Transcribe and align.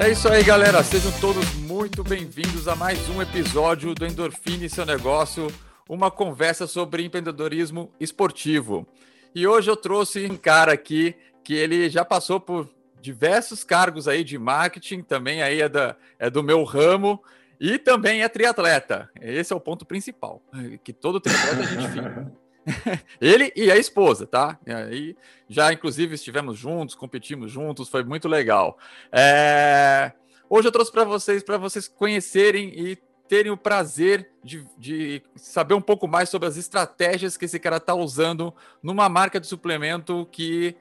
É 0.00 0.10
isso 0.10 0.28
aí, 0.28 0.42
galera. 0.42 0.82
Sejam 0.82 1.12
todos 1.20 1.54
muito 1.54 2.02
bem-vindos 2.02 2.66
a 2.66 2.74
mais 2.74 3.08
um 3.08 3.20
episódio 3.20 3.94
do 3.94 4.06
Endorfine 4.06 4.68
Seu 4.68 4.84
Negócio, 4.84 5.46
uma 5.88 6.10
conversa 6.10 6.66
sobre 6.66 7.04
empreendedorismo 7.04 7.92
esportivo. 8.00 8.86
E 9.34 9.46
hoje 9.46 9.70
eu 9.70 9.76
trouxe 9.76 10.26
um 10.26 10.36
cara 10.36 10.72
aqui 10.72 11.14
que 11.44 11.54
ele 11.54 11.88
já 11.88 12.04
passou 12.04 12.40
por 12.40 12.68
diversos 13.00 13.62
cargos 13.64 14.08
aí 14.08 14.24
de 14.24 14.38
marketing, 14.38 15.02
também 15.02 15.42
aí 15.42 15.60
é, 15.60 15.68
da, 15.68 15.96
é 16.18 16.30
do 16.30 16.42
meu 16.42 16.64
ramo, 16.64 17.22
e 17.60 17.78
também 17.78 18.22
é 18.22 18.28
triatleta. 18.28 19.10
Esse 19.20 19.52
é 19.52 19.56
o 19.56 19.60
ponto 19.60 19.84
principal, 19.84 20.42
que 20.82 20.92
todo 20.92 21.20
triatleta 21.20 21.60
a 21.60 21.66
gente 21.66 21.88
fica. 21.92 22.32
Ele 23.20 23.52
e 23.56 23.70
a 23.70 23.76
esposa, 23.76 24.26
tá? 24.26 24.58
E 24.66 24.72
aí, 24.72 25.16
já 25.48 25.72
inclusive 25.72 26.14
estivemos 26.14 26.58
juntos, 26.58 26.94
competimos 26.94 27.50
juntos, 27.50 27.88
foi 27.88 28.04
muito 28.04 28.28
legal. 28.28 28.78
É... 29.10 30.12
Hoje 30.48 30.68
eu 30.68 30.72
trouxe 30.72 30.92
para 30.92 31.04
vocês, 31.04 31.42
para 31.42 31.56
vocês 31.56 31.88
conhecerem 31.88 32.72
e 32.78 32.98
terem 33.28 33.50
o 33.50 33.56
prazer 33.56 34.30
de, 34.44 34.66
de, 34.76 35.22
saber 35.36 35.72
um 35.72 35.80
pouco 35.80 36.06
mais 36.06 36.28
sobre 36.28 36.46
as 36.46 36.58
estratégias 36.58 37.36
que 37.36 37.46
esse 37.46 37.58
cara 37.58 37.78
está 37.78 37.94
usando 37.94 38.52
numa 38.82 39.08
marca 39.08 39.40
de 39.40 39.46
suplemento 39.46 40.28
que 40.30 40.76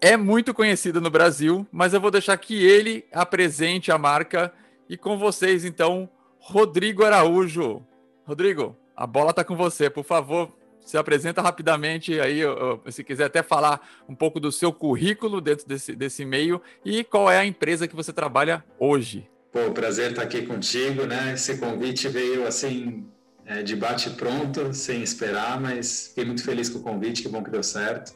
é 0.00 0.16
muito 0.16 0.54
conhecida 0.54 1.00
no 1.00 1.10
Brasil, 1.10 1.66
mas 1.72 1.92
eu 1.92 2.00
vou 2.00 2.12
deixar 2.12 2.36
que 2.36 2.64
ele 2.64 3.04
apresente 3.12 3.90
a 3.90 3.98
marca 3.98 4.52
e 4.88 4.96
com 4.96 5.18
vocês, 5.18 5.64
então, 5.64 6.08
Rodrigo 6.38 7.04
Araújo. 7.04 7.84
Rodrigo, 8.24 8.76
a 8.96 9.06
bola 9.06 9.30
está 9.30 9.42
com 9.42 9.56
você, 9.56 9.90
por 9.90 10.04
favor, 10.04 10.56
se 10.88 10.96
apresenta 10.96 11.42
rapidamente 11.42 12.18
aí, 12.18 12.40
se 12.90 13.04
quiser 13.04 13.24
até 13.24 13.42
falar 13.42 13.86
um 14.08 14.14
pouco 14.14 14.40
do 14.40 14.50
seu 14.50 14.72
currículo 14.72 15.38
dentro 15.38 15.68
desse, 15.68 15.94
desse 15.94 16.24
meio 16.24 16.62
e 16.82 17.04
qual 17.04 17.30
é 17.30 17.36
a 17.36 17.44
empresa 17.44 17.86
que 17.86 17.94
você 17.94 18.10
trabalha 18.10 18.64
hoje. 18.78 19.28
Pô, 19.52 19.70
prazer 19.70 20.12
estar 20.12 20.22
aqui 20.22 20.46
contigo, 20.46 21.04
né? 21.04 21.34
Esse 21.34 21.58
convite 21.58 22.08
veio 22.08 22.46
assim 22.46 23.06
é, 23.44 23.62
de 23.62 23.76
bate 23.76 24.08
pronto, 24.08 24.72
sem 24.72 25.02
esperar, 25.02 25.60
mas 25.60 26.08
fiquei 26.08 26.24
muito 26.24 26.42
feliz 26.42 26.70
com 26.70 26.78
o 26.78 26.82
convite, 26.82 27.22
que 27.22 27.28
bom 27.28 27.44
que 27.44 27.50
deu 27.50 27.62
certo. 27.62 28.14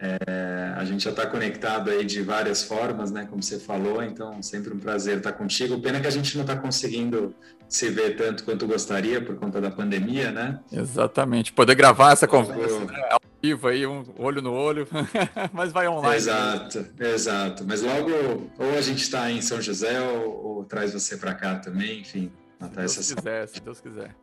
É, 0.00 0.74
a 0.76 0.84
gente 0.84 1.02
já 1.02 1.10
está 1.10 1.26
conectado 1.26 1.90
aí 1.90 2.04
de 2.04 2.22
várias 2.22 2.62
formas, 2.62 3.10
né? 3.10 3.26
Como 3.28 3.42
você 3.42 3.58
falou, 3.58 4.00
então 4.02 4.40
sempre 4.40 4.72
um 4.72 4.78
prazer 4.78 5.18
estar 5.18 5.32
contigo. 5.32 5.80
Pena 5.80 6.00
que 6.00 6.06
a 6.06 6.10
gente 6.10 6.36
não 6.36 6.42
está 6.42 6.56
conseguindo 6.56 7.34
se 7.68 7.90
ver 7.90 8.16
tanto 8.16 8.44
quanto 8.44 8.66
gostaria 8.66 9.20
por 9.20 9.36
conta 9.36 9.60
da 9.60 9.70
pandemia, 9.70 10.30
né? 10.30 10.60
Exatamente. 10.72 11.52
Poder 11.52 11.74
gravar 11.74 12.12
essa 12.12 12.28
conversa 12.28 12.78
né? 12.84 13.08
ao 13.10 13.20
vivo 13.42 13.66
aí, 13.66 13.86
um 13.86 14.04
olho 14.16 14.40
no 14.40 14.52
olho, 14.52 14.86
mas 15.52 15.72
vai 15.72 15.88
online. 15.88 16.16
Exato, 16.16 16.86
exato. 17.00 17.64
Mas 17.66 17.82
logo, 17.82 18.10
ou 18.56 18.78
a 18.78 18.80
gente 18.80 19.02
está 19.02 19.30
em 19.32 19.42
São 19.42 19.60
José 19.60 20.00
ou, 20.00 20.46
ou 20.46 20.64
traz 20.64 20.92
você 20.92 21.16
para 21.16 21.34
cá 21.34 21.56
também, 21.56 22.00
enfim. 22.00 22.30
Se 22.60 22.68
Deus 22.68 23.12
quiser, 23.14 23.48
se 23.48 23.60
Deus 23.60 23.80
quiser. 23.80 24.14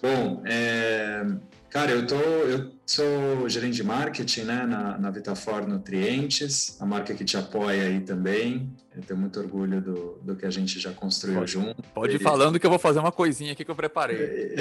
Bom, 0.00 0.42
é, 0.46 1.26
Cara, 1.70 1.90
eu, 1.90 2.06
tô, 2.06 2.16
eu 2.16 2.72
sou 2.86 3.46
gerente 3.48 3.74
de 3.74 3.82
marketing 3.82 4.42
né, 4.42 4.64
na, 4.66 4.96
na 4.96 5.10
Vitafor 5.10 5.68
Nutrientes, 5.68 6.76
a 6.80 6.86
marca 6.86 7.12
que 7.12 7.24
te 7.24 7.36
apoia 7.36 7.84
aí 7.84 8.00
também. 8.00 8.72
Eu 8.96 9.02
tenho 9.02 9.20
muito 9.20 9.38
orgulho 9.38 9.80
do, 9.80 10.18
do 10.22 10.34
que 10.34 10.46
a 10.46 10.50
gente 10.50 10.80
já 10.80 10.92
construiu 10.92 11.40
pode, 11.40 11.52
junto. 11.52 11.82
Pode 11.94 12.16
ir 12.16 12.22
falando 12.22 12.58
que 12.58 12.64
eu 12.64 12.70
vou 12.70 12.78
fazer 12.78 13.00
uma 13.00 13.12
coisinha 13.12 13.52
aqui 13.52 13.66
que 13.66 13.70
eu 13.70 13.76
preparei. 13.76 14.56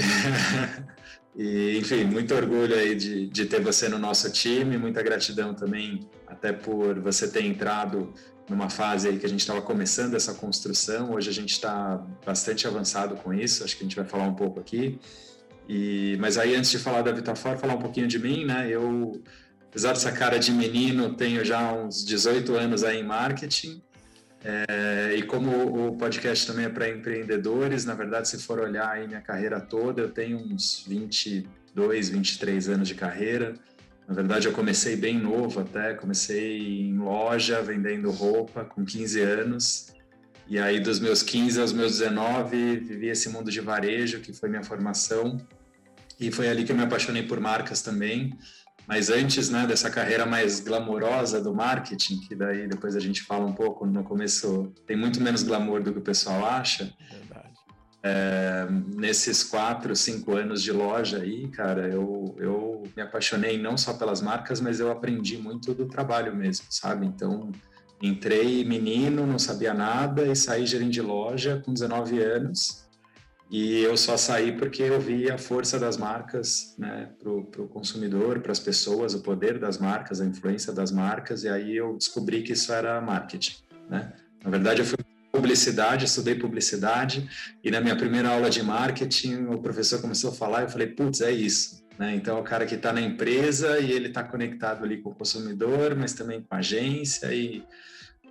e, 1.34 1.78
enfim, 1.80 2.04
muito 2.04 2.36
orgulho 2.36 2.76
aí 2.76 2.94
de, 2.94 3.28
de 3.28 3.46
ter 3.46 3.62
você 3.62 3.88
no 3.88 3.98
nosso 3.98 4.30
time, 4.30 4.78
muita 4.78 5.02
gratidão 5.02 5.54
também, 5.54 6.02
até 6.28 6.52
por 6.52 7.00
você 7.00 7.28
ter 7.30 7.46
entrado 7.46 8.14
numa 8.50 8.70
fase 8.70 9.08
aí 9.08 9.18
que 9.18 9.26
a 9.26 9.30
gente 9.30 9.40
estava 9.40 9.62
começando 9.62 10.14
essa 10.14 10.34
construção. 10.34 11.14
Hoje 11.14 11.30
a 11.30 11.34
gente 11.34 11.54
está 11.54 12.06
bastante 12.26 12.68
avançado 12.68 13.16
com 13.16 13.34
isso, 13.34 13.64
acho 13.64 13.78
que 13.78 13.84
a 13.84 13.86
gente 13.86 13.96
vai 13.96 14.06
falar 14.06 14.26
um 14.26 14.36
pouco 14.36 14.60
aqui. 14.60 15.00
E, 15.68 16.18
mas 16.20 16.38
aí, 16.38 16.56
antes 16.56 16.72
de 16.72 16.80
falar 16.80 17.02
da 17.02 17.12
Vitafor, 17.12 17.58
falar 17.58 17.76
um 17.76 17.82
pouquinho 17.82 18.08
de 18.08 18.18
mim, 18.18 18.46
né? 18.46 18.68
Eu, 18.70 19.22
apesar 19.70 19.94
dessa 19.94 20.12
cara 20.12 20.38
de 20.38 20.52
menino, 20.52 21.14
tenho 21.14 21.44
já 21.44 21.74
uns 21.74 22.06
18 22.06 22.56
anos 22.56 22.84
aí 22.84 23.00
em 23.00 23.04
marketing. 23.04 23.82
É, 24.44 25.16
e 25.18 25.24
como 25.24 25.90
o 25.90 25.98
podcast 25.98 26.48
também 26.48 26.66
é 26.66 26.70
para 26.70 26.88
empreendedores, 26.90 27.84
na 27.84 27.94
verdade, 27.94 28.30
se 28.30 28.38
for 28.38 28.60
olhar 28.60 28.90
aí 28.90 29.08
minha 29.08 29.20
carreira 29.20 29.60
toda, 29.60 30.02
eu 30.02 30.10
tenho 30.10 30.38
uns 30.38 30.86
22, 30.88 32.10
23 32.10 32.70
anos 32.70 32.88
de 32.88 32.96
carreira. 32.96 33.56
Na 34.08 34.14
verdade, 34.14 34.48
eu 34.48 34.54
comecei 34.54 34.96
bem 34.96 35.20
novo 35.20 35.60
até, 35.60 35.94
comecei 35.94 36.88
em 36.88 36.98
loja 36.98 37.62
vendendo 37.62 38.10
roupa 38.10 38.64
com 38.64 38.86
15 38.86 39.20
anos. 39.20 39.88
E 40.48 40.58
aí, 40.58 40.80
dos 40.80 40.98
meus 41.02 41.22
15 41.22 41.60
aos 41.60 41.74
meus 41.74 42.00
19, 42.00 42.78
vivi 42.78 43.08
esse 43.08 43.28
mundo 43.28 43.52
de 43.52 43.60
varejo, 43.60 44.22
que 44.22 44.32
foi 44.32 44.48
minha 44.48 44.64
formação. 44.64 45.38
E 46.20 46.32
foi 46.32 46.50
ali 46.50 46.64
que 46.64 46.72
eu 46.72 46.76
me 46.76 46.84
apaixonei 46.84 47.24
por 47.24 47.40
marcas 47.40 47.82
também. 47.82 48.38
Mas 48.88 49.10
antes, 49.10 49.50
né, 49.50 49.68
dessa 49.68 49.90
carreira 49.90 50.26
mais 50.26 50.62
glamourosa 50.62 51.42
do 51.42 51.54
marketing, 51.54 52.22
que 52.22 52.34
daí 52.34 52.68
depois 52.68 52.96
a 52.96 53.00
gente 53.02 53.22
fala 53.22 53.46
um 53.46 53.54
pouco, 53.54 53.86
no 53.86 54.02
começo 54.04 54.72
tem 54.86 54.96
muito 54.96 55.22
menos 55.22 55.44
glamour 55.44 55.84
do 55.84 55.92
que 55.92 56.00
o 56.00 56.02
pessoal 56.02 56.46
acha. 56.46 56.94
Verdade. 57.12 57.50
É, 58.02 58.66
nesses 58.96 59.44
quatro, 59.44 59.94
cinco 59.94 60.36
anos 60.36 60.64
de 60.64 60.72
loja 60.72 61.22
aí, 61.22 61.50
cara, 61.50 61.90
eu, 61.90 62.34
eu 62.40 62.84
me 62.96 63.04
apaixonei 63.04 63.62
não 63.62 63.76
só 63.76 63.94
pelas 63.94 64.22
marcas, 64.22 64.62
mas 64.62 64.80
eu 64.80 64.90
aprendi 64.90 65.38
muito 65.38 65.74
do 65.74 65.88
trabalho 65.88 66.34
mesmo, 66.34 66.68
sabe? 66.70 67.06
Então, 67.06 67.52
entrei 68.02 68.64
menino, 68.64 69.28
não 69.28 69.38
sabia 69.38 69.74
nada 69.74 70.26
e 70.26 70.34
saí 70.34 70.66
gerente 70.66 70.94
de 70.94 71.02
loja 71.02 71.62
com 71.66 71.74
19 71.74 72.24
anos 72.24 72.87
e 73.50 73.82
eu 73.82 73.96
só 73.96 74.18
saí 74.18 74.52
porque 74.52 74.84
eu 74.84 75.00
vi 75.00 75.32
a 75.32 75.38
força 75.38 75.80
das 75.80 75.96
marcas 75.98 76.76
né, 76.78 77.10
para 77.18 77.32
o 77.32 77.68
consumidor, 77.68 78.40
para 78.40 78.52
as 78.52 78.60
pessoas, 78.60 79.14
o 79.14 79.22
poder 79.22 79.58
das 79.58 79.78
marcas, 79.78 80.20
a 80.20 80.26
influência 80.26 80.74
das 80.74 80.92
marcas, 80.92 81.44
e 81.44 81.50
aí 81.50 81.78
eu 81.78 81.96
descobri 81.96 82.44
que 82.44 82.54
isso 82.54 82.74
era 82.74 83.00
marketing. 83.00 83.56
Né? 83.90 84.12
Na 84.44 84.50
verdade, 84.50 84.82
eu 84.82 84.86
fui 84.86 84.98
publicidade, 85.32 86.06
estudei 86.06 86.36
publicidade, 86.36 87.30
e 87.64 87.72
na 87.72 87.80
minha 87.80 87.96
primeira 87.96 88.30
aula 88.30 88.50
de 88.50 88.62
marketing, 88.62 89.46
o 89.46 89.60
professor 89.60 90.02
começou 90.02 90.32
a 90.32 90.34
falar, 90.34 90.62
e 90.62 90.64
eu 90.66 90.70
falei, 90.70 90.88
putz, 90.88 91.22
é 91.22 91.32
isso. 91.32 91.86
Né? 91.98 92.16
Então, 92.16 92.38
é 92.38 92.42
o 92.42 92.44
cara 92.44 92.66
que 92.66 92.76
está 92.76 92.92
na 92.92 93.02
empresa 93.02 93.80
e 93.80 93.92
ele 93.92 94.10
está 94.10 94.24
conectado 94.24 94.84
ali 94.84 94.98
com 94.98 95.12
o 95.12 95.16
consumidor, 95.16 95.96
mas 95.96 96.14
também 96.14 96.42
com 96.42 96.54
a 96.54 96.58
agência, 96.58 97.34
e 97.34 97.64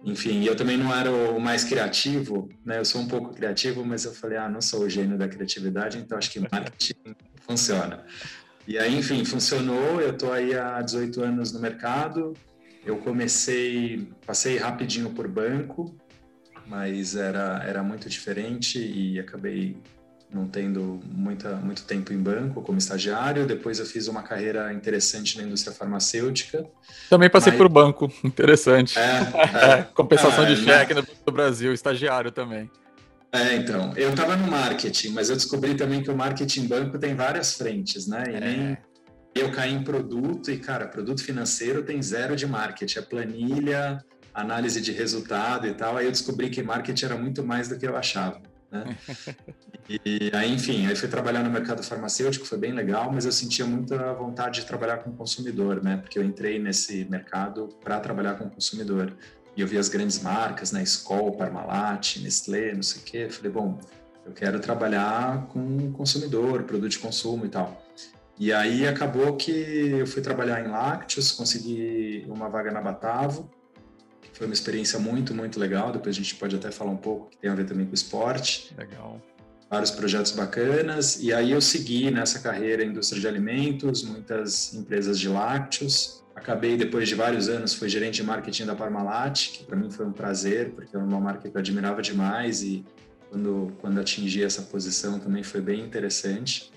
enfim, 0.04 0.44
eu 0.44 0.54
também 0.54 0.76
não 0.76 0.94
era 0.94 1.10
o 1.10 1.40
mais 1.40 1.64
criativo, 1.64 2.48
né? 2.64 2.78
Eu 2.78 2.84
sou 2.84 3.00
um 3.00 3.08
pouco 3.08 3.34
criativo, 3.34 3.84
mas 3.84 4.04
eu 4.04 4.12
falei, 4.12 4.38
ah, 4.38 4.48
não 4.48 4.60
sou 4.60 4.82
o 4.82 4.90
gênio 4.90 5.18
da 5.18 5.26
criatividade, 5.26 5.98
então 5.98 6.16
acho 6.16 6.30
que 6.30 6.40
marketing 6.40 6.94
funciona. 7.46 8.04
E 8.66 8.78
aí, 8.78 8.96
enfim, 8.96 9.24
funcionou. 9.24 10.00
Eu 10.00 10.10
estou 10.10 10.32
aí 10.32 10.54
há 10.54 10.80
18 10.82 11.22
anos 11.22 11.52
no 11.52 11.60
mercado. 11.60 12.34
Eu 12.84 12.98
comecei, 12.98 14.08
passei 14.24 14.56
rapidinho 14.56 15.10
por 15.10 15.28
banco, 15.28 15.96
mas 16.66 17.16
era, 17.16 17.62
era 17.64 17.82
muito 17.82 18.08
diferente 18.08 18.78
e 18.78 19.18
acabei 19.18 19.76
não 20.32 20.46
tendo 20.46 21.00
muita, 21.06 21.56
muito 21.56 21.84
tempo 21.84 22.12
em 22.12 22.18
banco 22.18 22.60
como 22.62 22.78
estagiário. 22.78 23.46
Depois 23.46 23.78
eu 23.78 23.86
fiz 23.86 24.08
uma 24.08 24.22
carreira 24.22 24.72
interessante 24.72 25.38
na 25.38 25.44
indústria 25.44 25.74
farmacêutica. 25.74 26.66
Também 27.08 27.30
passei 27.30 27.52
mas... 27.52 27.58
por 27.58 27.68
banco, 27.68 28.10
interessante. 28.24 28.98
É, 28.98 29.80
é. 29.80 29.82
Compensação 29.94 30.44
é, 30.44 30.54
de 30.54 30.64
cheque 30.64 30.94
né? 30.94 31.02
no 31.26 31.32
Brasil, 31.32 31.72
estagiário 31.72 32.30
também. 32.30 32.70
É, 33.32 33.54
então, 33.54 33.92
eu 33.96 34.10
estava 34.10 34.36
no 34.36 34.46
marketing, 34.46 35.10
mas 35.10 35.28
eu 35.28 35.36
descobri 35.36 35.74
também 35.74 36.02
que 36.02 36.10
o 36.10 36.16
marketing 36.16 36.66
banco 36.66 36.98
tem 36.98 37.14
várias 37.14 37.54
frentes, 37.54 38.06
né? 38.06 38.24
E 38.28 38.34
é. 38.34 38.40
nem 38.40 38.78
eu 39.34 39.50
caí 39.52 39.72
em 39.72 39.82
produto 39.82 40.50
e, 40.50 40.56
cara, 40.56 40.86
produto 40.86 41.22
financeiro 41.22 41.82
tem 41.82 42.00
zero 42.00 42.34
de 42.34 42.46
marketing, 42.46 42.98
é 42.98 43.02
planilha, 43.02 44.04
análise 44.32 44.80
de 44.80 44.92
resultado 44.92 45.66
e 45.66 45.74
tal. 45.74 45.96
Aí 45.96 46.06
eu 46.06 46.12
descobri 46.12 46.48
que 46.48 46.62
marketing 46.62 47.04
era 47.04 47.16
muito 47.16 47.44
mais 47.44 47.68
do 47.68 47.78
que 47.78 47.86
eu 47.86 47.96
achava. 47.96 48.40
Né? 48.70 48.96
E 49.88 50.30
aí, 50.34 50.52
enfim, 50.52 50.86
aí 50.86 50.96
fui 50.96 51.08
trabalhar 51.08 51.42
no 51.42 51.50
mercado 51.50 51.82
farmacêutico, 51.82 52.44
foi 52.44 52.58
bem 52.58 52.72
legal, 52.72 53.12
mas 53.12 53.24
eu 53.24 53.32
sentia 53.32 53.64
muita 53.64 54.12
vontade 54.14 54.60
de 54.60 54.66
trabalhar 54.66 54.98
com 54.98 55.10
o 55.10 55.12
consumidor, 55.12 55.82
né? 55.82 55.98
Porque 55.98 56.18
eu 56.18 56.24
entrei 56.24 56.58
nesse 56.58 57.04
mercado 57.04 57.68
para 57.82 58.00
trabalhar 58.00 58.34
com 58.34 58.44
o 58.44 58.50
consumidor. 58.50 59.12
E 59.56 59.60
eu 59.60 59.66
vi 59.66 59.78
as 59.78 59.88
grandes 59.88 60.20
marcas, 60.20 60.72
né? 60.72 60.82
Skol, 60.82 61.32
Parmalat, 61.32 62.16
Nestlé, 62.18 62.74
não 62.74 62.82
sei 62.82 63.00
o 63.00 63.04
quê. 63.04 63.28
Falei, 63.30 63.50
bom, 63.50 63.78
eu 64.24 64.32
quero 64.32 64.58
trabalhar 64.58 65.46
com 65.46 65.92
consumidor, 65.92 66.64
produto 66.64 66.90
de 66.90 66.98
consumo 66.98 67.46
e 67.46 67.48
tal. 67.48 67.80
E 68.38 68.52
aí 68.52 68.86
acabou 68.86 69.34
que 69.36 69.50
eu 69.50 70.06
fui 70.06 70.20
trabalhar 70.20 70.62
em 70.62 70.68
lácteos, 70.68 71.32
consegui 71.32 72.26
uma 72.28 72.48
vaga 72.48 72.70
na 72.70 72.82
Batavo, 72.82 73.48
foi 74.36 74.46
uma 74.46 74.52
experiência 74.52 74.98
muito, 74.98 75.34
muito 75.34 75.58
legal. 75.58 75.90
Depois 75.90 76.14
a 76.14 76.18
gente 76.18 76.34
pode 76.34 76.54
até 76.54 76.70
falar 76.70 76.90
um 76.90 76.96
pouco, 76.96 77.30
que 77.30 77.38
tem 77.38 77.50
a 77.50 77.54
ver 77.54 77.64
também 77.64 77.86
com 77.86 77.94
esporte. 77.94 78.74
Legal. 78.76 79.20
Vários 79.70 79.90
projetos 79.90 80.32
bacanas. 80.32 81.22
E 81.22 81.32
aí 81.32 81.52
eu 81.52 81.60
segui 81.60 82.10
nessa 82.10 82.38
carreira 82.40 82.84
indústria 82.84 83.20
de 83.20 83.26
alimentos, 83.26 84.02
muitas 84.02 84.74
empresas 84.74 85.18
de 85.18 85.28
lácteos. 85.28 86.22
acabei, 86.34 86.76
depois 86.76 87.08
de 87.08 87.14
vários 87.14 87.48
anos, 87.48 87.72
fui 87.74 87.88
gerente 87.88 88.16
de 88.16 88.22
marketing 88.24 88.66
da 88.66 88.74
Parmalat, 88.74 89.52
que 89.52 89.64
para 89.64 89.74
mim 89.74 89.90
foi 89.90 90.06
um 90.06 90.12
prazer, 90.12 90.70
porque 90.72 90.94
é 90.94 90.98
uma 90.98 91.18
marca 91.18 91.48
que 91.48 91.56
eu 91.56 91.58
admirava 91.58 92.02
demais 92.02 92.62
e 92.62 92.84
quando, 93.30 93.72
quando 93.80 93.98
atingi 93.98 94.44
essa 94.44 94.62
posição 94.62 95.18
também 95.18 95.42
foi 95.42 95.62
bem 95.62 95.80
interessante. 95.80 96.70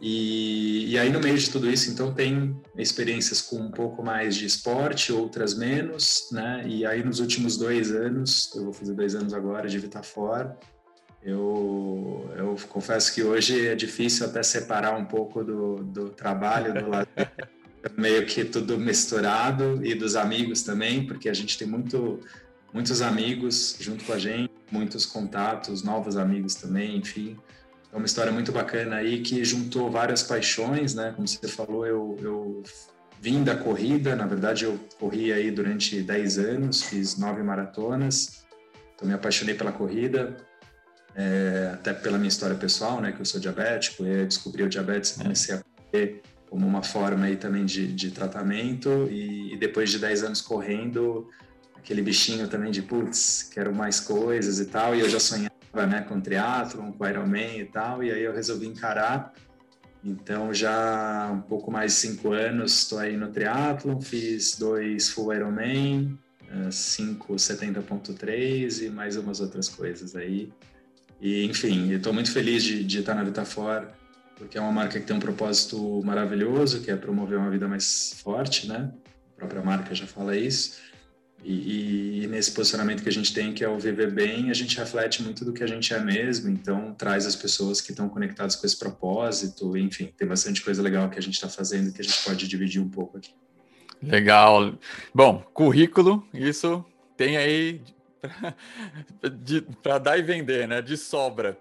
E, 0.00 0.92
e, 0.92 0.98
aí, 0.98 1.10
no 1.10 1.20
meio 1.20 1.36
de 1.36 1.50
tudo 1.50 1.70
isso, 1.70 1.90
então, 1.90 2.14
tem 2.14 2.58
experiências 2.76 3.42
com 3.42 3.56
um 3.56 3.70
pouco 3.70 4.02
mais 4.02 4.34
de 4.34 4.46
esporte, 4.46 5.12
outras 5.12 5.54
menos, 5.54 6.28
né? 6.32 6.64
E 6.66 6.86
aí, 6.86 7.04
nos 7.04 7.20
últimos 7.20 7.58
dois 7.58 7.92
anos, 7.92 8.50
eu 8.54 8.64
vou 8.64 8.72
fazer 8.72 8.94
dois 8.94 9.14
anos 9.14 9.34
agora 9.34 9.68
de 9.68 9.78
Vitafor, 9.78 10.56
eu, 11.22 12.30
eu 12.34 12.56
confesso 12.68 13.14
que 13.14 13.22
hoje 13.22 13.66
é 13.66 13.74
difícil 13.74 14.24
até 14.24 14.42
separar 14.42 14.96
um 14.96 15.04
pouco 15.04 15.44
do, 15.44 15.76
do 15.76 16.08
trabalho, 16.08 16.72
do 16.72 16.88
lado 16.88 17.08
meio 17.96 18.24
que 18.26 18.44
tudo 18.44 18.78
misturado, 18.78 19.84
e 19.84 19.94
dos 19.94 20.16
amigos 20.16 20.62
também, 20.62 21.06
porque 21.06 21.28
a 21.28 21.34
gente 21.34 21.58
tem 21.58 21.68
muito, 21.68 22.20
muitos 22.72 23.02
amigos 23.02 23.76
junto 23.78 24.04
com 24.04 24.14
a 24.14 24.18
gente, 24.18 24.52
muitos 24.70 25.04
contatos, 25.04 25.82
novos 25.82 26.16
amigos 26.16 26.54
também, 26.54 26.96
enfim. 26.96 27.36
É 27.92 27.96
uma 27.96 28.06
história 28.06 28.30
muito 28.30 28.52
bacana 28.52 28.96
aí 28.96 29.20
que 29.20 29.44
juntou 29.44 29.90
várias 29.90 30.22
paixões, 30.22 30.94
né? 30.94 31.12
Como 31.14 31.26
você 31.26 31.48
falou, 31.48 31.86
eu, 31.86 32.16
eu 32.20 32.62
vim 33.20 33.42
da 33.42 33.56
corrida, 33.56 34.14
na 34.14 34.26
verdade 34.26 34.64
eu 34.64 34.78
corri 34.98 35.32
aí 35.32 35.50
durante 35.50 36.00
10 36.00 36.38
anos, 36.38 36.82
fiz 36.82 37.18
nove 37.18 37.42
maratonas, 37.42 38.44
então 38.94 39.08
me 39.08 39.14
apaixonei 39.14 39.54
pela 39.54 39.72
corrida, 39.72 40.36
é, 41.16 41.72
até 41.74 41.92
pela 41.92 42.16
minha 42.16 42.28
história 42.28 42.54
pessoal, 42.54 43.00
né? 43.00 43.10
Que 43.10 43.20
eu 43.20 43.24
sou 43.24 43.40
diabético, 43.40 44.04
descobri 44.04 44.62
o 44.62 44.68
diabetes 44.68 45.16
e 45.16 45.22
comecei 45.22 45.54
a 45.56 45.62
correr 45.62 46.22
como 46.48 46.66
uma 46.66 46.82
forma 46.82 47.26
aí 47.26 47.36
também 47.36 47.64
de, 47.64 47.92
de 47.92 48.10
tratamento 48.10 49.08
e, 49.10 49.54
e 49.54 49.56
depois 49.56 49.90
de 49.90 49.98
10 49.98 50.24
anos 50.24 50.40
correndo, 50.40 51.28
aquele 51.76 52.02
bichinho 52.02 52.46
também 52.46 52.70
de 52.70 52.82
putz, 52.82 53.48
quero 53.52 53.74
mais 53.74 53.98
coisas 53.98 54.60
e 54.60 54.66
tal, 54.66 54.94
e 54.94 55.00
eu 55.00 55.08
já 55.08 55.18
sonhava 55.18 55.59
né, 55.72 56.02
com 56.02 56.20
triatlon, 56.20 56.92
com 56.92 57.06
Ironman 57.06 57.60
e 57.60 57.64
tal, 57.64 58.02
e 58.02 58.10
aí 58.10 58.22
eu 58.22 58.34
resolvi 58.34 58.66
encarar. 58.66 59.32
Então 60.02 60.54
já 60.54 61.30
um 61.32 61.42
pouco 61.42 61.70
mais 61.70 61.92
de 61.92 61.98
cinco 61.98 62.32
anos 62.32 62.82
estou 62.82 62.98
aí 62.98 63.16
no 63.16 63.28
triatlon, 63.28 64.00
fiz 64.00 64.56
dois 64.56 65.10
full 65.10 65.34
Ironman, 65.34 66.18
570.3 66.50 68.82
eh, 68.82 68.86
e 68.86 68.90
mais 68.90 69.16
umas 69.16 69.40
outras 69.40 69.68
coisas 69.68 70.16
aí. 70.16 70.52
E 71.20 71.44
enfim, 71.44 71.92
estou 71.92 72.12
muito 72.12 72.32
feliz 72.32 72.62
de, 72.62 72.82
de 72.82 73.00
estar 73.00 73.14
na 73.14 73.22
Vitafor, 73.22 73.88
porque 74.36 74.56
é 74.56 74.60
uma 74.60 74.72
marca 74.72 74.98
que 74.98 75.06
tem 75.06 75.14
um 75.14 75.20
propósito 75.20 76.02
maravilhoso, 76.02 76.80
que 76.80 76.90
é 76.90 76.96
promover 76.96 77.38
uma 77.38 77.50
vida 77.50 77.68
mais 77.68 78.18
forte, 78.22 78.66
né? 78.66 78.90
A 79.36 79.40
própria 79.40 79.62
marca 79.62 79.94
já 79.94 80.06
fala 80.06 80.34
isso. 80.34 80.78
E, 81.42 82.22
e, 82.22 82.26
nesse 82.26 82.52
posicionamento 82.52 83.02
que 83.02 83.08
a 83.08 83.12
gente 83.12 83.32
tem, 83.32 83.52
que 83.52 83.64
é 83.64 83.68
o 83.68 83.78
viver 83.78 84.10
bem, 84.10 84.50
a 84.50 84.54
gente 84.54 84.76
reflete 84.76 85.22
muito 85.22 85.44
do 85.44 85.52
que 85.52 85.64
a 85.64 85.66
gente 85.66 85.92
é 85.94 85.98
mesmo, 85.98 86.50
então 86.50 86.94
traz 86.94 87.24
as 87.24 87.34
pessoas 87.34 87.80
que 87.80 87.92
estão 87.92 88.08
conectadas 88.08 88.56
com 88.56 88.66
esse 88.66 88.78
propósito, 88.78 89.76
enfim, 89.76 90.12
tem 90.16 90.28
bastante 90.28 90.62
coisa 90.62 90.82
legal 90.82 91.08
que 91.08 91.18
a 91.18 91.22
gente 91.22 91.34
está 91.34 91.48
fazendo 91.48 91.92
que 91.92 92.00
a 92.00 92.04
gente 92.04 92.22
pode 92.22 92.46
dividir 92.46 92.80
um 92.80 92.88
pouco 92.88 93.16
aqui. 93.16 93.30
Legal. 94.02 94.78
Bom, 95.14 95.42
currículo, 95.52 96.26
isso 96.32 96.84
tem 97.16 97.36
aí 97.36 97.82
para 99.82 99.98
dar 99.98 100.18
e 100.18 100.22
vender, 100.22 100.68
né? 100.68 100.82
De 100.82 100.96
sobra. 100.96 101.58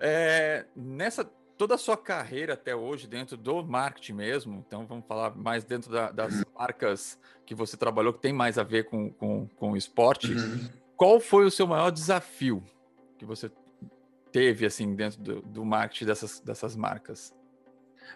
É, 0.00 0.64
nessa 0.74 1.28
toda 1.56 1.74
a 1.74 1.78
sua 1.78 1.96
carreira 1.96 2.54
até 2.54 2.74
hoje 2.74 3.06
dentro 3.06 3.36
do 3.36 3.64
marketing 3.64 4.14
mesmo, 4.14 4.64
então 4.66 4.86
vamos 4.86 5.06
falar 5.06 5.34
mais 5.36 5.64
dentro 5.64 5.90
da, 5.90 6.10
das 6.10 6.34
uhum. 6.34 6.42
marcas 6.58 7.18
que 7.46 7.54
você 7.54 7.76
trabalhou, 7.76 8.12
que 8.12 8.20
tem 8.20 8.32
mais 8.32 8.58
a 8.58 8.62
ver 8.62 8.84
com, 8.84 9.10
com, 9.10 9.46
com 9.56 9.72
o 9.72 9.76
esporte. 9.76 10.32
Uhum. 10.32 10.68
Qual 10.96 11.20
foi 11.20 11.44
o 11.44 11.50
seu 11.50 11.66
maior 11.66 11.90
desafio 11.90 12.62
que 13.18 13.24
você 13.24 13.50
teve 14.30 14.66
assim 14.66 14.94
dentro 14.94 15.20
do, 15.20 15.42
do 15.42 15.64
marketing 15.64 16.06
dessas, 16.06 16.40
dessas 16.40 16.74
marcas? 16.74 17.34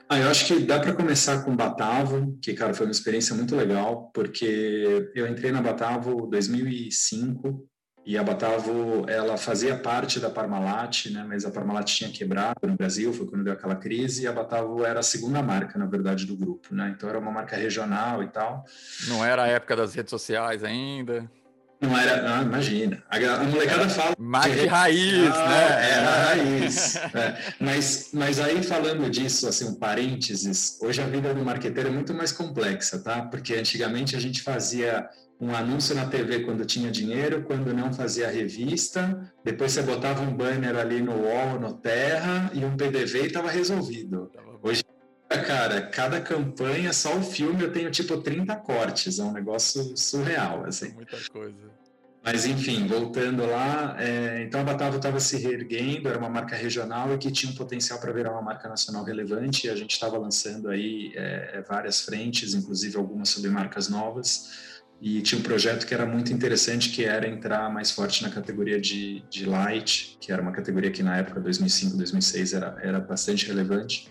Ah, 0.09 0.19
eu 0.19 0.29
acho 0.29 0.47
que 0.47 0.61
dá 0.61 0.79
para 0.81 0.95
começar 0.95 1.45
com 1.45 1.55
Batavo, 1.55 2.37
que, 2.41 2.55
cara, 2.55 2.75
foi 2.75 2.87
uma 2.87 2.93
experiência 2.93 3.35
muito 3.35 3.57
legal, 3.57 4.11
porque 4.15 5.11
eu 5.15 5.27
entrei 5.27 5.51
na 5.51 5.61
Batavo 5.61 6.27
em 6.27 6.31
2005 6.31 7.69
e 8.07 8.17
a 8.17 8.23
Batavo, 8.23 9.05
ela 9.09 9.37
fazia 9.37 9.77
parte 9.77 10.21
da 10.21 10.31
Parmalat, 10.31 11.07
né? 11.11 11.25
Mas 11.27 11.45
a 11.45 11.51
Parmalat 11.51 11.93
tinha 11.93 12.09
quebrado 12.09 12.55
no 12.63 12.77
Brasil, 12.77 13.13
foi 13.13 13.27
quando 13.27 13.43
deu 13.43 13.53
aquela 13.53 13.75
crise, 13.75 14.23
e 14.23 14.27
a 14.29 14.33
Batavo 14.33 14.85
era 14.85 15.01
a 15.01 15.03
segunda 15.03 15.43
marca, 15.43 15.77
na 15.77 15.87
verdade, 15.87 16.25
do 16.25 16.37
grupo, 16.37 16.73
né? 16.73 16.95
Então 16.97 17.09
era 17.09 17.19
uma 17.19 17.33
marca 17.33 17.57
regional 17.57 18.23
e 18.23 18.29
tal. 18.29 18.65
Não 19.09 19.25
era 19.25 19.43
a 19.43 19.49
época 19.49 19.75
das 19.75 19.93
redes 19.93 20.11
sociais 20.11 20.63
ainda? 20.63 21.29
Não 21.81 21.97
era, 21.97 22.23
não, 22.23 22.43
imagina. 22.43 23.03
A, 23.11 23.17
a 23.17 23.45
molecada 23.45 23.89
fala. 23.89 24.15
Mais 24.19 24.53
de 24.59 24.67
raiz, 24.67 25.31
ah, 25.31 25.49
né? 25.49 25.91
Era 25.91 26.11
raiz. 26.27 26.97
é. 26.97 27.39
Mas, 27.61 28.11
mas 28.13 28.41
aí, 28.41 28.63
falando 28.63 29.11
disso, 29.11 29.47
assim, 29.47 29.69
um 29.69 29.75
parênteses, 29.75 30.79
hoje 30.81 31.03
a 31.03 31.07
vida 31.07 31.35
do 31.35 31.45
marqueteiro 31.45 31.91
é 31.91 31.93
muito 31.93 32.15
mais 32.15 32.33
complexa, 32.33 32.99
tá? 32.99 33.23
Porque 33.23 33.55
antigamente 33.55 34.17
a 34.17 34.21
gente 34.21 34.43
fazia 34.43 35.07
um 35.39 35.55
anúncio 35.55 35.95
na 35.95 36.07
TV 36.07 36.41
quando 36.41 36.65
tinha 36.65 36.91
dinheiro, 36.91 37.43
quando 37.43 37.75
não 37.75 37.93
fazia 37.93 38.29
revista, 38.31 39.31
depois 39.45 39.73
você 39.73 39.83
botava 39.83 40.23
um 40.23 40.35
banner 40.35 40.77
ali 40.77 41.03
no 41.03 41.13
UOL, 41.13 41.61
no 41.61 41.75
Terra, 41.75 42.51
e 42.55 42.65
um 42.65 42.75
PDV 42.75 43.23
e 43.23 43.27
estava 43.27 43.51
resolvido. 43.51 44.31
Hoje, 44.63 44.83
cara, 45.29 45.83
cada 45.83 46.21
campanha, 46.21 46.93
só 46.93 47.17
o 47.17 47.23
filme, 47.23 47.63
eu 47.63 47.73
tenho 47.73 47.91
tipo 47.91 48.17
30 48.19 48.55
cortes, 48.57 49.19
é 49.19 49.25
um 49.25 49.33
negócio 49.33 49.97
surreal, 49.97 50.65
assim. 50.65 50.93
Muita 50.93 51.19
coisa. 51.31 51.77
Mas, 52.27 52.45
enfim, 52.45 52.89
voltando 52.89 53.47
lá, 53.47 53.97
é, 54.01 54.43
então 54.43 54.61
a 54.61 54.65
Batavo 54.65 54.97
estava 54.97 55.21
se 55.21 55.37
reerguendo, 55.37 56.09
era 56.09 56.19
uma 56.19 56.29
marca 56.29 56.57
regional 56.57 57.15
e 57.15 57.19
que 57.19 57.31
tinha 57.31 57.53
um 57.53 57.55
potencial 57.55 58.01
para 58.01 58.13
virar 58.13 58.33
uma 58.33 58.43
marca 58.43 58.69
nacional 58.69 59.05
relevante, 59.05 59.69
e 59.69 59.71
a 59.71 59.77
gente 59.77 59.93
estava 59.93 60.19
lançando 60.19 60.69
aí 60.69 61.13
é, 61.15 61.63
várias 61.69 62.01
frentes, 62.01 62.53
inclusive 62.53 62.97
algumas 62.97 63.29
submarcas 63.29 63.89
novas, 63.89 64.83
e 65.01 65.23
tinha 65.23 65.39
um 65.39 65.43
projeto 65.43 65.87
que 65.87 65.95
era 65.95 66.05
muito 66.05 66.33
interessante, 66.33 66.91
que 66.91 67.05
era 67.05 67.29
entrar 67.29 67.73
mais 67.73 67.93
forte 67.93 68.25
na 68.25 68.31
categoria 68.31 68.81
de, 68.81 69.23
de 69.31 69.45
light, 69.45 70.17
que 70.21 70.33
era 70.33 70.43
uma 70.43 70.51
categoria 70.51 70.91
que 70.91 71.05
na 71.05 71.19
época, 71.19 71.41
2005, 71.41 71.97
2006, 71.97 72.55
era, 72.55 72.77
era 72.83 72.99
bastante 72.99 73.47
relevante. 73.47 74.11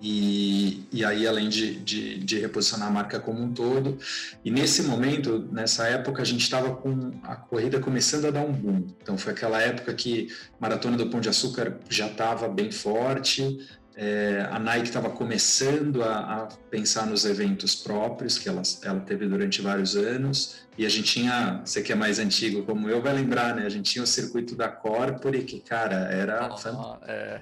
E, 0.00 0.86
e 0.92 1.04
aí, 1.04 1.26
além 1.26 1.48
de, 1.48 1.76
de, 1.76 2.18
de, 2.18 2.38
reposicionar 2.38 2.88
a 2.88 2.90
marca 2.90 3.18
como 3.18 3.42
um 3.42 3.52
todo. 3.52 3.98
E 4.44 4.50
nesse 4.50 4.82
momento, 4.82 5.48
nessa 5.50 5.86
época, 5.86 6.20
a 6.20 6.24
gente 6.24 6.42
estava 6.42 6.74
com 6.76 7.12
a 7.22 7.34
corrida 7.34 7.80
começando 7.80 8.26
a 8.26 8.30
dar 8.30 8.42
um 8.42 8.52
boom. 8.52 8.86
Então, 9.02 9.16
foi 9.16 9.32
aquela 9.32 9.60
época 9.60 9.94
que 9.94 10.28
a 10.52 10.60
Maratona 10.60 10.98
do 10.98 11.08
Pão 11.08 11.20
de 11.20 11.30
Açúcar 11.30 11.78
já 11.88 12.08
estava 12.08 12.46
bem 12.46 12.70
forte, 12.70 13.58
é, 13.96 14.46
a 14.50 14.58
Nike 14.58 14.88
estava 14.88 15.08
começando 15.08 16.02
a, 16.02 16.18
a, 16.18 16.48
pensar 16.70 17.06
nos 17.06 17.24
eventos 17.24 17.74
próprios 17.74 18.36
que 18.36 18.46
ela, 18.46 18.60
ela 18.82 19.00
teve 19.00 19.26
durante 19.26 19.62
vários 19.62 19.96
anos 19.96 20.66
e 20.76 20.84
a 20.84 20.88
gente 20.90 21.14
tinha, 21.14 21.62
você 21.64 21.80
que 21.80 21.92
é 21.92 21.94
mais 21.94 22.18
antigo 22.18 22.62
como 22.64 22.90
eu 22.90 23.00
vai 23.00 23.14
lembrar, 23.14 23.56
né? 23.56 23.64
A 23.64 23.70
gente 23.70 23.90
tinha 23.90 24.04
o 24.04 24.06
circuito 24.06 24.54
da 24.54 24.68
Corpore 24.68 25.44
que 25.44 25.60
cara 25.60 26.12
era 26.12 26.46
ah, 26.46 26.98
é. 27.08 27.40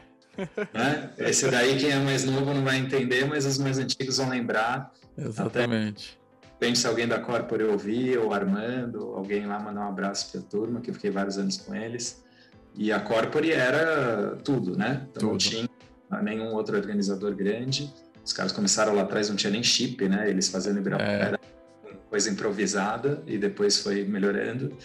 Né? 0.73 1.11
Esse 1.19 1.51
daí 1.51 1.79
quem 1.79 1.91
é 1.91 1.99
mais 1.99 2.25
novo 2.25 2.53
não 2.53 2.65
vai 2.65 2.79
entender, 2.79 3.27
mas 3.27 3.47
os 3.47 3.59
mais 3.59 3.79
antigos 3.79 4.17
vão 4.17 4.29
lembrar. 4.29 4.93
Exatamente. 5.17 6.19
Até, 6.57 6.75
se 6.75 6.87
alguém 6.87 7.07
da 7.07 7.19
Corpore 7.19 7.65
ouvir, 7.65 8.19
ou 8.19 8.33
Armando, 8.33 9.13
alguém 9.15 9.47
lá 9.47 9.59
mandar 9.59 9.83
um 9.83 9.89
abraço 9.89 10.31
para 10.31 10.41
a 10.41 10.45
turma, 10.45 10.81
que 10.81 10.91
eu 10.91 10.95
fiquei 10.95 11.11
vários 11.11 11.37
anos 11.37 11.59
com 11.59 11.75
eles. 11.75 12.25
E 12.75 12.91
a 12.93 13.01
Corpore 13.01 13.53
era 13.53 14.37
tudo, 14.43 14.77
né? 14.77 15.07
Então 15.11 15.31
tudo. 15.31 15.39
tinha 15.39 15.69
nenhum 16.23 16.55
outro 16.55 16.77
organizador 16.77 17.35
grande. 17.35 17.93
Os 18.25 18.33
caras 18.33 18.53
começaram 18.53 18.95
lá 18.95 19.03
atrás, 19.03 19.29
não 19.29 19.37
tinha 19.37 19.51
nem 19.51 19.63
chip, 19.63 20.09
né? 20.09 20.29
Eles 20.29 20.49
fazendo 20.49 20.79
Ibirapuera, 20.79 21.39
é. 21.87 21.95
coisa 22.09 22.31
improvisada, 22.31 23.23
e 23.27 23.37
depois 23.37 23.81
foi 23.81 24.05
melhorando. 24.05 24.77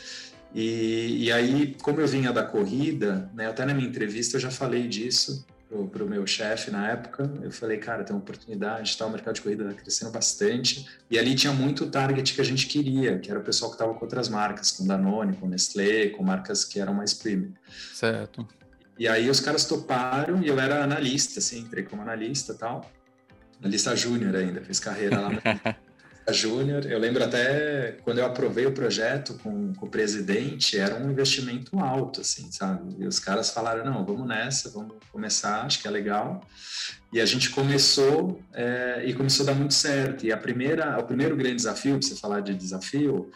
E, 0.53 1.25
e, 1.25 1.31
aí, 1.31 1.75
como 1.81 2.01
eu 2.01 2.07
vinha 2.07 2.33
da 2.33 2.43
corrida, 2.43 3.29
né, 3.35 3.47
até 3.47 3.65
na 3.65 3.73
minha 3.73 3.87
entrevista 3.87 4.37
eu 4.37 4.41
já 4.41 4.49
falei 4.49 4.87
disso 4.87 5.45
para 5.91 6.03
o 6.03 6.09
meu 6.09 6.25
chefe 6.25 6.71
na 6.71 6.89
época. 6.89 7.31
Eu 7.41 7.51
falei, 7.51 7.77
cara, 7.77 8.03
tem 8.03 8.15
uma 8.15 8.21
oportunidade, 8.21 8.97
tá, 8.97 9.05
o 9.05 9.11
mercado 9.11 9.35
de 9.35 9.41
corrida 9.41 9.69
está 9.69 9.81
crescendo 9.81 10.11
bastante. 10.11 10.87
E 11.11 11.19
ali 11.19 11.35
tinha 11.35 11.53
muito 11.53 11.87
target 11.87 12.33
que 12.33 12.41
a 12.41 12.43
gente 12.43 12.65
queria, 12.65 13.19
que 13.19 13.29
era 13.29 13.39
o 13.39 13.43
pessoal 13.43 13.69
que 13.69 13.75
estava 13.75 13.93
com 13.93 14.03
outras 14.03 14.27
marcas, 14.27 14.71
com 14.71 14.87
Danone, 14.87 15.35
com 15.35 15.47
Nestlé, 15.47 16.09
com 16.09 16.23
marcas 16.23 16.65
que 16.65 16.79
eram 16.79 16.95
mais 16.95 17.13
premium. 17.13 17.53
Certo. 17.93 18.47
E 18.97 19.07
aí 19.07 19.29
os 19.29 19.39
caras 19.39 19.65
toparam 19.65 20.41
e 20.41 20.47
eu 20.47 20.59
era 20.59 20.83
analista, 20.83 21.39
assim, 21.39 21.59
entrei 21.59 21.83
como 21.83 22.01
analista 22.01 22.53
tal. 22.55 22.89
Analista 23.59 23.95
júnior 23.95 24.35
ainda, 24.35 24.61
fiz 24.61 24.79
carreira 24.79 25.19
lá. 25.19 25.29
Júnior. 26.31 26.85
Eu 26.85 26.99
lembro 26.99 27.23
até 27.23 27.97
quando 28.03 28.19
eu 28.19 28.25
aprovei 28.25 28.65
o 28.65 28.71
projeto 28.71 29.33
com, 29.43 29.73
com, 29.73 29.85
o 29.85 29.89
presidente, 29.89 30.77
era 30.77 30.95
um 30.95 31.11
investimento 31.11 31.79
alto, 31.79 32.21
assim, 32.21 32.51
sabe? 32.51 32.95
E 32.99 33.05
os 33.05 33.19
caras 33.19 33.49
falaram: 33.49 33.85
não, 33.85 34.05
vamos 34.05 34.27
nessa, 34.27 34.69
vamos 34.69 34.95
começar, 35.11 35.65
acho 35.65 35.81
que 35.81 35.87
é 35.87 35.91
legal. 35.91 36.41
E 37.11 37.19
a 37.19 37.25
gente 37.25 37.49
começou 37.49 38.41
é, 38.53 39.03
e 39.05 39.13
começou 39.13 39.43
a 39.43 39.47
dar 39.47 39.55
muito 39.55 39.73
certo. 39.73 40.25
E 40.25 40.31
a 40.31 40.37
primeira, 40.37 40.99
o 40.99 41.03
primeiro 41.03 41.35
grande 41.35 41.55
desafio, 41.55 41.97
para 41.97 42.07
você 42.07 42.15
falar 42.15 42.41
de 42.41 42.53
desafio, 42.53 43.31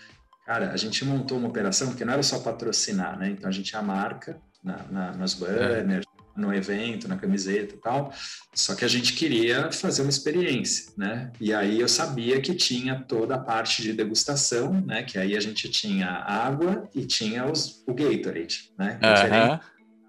cara, 0.45 0.71
a 0.71 0.77
gente 0.77 1.03
montou 1.03 1.38
uma 1.38 1.47
operação 1.47 1.93
que 1.93 2.05
não 2.05 2.13
era 2.13 2.23
só 2.23 2.39
patrocinar, 2.39 3.17
né? 3.17 3.29
Então 3.29 3.50
a 3.50 3.51
gente 3.51 3.69
tinha 3.69 3.79
a 3.79 3.83
marca 3.83 4.38
na, 4.63 4.77
na, 4.89 5.12
banners, 5.12 6.05
no 6.36 6.54
evento, 6.54 7.08
na 7.08 7.18
camiseta 7.18 7.75
e 7.75 7.78
tal. 7.78 8.13
Só 8.54 8.75
que 8.75 8.84
a 8.84 8.88
gente 8.88 9.13
queria 9.13 9.72
fazer 9.72 10.02
uma 10.02 10.10
experiência, 10.10 10.92
né? 10.98 11.32
E 11.40 11.54
aí 11.54 11.80
eu 11.80 11.88
sabia 11.88 12.42
que 12.42 12.54
tinha 12.54 13.00
toda 13.00 13.36
a 13.36 13.40
parte 13.40 13.82
de 13.82 13.94
degustação, 13.94 14.82
né? 14.82 15.04
Que 15.04 15.18
aí 15.18 15.36
a 15.38 15.40
gente 15.40 15.70
tinha 15.70 16.08
água 16.08 16.90
e 16.94 17.06
tinha 17.06 17.50
os, 17.50 17.84
o 17.88 17.94
Gatorade, 17.94 18.72
né? 18.78 19.00
Uhum. 19.02 19.60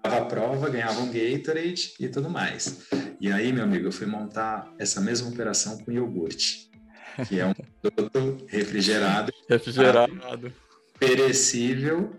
a 0.03 0.25
prova, 0.25 0.69
ganhava 0.69 0.99
um 1.01 1.11
Gatorade 1.11 1.93
e 1.99 2.07
tudo 2.07 2.29
mais. 2.29 2.87
E 3.19 3.31
aí, 3.31 3.51
meu 3.53 3.63
amigo, 3.63 3.87
eu 3.87 3.91
fui 3.91 4.07
montar 4.07 4.71
essa 4.77 4.99
mesma 4.99 5.29
operação 5.29 5.77
com 5.79 5.91
iogurte, 5.91 6.69
que 7.27 7.39
é 7.39 7.45
um 7.45 7.53
produto 7.81 8.45
refrigerado. 8.47 9.31
refrigerado. 9.49 10.53
Perecível. 10.99 12.13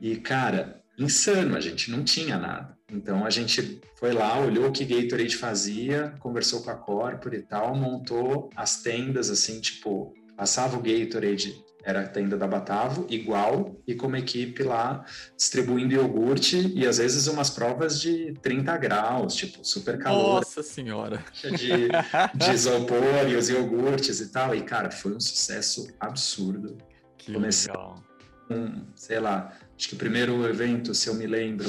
E, 0.00 0.16
cara, 0.16 0.79
insano, 1.00 1.56
a 1.56 1.60
gente 1.60 1.90
não 1.90 2.04
tinha 2.04 2.38
nada. 2.38 2.76
Então 2.92 3.24
a 3.24 3.30
gente 3.30 3.80
foi 3.96 4.12
lá, 4.12 4.38
olhou 4.38 4.68
o 4.68 4.72
que 4.72 4.84
Gatorade 4.84 5.36
fazia, 5.36 6.14
conversou 6.20 6.62
com 6.62 6.70
a 6.70 6.74
Corpore 6.74 7.36
e 7.36 7.42
tal, 7.42 7.74
montou 7.74 8.50
as 8.54 8.82
tendas 8.82 9.30
assim, 9.30 9.60
tipo, 9.60 10.14
passava 10.36 10.76
o 10.76 10.82
Gatorade, 10.82 11.62
era 11.82 12.02
a 12.02 12.06
tenda 12.06 12.36
da 12.36 12.46
Batavo, 12.46 13.06
igual, 13.08 13.74
e 13.86 13.94
com 13.94 14.06
uma 14.06 14.18
equipe 14.18 14.62
lá 14.62 15.04
distribuindo 15.36 15.94
iogurte 15.94 16.72
e 16.74 16.86
às 16.86 16.98
vezes 16.98 17.26
umas 17.26 17.50
provas 17.50 18.00
de 18.00 18.34
30 18.42 18.76
graus, 18.76 19.34
tipo, 19.34 19.64
super 19.64 19.98
calor. 19.98 20.36
Nossa 20.36 20.62
senhora! 20.62 21.24
De, 21.42 21.88
de 22.34 22.50
isopor 22.52 23.28
e 23.28 23.36
os 23.36 23.48
iogurtes 23.48 24.20
e 24.20 24.28
tal. 24.28 24.54
E, 24.54 24.62
cara, 24.62 24.90
foi 24.90 25.14
um 25.14 25.20
sucesso 25.20 25.88
absurdo. 25.98 26.76
Que 27.16 27.32
Comecei 27.32 27.72
legal. 27.72 28.02
Com, 28.46 28.84
sei 28.94 29.20
lá, 29.20 29.52
acho 29.80 29.88
que 29.88 29.94
o 29.94 29.98
primeiro 29.98 30.46
evento, 30.46 30.94
se 30.94 31.08
eu 31.08 31.14
me 31.14 31.26
lembro, 31.26 31.66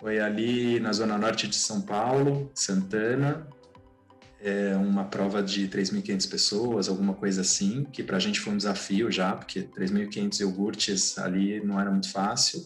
foi 0.00 0.18
ali 0.18 0.80
na 0.80 0.92
zona 0.92 1.16
norte 1.16 1.46
de 1.46 1.54
São 1.54 1.80
Paulo, 1.80 2.50
Santana, 2.52 3.46
é 4.40 4.74
uma 4.76 5.04
prova 5.04 5.40
de 5.40 5.68
3.500 5.68 6.28
pessoas, 6.28 6.88
alguma 6.88 7.14
coisa 7.14 7.42
assim, 7.42 7.84
que 7.92 8.02
para 8.02 8.16
a 8.16 8.20
gente 8.20 8.40
foi 8.40 8.52
um 8.52 8.56
desafio 8.56 9.08
já, 9.08 9.36
porque 9.36 9.62
3.500 9.62 10.40
iogurtes 10.40 11.16
ali 11.16 11.64
não 11.64 11.80
era 11.80 11.92
muito 11.92 12.10
fácil. 12.10 12.64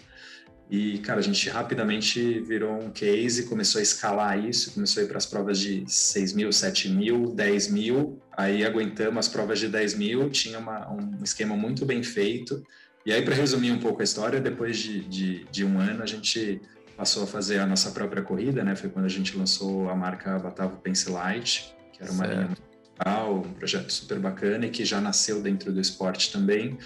E, 0.71 1.00
cara, 1.00 1.21
a 1.21 1.23
gente 1.23 1.50
rapidamente 1.50 2.41
virou 2.41 2.73
um 2.83 2.91
case, 2.91 3.45
começou 3.45 3.79
a 3.79 3.83
escalar 3.83 4.43
isso, 4.43 4.73
começou 4.73 5.02
a 5.02 5.05
ir 5.05 5.09
para 5.09 5.19
as 5.19 5.26
provas 5.26 5.59
de 5.59 5.85
6 5.87 6.33
mil, 6.33 6.50
7 6.50 6.88
mil, 6.88 7.26
10 7.35 7.69
mil, 7.69 8.19
aí 8.35 8.64
aguentamos 8.64 9.26
as 9.26 9.29
provas 9.29 9.59
de 9.59 9.69
10 9.69 9.95
mil, 9.97 10.31
tinha 10.31 10.59
uma, 10.59 10.91
um 10.91 11.23
esquema 11.23 11.55
muito 11.55 11.85
bem 11.85 12.02
feito. 12.02 12.64
E 13.04 13.12
aí, 13.12 13.23
para 13.23 13.35
resumir 13.35 13.73
um 13.73 13.78
pouco 13.78 14.00
a 14.00 14.04
história, 14.04 14.40
depois 14.40 14.78
de, 14.78 15.00
de, 15.04 15.44
de 15.50 15.64
um 15.64 15.78
ano, 15.78 16.02
a 16.02 16.06
gente 16.06 16.61
passou 16.97 17.25
a 17.25 17.26
fazer 17.26 17.59
a 17.59 17.66
nossa 17.66 17.90
própria 17.90 18.23
corrida, 18.23 18.62
né? 18.62 18.76
Foi 18.76 18.88
quando 18.88 19.06
a 19.06 19.09
gente 19.09 19.37
lançou 19.37 19.88
a 19.88 19.97
marca 19.97 20.38
Batavo 20.38 20.76
Pencilite, 20.76 21.75
que 21.92 22.02
era 22.02 22.12
uma 22.12 22.26
certo. 22.26 22.38
linha 22.38 22.56
legal, 22.99 23.38
um 23.38 23.52
projeto 23.54 23.90
super 23.92 24.18
bacana 24.18 24.66
e 24.66 24.71
que 24.71 24.85
já 24.85 25.00
nasceu 25.00 25.42
dentro 25.42 25.73
do 25.73 25.80
esporte 25.80 26.30
também. 26.30 26.78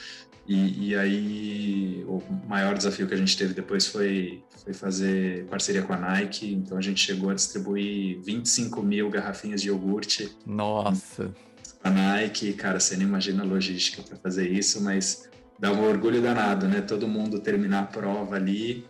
E, 0.49 0.91
e, 0.91 0.97
aí 0.97 2.05
o 2.07 2.23
maior 2.47 2.77
desafio 2.77 3.09
que 3.09 3.15
a 3.15 3.17
gente 3.17 3.37
teve 3.37 3.53
depois 3.53 3.89
foi, 3.89 4.45
foi 4.63 4.73
fazer 4.73 5.45
parceria 5.47 5.83
com 5.83 5.93
a 5.93 5.97
Nike. 5.97 6.53
Então 6.55 6.79
a 6.79 6.81
gente 6.81 7.05
chegou 7.05 7.31
a 7.31 7.35
distribuir 7.35 8.21
25 8.23 8.81
mil 8.81 9.11
garrafinhas 9.11 9.61
de 9.61 9.69
iogurte. 9.69 10.37
Nossa! 10.47 11.35
A 11.83 11.91
Nike, 11.91 12.53
cara, 12.53 12.79
você 12.79 12.97
nem 12.97 13.07
imagina 13.07 13.43
a 13.43 13.47
logística 13.47 14.03
para 14.03 14.17
fazer 14.17 14.49
isso, 14.49 14.81
mas 14.83 15.29
dá 15.59 15.73
um 15.73 15.85
orgulho 15.89 16.21
danado, 16.21 16.69
né? 16.69 16.81
Todo 16.81 17.09
mundo 17.09 17.41
terminar 17.41 17.81
a 17.81 17.87
prova 17.87 18.37
ali 18.37 18.87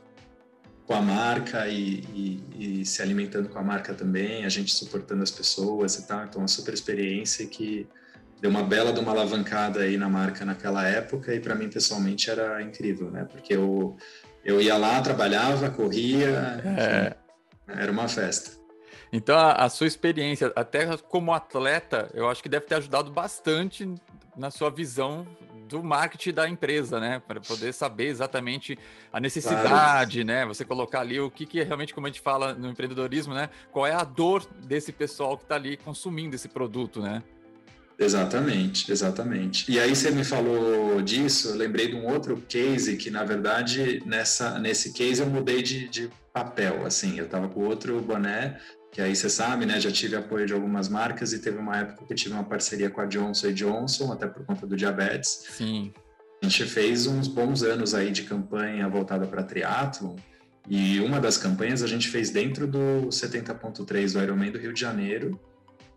com 0.86 0.94
a 0.94 1.02
marca 1.02 1.66
e, 1.66 2.04
e, 2.14 2.80
e, 2.80 2.86
se 2.86 3.02
alimentando 3.02 3.48
com 3.48 3.58
a 3.58 3.62
marca 3.62 3.92
também, 3.92 4.44
a 4.44 4.48
gente 4.48 4.72
suportando 4.72 5.22
as 5.22 5.30
pessoas 5.30 5.96
e 5.96 6.06
tal. 6.06 6.24
Então, 6.24 6.40
uma 6.40 6.48
super 6.48 6.72
experiência 6.72 7.44
que 7.46 7.88
deu 8.40 8.50
uma 8.50 8.62
bela 8.62 8.92
de 8.92 9.00
uma 9.00 9.10
alavancada 9.10 9.80
aí 9.80 9.96
na 9.96 10.08
marca 10.08 10.44
naquela 10.44 10.86
época 10.86 11.34
e 11.34 11.40
para 11.40 11.54
mim 11.54 11.68
pessoalmente 11.68 12.30
era 12.30 12.62
incrível, 12.62 13.10
né? 13.10 13.26
Porque 13.30 13.54
eu, 13.54 13.96
eu 14.44 14.60
ia 14.60 14.76
lá, 14.76 15.00
trabalhava, 15.00 15.70
corria, 15.70 16.62
é. 16.64 16.68
enfim, 16.68 17.80
era 17.80 17.90
uma 17.90 18.06
festa. 18.06 18.52
Então, 19.12 19.36
a, 19.36 19.52
a, 19.52 19.68
sua 19.68 19.86
experiência, 19.86 20.52
até 20.54 20.96
como 20.96 21.32
atleta, 21.32 22.08
eu 22.14 22.28
acho 22.28 22.42
que 22.42 22.48
deve 22.48 22.66
ter 22.66 22.76
ajudado 22.76 23.10
bastante 23.10 23.92
na 24.36 24.50
sua 24.50 24.70
visão 24.70 25.26
do 25.66 25.82
marketing 25.82 26.32
da 26.32 26.48
empresa, 26.48 26.98
né? 27.00 27.20
Para 27.26 27.40
poder 27.40 27.72
saber 27.72 28.06
exatamente 28.06 28.78
a 29.12 29.20
necessidade, 29.20 30.24
claro. 30.24 30.40
né? 30.40 30.46
Você 30.46 30.64
colocar 30.64 31.00
ali 31.00 31.20
o 31.20 31.30
que, 31.30 31.46
que 31.46 31.60
é 31.60 31.64
realmente, 31.64 31.94
como 31.94 32.06
a 32.06 32.10
gente 32.10 32.20
fala 32.20 32.54
no 32.54 32.68
empreendedorismo, 32.68 33.34
né? 33.34 33.50
Qual 33.72 33.86
é 33.86 33.92
a 33.92 34.04
dor 34.04 34.46
desse 34.64 34.92
pessoal 34.92 35.36
que 35.36 35.44
está 35.44 35.56
ali 35.56 35.76
consumindo 35.76 36.34
esse 36.34 36.48
produto, 36.48 37.00
né? 37.00 37.22
Exatamente, 37.98 38.92
exatamente. 38.92 39.70
E 39.72 39.80
aí 39.80 39.96
você 39.96 40.10
me 40.10 40.22
falou 40.22 41.00
disso, 41.00 41.48
eu 41.48 41.56
lembrei 41.56 41.88
de 41.88 41.94
um 41.94 42.06
outro 42.06 42.36
case 42.46 42.96
que, 42.96 43.10
na 43.10 43.24
verdade, 43.24 44.02
nessa, 44.04 44.58
nesse 44.58 44.92
case 44.92 45.22
eu 45.22 45.26
mudei 45.26 45.62
de, 45.62 45.88
de 45.88 46.10
papel, 46.32 46.84
assim, 46.84 47.18
eu 47.18 47.24
estava 47.24 47.48
com 47.48 47.60
outro 47.64 47.98
boné 48.02 48.60
que 48.96 49.02
aí 49.02 49.14
você 49.14 49.28
sabe, 49.28 49.66
né? 49.66 49.78
Já 49.78 49.92
tive 49.92 50.16
apoio 50.16 50.46
de 50.46 50.54
algumas 50.54 50.88
marcas 50.88 51.34
e 51.34 51.38
teve 51.38 51.58
uma 51.58 51.76
época 51.76 52.06
que 52.06 52.14
eu 52.14 52.16
tive 52.16 52.32
uma 52.32 52.44
parceria 52.44 52.88
com 52.88 53.02
a 53.02 53.04
Johnson 53.04 53.52
Johnson, 53.52 54.10
até 54.10 54.26
por 54.26 54.46
conta 54.46 54.66
do 54.66 54.74
diabetes. 54.74 55.44
Sim. 55.50 55.92
A 56.42 56.46
gente 56.48 56.64
fez 56.64 57.06
uns 57.06 57.28
bons 57.28 57.62
anos 57.62 57.94
aí 57.94 58.10
de 58.10 58.22
campanha 58.22 58.88
voltada 58.88 59.26
para 59.26 59.42
triatlo 59.42 60.16
e 60.66 60.98
uma 61.00 61.20
das 61.20 61.36
campanhas 61.36 61.82
a 61.82 61.86
gente 61.86 62.08
fez 62.08 62.30
dentro 62.30 62.66
do 62.66 63.08
70.3 63.10 64.14
do 64.14 64.22
Ironman 64.22 64.50
do 64.50 64.58
Rio 64.58 64.72
de 64.72 64.80
Janeiro 64.80 65.38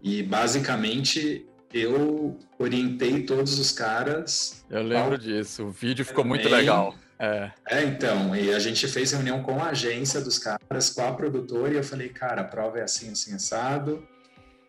e 0.04 0.22
basicamente 0.22 1.48
eu 1.74 2.38
orientei 2.58 3.24
todos 3.24 3.58
os 3.60 3.72
caras. 3.72 4.66
Eu 4.70 4.84
lembro 4.84 5.18
disso, 5.18 5.68
o 5.68 5.72
vídeo 5.72 6.04
ficou 6.04 6.26
muito 6.26 6.50
legal. 6.50 6.94
É. 7.20 7.52
é, 7.70 7.84
então, 7.84 8.34
e 8.34 8.54
a 8.54 8.60
gente 8.60 8.88
fez 8.88 9.12
reunião 9.12 9.44
com 9.44 9.62
a 9.62 9.72
agência 9.72 10.22
dos 10.22 10.40
caras, 10.40 10.90
com 10.90 11.02
a 11.02 11.12
produtora, 11.12 11.74
e 11.74 11.76
eu 11.76 11.84
falei, 11.84 12.08
cara, 12.08 12.42
a 12.42 12.46
prova 12.46 12.80
é 12.80 12.84
assim, 12.84 13.12
assim, 13.12 13.36
assado. 13.36 14.08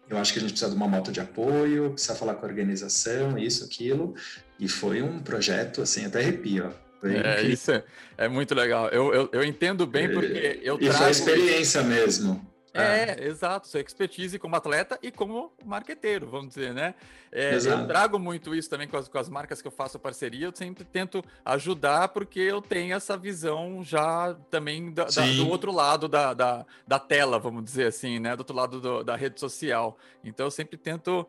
Eu 0.08 0.18
acho 0.18 0.32
que 0.32 0.40
a 0.40 0.42
gente 0.42 0.50
precisa 0.50 0.68
de 0.68 0.76
uma 0.76 0.88
moto 0.88 1.12
de 1.12 1.20
apoio, 1.20 1.92
precisa 1.92 2.16
falar 2.16 2.34
com 2.34 2.44
a 2.44 2.48
organização, 2.48 3.38
isso, 3.38 3.64
aquilo. 3.64 4.16
E 4.58 4.68
foi 4.68 5.00
um 5.00 5.20
projeto, 5.20 5.80
assim, 5.80 6.04
até 6.04 6.18
arrepio. 6.18 6.74
Foi 7.00 7.14
é, 7.14 7.18
incrível. 7.20 7.50
isso 7.50 7.70
é, 7.70 7.84
é, 8.18 8.28
muito 8.28 8.52
legal. 8.52 8.88
Eu, 8.88 9.14
eu, 9.14 9.30
eu 9.32 9.44
entendo 9.44 9.86
bem 9.86 10.12
porque 10.12 10.60
eu 10.64 10.74
e 10.74 10.86
trago... 10.86 10.98
foi 10.98 11.06
a 11.06 11.10
experiência 11.10 11.82
mesmo. 11.84 12.49
É, 12.72 13.16
é, 13.18 13.26
exato, 13.26 13.66
sua 13.66 13.80
expertise 13.80 14.38
como 14.38 14.54
atleta 14.54 14.98
e 15.02 15.10
como 15.10 15.52
marqueteiro, 15.64 16.26
vamos 16.26 16.48
dizer, 16.48 16.72
né? 16.72 16.94
É, 17.32 17.54
eu 17.54 17.86
trago 17.86 18.18
muito 18.18 18.52
isso 18.54 18.68
também 18.68 18.88
com 18.88 18.96
as, 18.96 19.08
com 19.08 19.16
as, 19.16 19.28
marcas 19.28 19.62
que 19.62 19.68
eu 19.68 19.72
faço 19.72 20.00
parceria, 20.00 20.46
eu 20.46 20.52
sempre 20.54 20.84
tento 20.84 21.24
ajudar 21.44 22.08
porque 22.08 22.40
eu 22.40 22.60
tenho 22.60 22.94
essa 22.94 23.16
visão 23.16 23.84
já 23.84 24.34
também 24.50 24.90
da, 24.92 25.04
da, 25.04 25.26
do 25.36 25.48
outro 25.48 25.70
lado 25.70 26.08
da, 26.08 26.34
da, 26.34 26.66
da, 26.86 26.98
tela, 26.98 27.38
vamos 27.38 27.62
dizer 27.62 27.86
assim, 27.86 28.18
né? 28.18 28.34
Do 28.34 28.40
outro 28.40 28.56
lado 28.56 28.80
do, 28.80 29.04
da 29.04 29.14
rede 29.14 29.38
social. 29.38 29.96
Então 30.24 30.46
eu 30.46 30.50
sempre 30.50 30.76
tento, 30.76 31.24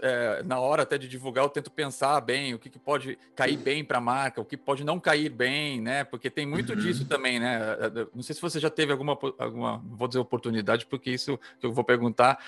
é, 0.00 0.42
na 0.44 0.58
hora 0.58 0.82
até 0.82 0.96
de 0.96 1.06
divulgar, 1.06 1.44
eu 1.44 1.50
tento 1.50 1.70
pensar 1.70 2.18
bem 2.22 2.54
o 2.54 2.58
que, 2.58 2.70
que 2.70 2.78
pode 2.78 3.18
cair 3.36 3.58
bem 3.58 3.84
para 3.84 3.98
a 3.98 4.00
marca, 4.00 4.40
o 4.40 4.46
que 4.46 4.56
pode 4.56 4.82
não 4.82 4.98
cair 4.98 5.28
bem, 5.28 5.78
né? 5.78 6.04
Porque 6.04 6.30
tem 6.30 6.46
muito 6.46 6.72
uhum. 6.72 6.78
disso 6.78 7.04
também, 7.04 7.38
né? 7.38 7.76
Não 8.14 8.22
sei 8.22 8.34
se 8.34 8.40
você 8.40 8.58
já 8.58 8.70
teve 8.70 8.92
alguma, 8.92 9.12
alguma 9.38 9.76
vou 9.84 10.08
dizer, 10.08 10.20
oportunidade, 10.20 10.73
porque 10.82 11.10
isso 11.10 11.38
que 11.60 11.66
eu 11.66 11.72
vou 11.72 11.84
perguntar. 11.84 12.38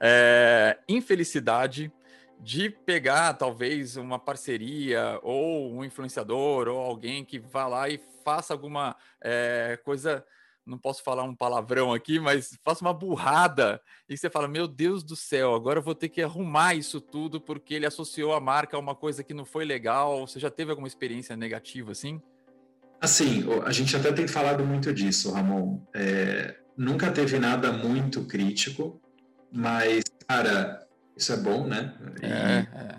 É, 0.00 0.78
infelicidade 0.88 1.92
de 2.40 2.70
pegar 2.70 3.34
talvez 3.34 3.96
uma 3.96 4.18
parceria 4.18 5.18
ou 5.22 5.72
um 5.72 5.84
influenciador 5.84 6.68
ou 6.68 6.78
alguém 6.78 7.24
que 7.24 7.38
vá 7.38 7.66
lá 7.66 7.88
e 7.88 8.00
faça 8.24 8.52
alguma 8.52 8.96
é, 9.20 9.78
coisa, 9.84 10.24
não 10.64 10.76
posso 10.76 11.02
falar 11.02 11.22
um 11.22 11.34
palavrão 11.34 11.92
aqui, 11.92 12.18
mas 12.18 12.58
faça 12.64 12.84
uma 12.84 12.92
burrada 12.92 13.80
e 14.08 14.16
você 14.16 14.28
fala, 14.28 14.48
meu 14.48 14.66
Deus 14.66 15.02
do 15.02 15.14
céu, 15.14 15.54
agora 15.54 15.78
eu 15.78 15.82
vou 15.82 15.94
ter 15.94 16.08
que 16.08 16.20
arrumar 16.20 16.74
isso 16.74 17.00
tudo 17.00 17.40
porque 17.40 17.74
ele 17.74 17.86
associou 17.86 18.34
a 18.34 18.40
marca 18.40 18.76
a 18.76 18.80
uma 18.80 18.94
coisa 18.94 19.22
que 19.22 19.32
não 19.32 19.44
foi 19.44 19.64
legal. 19.64 20.26
Você 20.26 20.40
já 20.40 20.50
teve 20.50 20.70
alguma 20.70 20.88
experiência 20.88 21.36
negativa 21.36 21.92
assim? 21.92 22.20
Assim, 23.00 23.44
a 23.64 23.72
gente 23.72 23.94
até 23.94 24.12
tem 24.12 24.26
falado 24.26 24.64
muito 24.64 24.92
disso, 24.92 25.30
Ramon. 25.30 25.80
É, 25.94 26.56
nunca 26.76 27.10
teve 27.10 27.38
nada 27.38 27.72
muito 27.72 28.22
crítico, 28.24 29.00
mas, 29.50 30.04
cara, 30.28 30.86
isso 31.16 31.32
é 31.32 31.36
bom, 31.36 31.66
né? 31.66 31.94
E, 32.22 32.26
é, 32.26 32.68
é. 32.74 32.94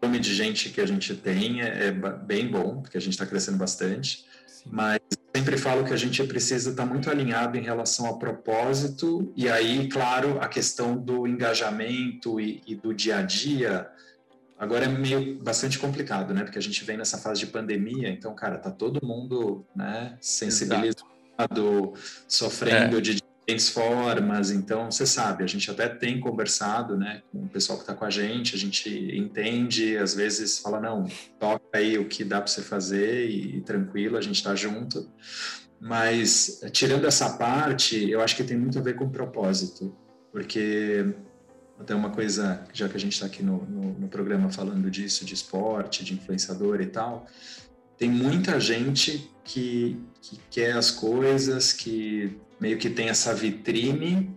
volume 0.00 0.18
de 0.18 0.34
gente 0.34 0.70
que 0.70 0.80
a 0.80 0.86
gente 0.86 1.14
tem 1.14 1.60
é, 1.60 1.88
é 1.88 1.92
bem 1.92 2.48
bom, 2.48 2.80
porque 2.80 2.96
a 2.96 3.00
gente 3.00 3.12
está 3.12 3.26
crescendo 3.26 3.58
bastante. 3.58 4.24
Sim. 4.46 4.70
Mas 4.72 4.98
sempre 5.34 5.58
falo 5.58 5.84
que 5.84 5.92
a 5.92 5.96
gente 5.96 6.22
precisa 6.24 6.70
estar 6.70 6.84
tá 6.84 6.88
muito 6.88 7.10
alinhado 7.10 7.56
em 7.56 7.62
relação 7.62 8.06
ao 8.06 8.18
propósito, 8.18 9.32
e 9.36 9.48
aí, 9.48 9.88
claro, 9.88 10.38
a 10.40 10.48
questão 10.48 10.96
do 10.96 11.26
engajamento 11.26 12.40
e, 12.40 12.62
e 12.66 12.74
do 12.74 12.94
dia 12.94 13.18
a 13.18 13.22
dia. 13.22 13.88
Agora 14.58 14.86
é 14.86 14.88
meio 14.88 15.38
bastante 15.40 15.78
complicado, 15.78 16.34
né? 16.34 16.42
Porque 16.42 16.58
a 16.58 16.62
gente 16.62 16.82
vem 16.84 16.96
nessa 16.96 17.18
fase 17.18 17.40
de 17.40 17.46
pandemia, 17.46 18.08
então, 18.08 18.34
cara, 18.34 18.58
tá 18.58 18.70
todo 18.70 19.06
mundo, 19.06 19.64
né, 19.76 20.16
sensibilizado, 20.20 20.86
Exato. 20.88 21.17
Sofrendo 22.26 22.98
é. 22.98 23.00
de 23.00 23.14
diferentes 23.14 23.68
formas. 23.68 24.50
Então, 24.50 24.90
você 24.90 25.06
sabe, 25.06 25.44
a 25.44 25.46
gente 25.46 25.70
até 25.70 25.88
tem 25.88 26.20
conversado 26.20 26.96
né, 26.96 27.22
com 27.32 27.44
o 27.44 27.48
pessoal 27.48 27.78
que 27.78 27.84
está 27.84 27.94
com 27.94 28.04
a 28.04 28.10
gente, 28.10 28.54
a 28.54 28.58
gente 28.58 28.88
entende, 29.16 29.96
às 29.96 30.14
vezes 30.14 30.58
fala, 30.58 30.80
não, 30.80 31.06
toca 31.38 31.64
aí 31.74 31.98
o 31.98 32.06
que 32.06 32.24
dá 32.24 32.38
para 32.38 32.46
você 32.46 32.62
fazer 32.62 33.28
e, 33.28 33.56
e 33.56 33.60
tranquilo, 33.60 34.16
a 34.16 34.20
gente 34.20 34.36
está 34.36 34.54
junto. 34.54 35.08
Mas, 35.80 36.60
tirando 36.72 37.06
essa 37.06 37.36
parte, 37.36 38.10
eu 38.10 38.20
acho 38.20 38.36
que 38.36 38.42
tem 38.42 38.56
muito 38.56 38.78
a 38.78 38.82
ver 38.82 38.96
com 38.96 39.04
o 39.04 39.10
propósito, 39.10 39.96
porque 40.32 41.14
até 41.78 41.94
uma 41.94 42.10
coisa, 42.10 42.64
já 42.72 42.88
que 42.88 42.96
a 42.96 43.00
gente 43.00 43.12
está 43.12 43.26
aqui 43.26 43.42
no, 43.42 43.64
no, 43.64 43.92
no 44.00 44.08
programa 44.08 44.50
falando 44.50 44.90
disso, 44.90 45.24
de 45.24 45.34
esporte, 45.34 46.04
de 46.04 46.14
influenciador 46.14 46.80
e 46.80 46.86
tal, 46.86 47.26
tem 47.98 48.08
muita 48.08 48.60
gente 48.60 49.30
que, 49.44 50.00
que 50.22 50.38
quer 50.50 50.72
as 50.72 50.90
coisas, 50.90 51.72
que 51.72 52.38
meio 52.60 52.78
que 52.78 52.88
tem 52.88 53.08
essa 53.08 53.34
vitrine, 53.34 54.34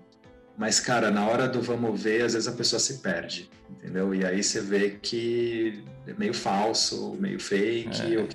mas, 0.57 0.79
cara, 0.79 1.09
na 1.09 1.25
hora 1.27 1.47
do 1.47 1.61
vamos 1.61 2.01
ver, 2.01 2.23
às 2.23 2.33
vezes 2.33 2.47
a 2.47 2.51
pessoa 2.51 2.79
se 2.79 2.99
perde, 2.99 3.49
entendeu? 3.69 4.13
E 4.13 4.25
aí 4.25 4.43
você 4.43 4.61
vê 4.61 4.91
que 4.91 5.83
é 6.05 6.13
meio 6.13 6.33
falso, 6.33 7.15
meio 7.19 7.39
fake, 7.39 8.17
é. 8.17 8.27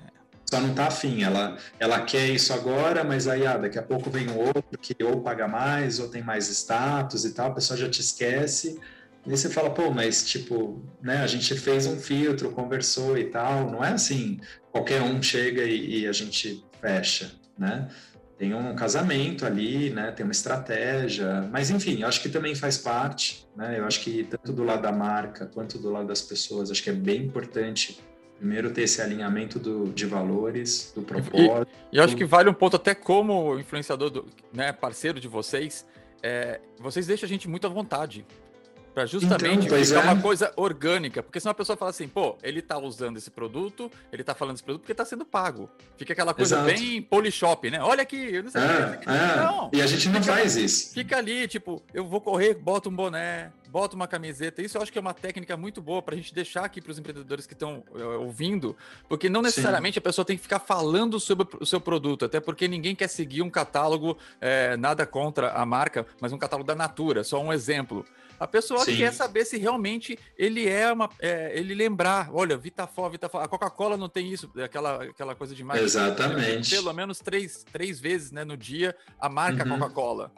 só 0.44 0.60
não 0.60 0.74
tá 0.74 0.86
afim. 0.86 1.22
Ela, 1.22 1.56
ela 1.78 2.00
quer 2.00 2.28
isso 2.28 2.52
agora, 2.52 3.04
mas 3.04 3.28
aí 3.28 3.46
ah, 3.46 3.56
daqui 3.56 3.78
a 3.78 3.82
pouco 3.82 4.10
vem 4.10 4.28
um 4.28 4.38
outro 4.38 4.78
que 4.80 4.96
ou 5.04 5.20
paga 5.20 5.46
mais, 5.46 6.00
ou 6.00 6.08
tem 6.08 6.22
mais 6.22 6.48
status 6.48 7.24
e 7.24 7.32
tal, 7.32 7.48
a 7.48 7.54
pessoa 7.54 7.76
já 7.76 7.88
te 7.88 8.00
esquece. 8.00 8.78
E 9.26 9.30
aí 9.30 9.36
você 9.36 9.50
fala, 9.50 9.70
pô, 9.70 9.90
mas 9.90 10.24
tipo, 10.24 10.82
né, 11.02 11.18
a 11.18 11.26
gente 11.26 11.54
fez 11.56 11.86
um 11.86 11.98
filtro, 11.98 12.52
conversou 12.52 13.18
e 13.18 13.24
tal. 13.24 13.70
Não 13.70 13.84
é 13.84 13.92
assim, 13.92 14.40
qualquer 14.70 15.02
um 15.02 15.20
chega 15.20 15.64
e, 15.64 16.00
e 16.00 16.06
a 16.06 16.12
gente 16.12 16.64
fecha, 16.80 17.32
né? 17.58 17.88
tem 18.38 18.54
um 18.54 18.74
casamento 18.74 19.46
ali, 19.46 19.90
né? 19.90 20.12
Tem 20.12 20.24
uma 20.24 20.32
estratégia, 20.32 21.48
mas 21.50 21.70
enfim, 21.70 22.02
eu 22.02 22.08
acho 22.08 22.20
que 22.20 22.28
também 22.28 22.54
faz 22.54 22.76
parte, 22.76 23.48
né? 23.56 23.78
Eu 23.78 23.86
acho 23.86 24.00
que 24.00 24.24
tanto 24.24 24.52
do 24.52 24.62
lado 24.62 24.82
da 24.82 24.92
marca 24.92 25.46
quanto 25.46 25.78
do 25.78 25.90
lado 25.90 26.06
das 26.06 26.20
pessoas, 26.20 26.70
acho 26.70 26.82
que 26.82 26.90
é 26.90 26.92
bem 26.92 27.24
importante 27.24 27.98
primeiro 28.38 28.70
ter 28.70 28.82
esse 28.82 29.00
alinhamento 29.00 29.58
do, 29.58 29.86
de 29.86 30.04
valores, 30.04 30.92
do 30.94 31.00
propósito. 31.00 31.68
E, 31.90 31.96
e 31.96 32.00
acho 32.00 32.14
que 32.14 32.26
vale 32.26 32.50
um 32.50 32.54
ponto 32.54 32.76
até 32.76 32.94
como 32.94 33.58
influenciador, 33.58 34.10
do, 34.10 34.26
né, 34.52 34.72
parceiro 34.72 35.18
de 35.18 35.26
vocês, 35.26 35.86
é, 36.22 36.60
vocês 36.78 37.06
deixam 37.06 37.26
a 37.26 37.30
gente 37.30 37.48
muito 37.48 37.66
à 37.66 37.70
vontade. 37.70 38.26
Para 38.96 39.04
justamente 39.04 39.66
então, 39.66 39.84
ficar 39.84 40.00
é. 40.00 40.02
uma 40.04 40.22
coisa 40.22 40.50
orgânica. 40.56 41.22
Porque 41.22 41.38
senão 41.38 41.50
a 41.50 41.54
pessoa 41.54 41.76
fala 41.76 41.90
assim, 41.90 42.08
pô, 42.08 42.38
ele 42.42 42.62
tá 42.62 42.78
usando 42.78 43.18
esse 43.18 43.30
produto, 43.30 43.92
ele 44.10 44.24
tá 44.24 44.34
falando 44.34 44.54
esse 44.54 44.64
produto 44.64 44.80
porque 44.80 44.94
tá 44.94 45.04
sendo 45.04 45.22
pago. 45.22 45.68
Fica 45.98 46.14
aquela 46.14 46.32
coisa 46.32 46.56
Exato. 46.56 46.80
bem 46.80 47.02
polishop, 47.02 47.70
né? 47.70 47.78
Olha 47.82 48.00
aqui, 48.00 48.40
não 48.40 48.50
sei 48.50 48.62
é, 48.62 48.96
que. 48.96 49.10
É. 49.10 49.36
Não, 49.36 49.70
e 49.70 49.82
a 49.82 49.86
gente 49.86 50.08
não 50.08 50.22
faz 50.22 50.56
isso. 50.56 50.94
Fica 50.94 51.18
ali, 51.18 51.46
tipo, 51.46 51.82
eu 51.92 52.06
vou 52.06 52.22
correr, 52.22 52.54
boto 52.54 52.88
um 52.88 52.96
boné, 52.96 53.52
boto 53.68 53.94
uma 53.94 54.08
camiseta. 54.08 54.62
Isso 54.62 54.78
eu 54.78 54.82
acho 54.82 54.90
que 54.90 54.96
é 54.96 55.00
uma 55.02 55.12
técnica 55.12 55.58
muito 55.58 55.82
boa 55.82 56.00
para 56.00 56.14
a 56.14 56.16
gente 56.16 56.32
deixar 56.32 56.64
aqui 56.64 56.80
para 56.80 56.90
os 56.90 56.98
empreendedores 56.98 57.46
que 57.46 57.52
estão 57.52 57.84
uh, 57.90 58.22
ouvindo, 58.22 58.74
porque 59.10 59.28
não 59.28 59.42
necessariamente 59.42 59.96
Sim. 59.96 59.98
a 59.98 60.02
pessoa 60.02 60.24
tem 60.24 60.38
que 60.38 60.42
ficar 60.42 60.60
falando 60.60 61.20
sobre 61.20 61.46
o 61.60 61.66
seu 61.66 61.82
produto, 61.82 62.24
até 62.24 62.40
porque 62.40 62.66
ninguém 62.66 62.94
quer 62.94 63.08
seguir 63.08 63.42
um 63.42 63.50
catálogo, 63.50 64.16
é, 64.40 64.74
nada 64.78 65.04
contra 65.04 65.50
a 65.50 65.66
marca, 65.66 66.06
mas 66.18 66.32
um 66.32 66.38
catálogo 66.38 66.66
da 66.66 66.74
Natura, 66.74 67.22
só 67.22 67.38
um 67.42 67.52
exemplo. 67.52 68.02
A 68.38 68.46
pessoa 68.46 68.84
Sim. 68.84 68.96
quer 68.96 69.12
saber 69.12 69.44
se 69.44 69.56
realmente 69.56 70.18
ele 70.36 70.68
é 70.68 70.92
uma. 70.92 71.08
É, 71.20 71.58
ele 71.58 71.74
lembrar, 71.74 72.30
olha, 72.32 72.56
Vitafó, 72.56 73.08
Vitafó. 73.08 73.40
A 73.40 73.48
Coca-Cola 73.48 73.96
não 73.96 74.08
tem 74.08 74.32
isso, 74.32 74.50
aquela, 74.62 75.04
aquela 75.04 75.34
coisa 75.34 75.54
de 75.54 75.64
marca. 75.64 75.82
Exatamente. 75.82 76.70
Pelo 76.70 76.92
menos 76.92 77.18
três, 77.18 77.64
três 77.72 77.98
vezes 77.98 78.30
né, 78.32 78.44
no 78.44 78.56
dia 78.56 78.94
a 79.18 79.28
marca 79.28 79.64
uhum. 79.64 79.78
Coca-Cola. 79.78 80.32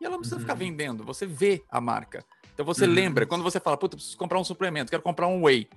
E 0.00 0.04
ela 0.04 0.12
não 0.12 0.20
precisa 0.20 0.36
uhum. 0.36 0.42
ficar 0.42 0.54
vendendo, 0.54 1.04
você 1.04 1.26
vê 1.26 1.62
a 1.70 1.80
marca. 1.80 2.24
Então 2.54 2.64
você 2.64 2.84
uhum. 2.84 2.92
lembra, 2.92 3.26
quando 3.26 3.42
você 3.42 3.58
fala, 3.58 3.76
puta, 3.76 3.96
preciso 3.96 4.16
comprar 4.16 4.38
um 4.38 4.44
suplemento, 4.44 4.90
quero 4.90 5.02
comprar 5.02 5.26
um 5.26 5.44
whey. 5.44 5.68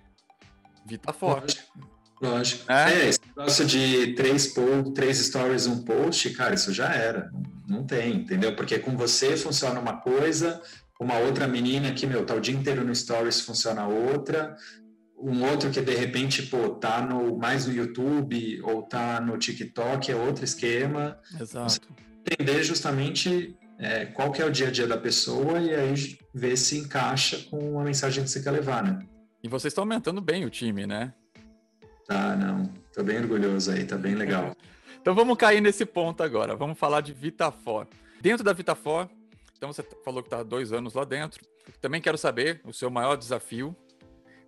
Vitafó. 0.85 1.39
Lógico. 1.39 1.93
Lógico. 2.21 2.71
É, 2.71 2.93
é 2.93 3.09
esse 3.09 3.19
negócio 3.35 3.65
de 3.65 4.13
três, 4.13 4.47
post, 4.47 4.91
três 4.93 5.17
stories, 5.17 5.67
um 5.67 5.83
post, 5.83 6.29
cara, 6.31 6.55
isso 6.55 6.73
já 6.73 6.93
era. 6.93 7.29
Não 7.67 7.83
tem, 7.83 8.15
entendeu? 8.15 8.55
Porque 8.55 8.79
com 8.79 8.95
você 8.95 9.35
funciona 9.35 9.79
uma 9.79 9.97
coisa, 9.97 10.61
uma 11.03 11.17
outra 11.17 11.47
menina 11.47 11.91
que, 11.93 12.07
meu, 12.07 12.25
tá 12.25 12.33
o 12.33 12.39
dia 12.39 12.55
inteiro 12.55 12.83
no 12.83 12.95
Stories, 12.95 13.41
funciona 13.41 13.85
outra, 13.85 14.55
um 15.17 15.43
outro 15.45 15.69
que 15.69 15.81
de 15.81 15.93
repente, 15.95 16.43
pô, 16.43 16.69
tá 16.69 17.01
no, 17.01 17.37
mais 17.37 17.65
no 17.65 17.73
YouTube 17.73 18.61
ou 18.63 18.83
tá 18.83 19.21
no 19.21 19.37
TikTok, 19.37 20.11
é 20.11 20.15
outro 20.15 20.43
esquema. 20.43 21.17
Exato. 21.39 21.87
entender 22.25 22.63
justamente 22.63 23.55
é, 23.77 24.05
qual 24.05 24.31
que 24.31 24.41
é 24.41 24.45
o 24.45 24.51
dia 24.51 24.67
a 24.67 24.71
dia 24.71 24.87
da 24.87 24.97
pessoa 24.97 25.59
e 25.59 25.73
aí 25.73 26.17
ver 26.33 26.57
se 26.57 26.77
encaixa 26.77 27.45
com 27.49 27.79
a 27.79 27.83
mensagem 27.83 28.23
que 28.23 28.29
você 28.29 28.41
quer 28.41 28.51
levar, 28.51 28.83
né? 28.83 28.99
E 29.43 29.47
vocês 29.47 29.71
estão 29.71 29.83
aumentando 29.83 30.21
bem 30.21 30.45
o 30.45 30.49
time, 30.49 30.87
né? 30.87 31.13
Tá, 32.07 32.35
não. 32.35 32.69
Tô 32.93 33.03
bem 33.03 33.17
orgulhoso 33.17 33.71
aí, 33.71 33.85
tá 33.85 33.97
bem 33.97 34.15
legal. 34.15 34.55
então 35.01 35.13
vamos 35.13 35.37
cair 35.37 35.61
nesse 35.61 35.85
ponto 35.85 36.23
agora. 36.23 36.55
Vamos 36.55 36.77
falar 36.77 37.01
de 37.01 37.13
Vitafor. 37.13 37.87
Dentro 38.21 38.43
da 38.43 38.53
Vitafor, 38.53 39.09
então 39.63 39.71
você 39.71 39.81
falou 40.03 40.21
que 40.21 40.27
está 40.27 40.43
dois 40.43 40.73
anos 40.73 40.93
lá 40.93 41.05
dentro. 41.05 41.41
Também 41.79 42.01
quero 42.01 42.17
saber 42.17 42.59
o 42.65 42.73
seu 42.73 42.89
maior 42.89 43.15
desafio. 43.15 43.73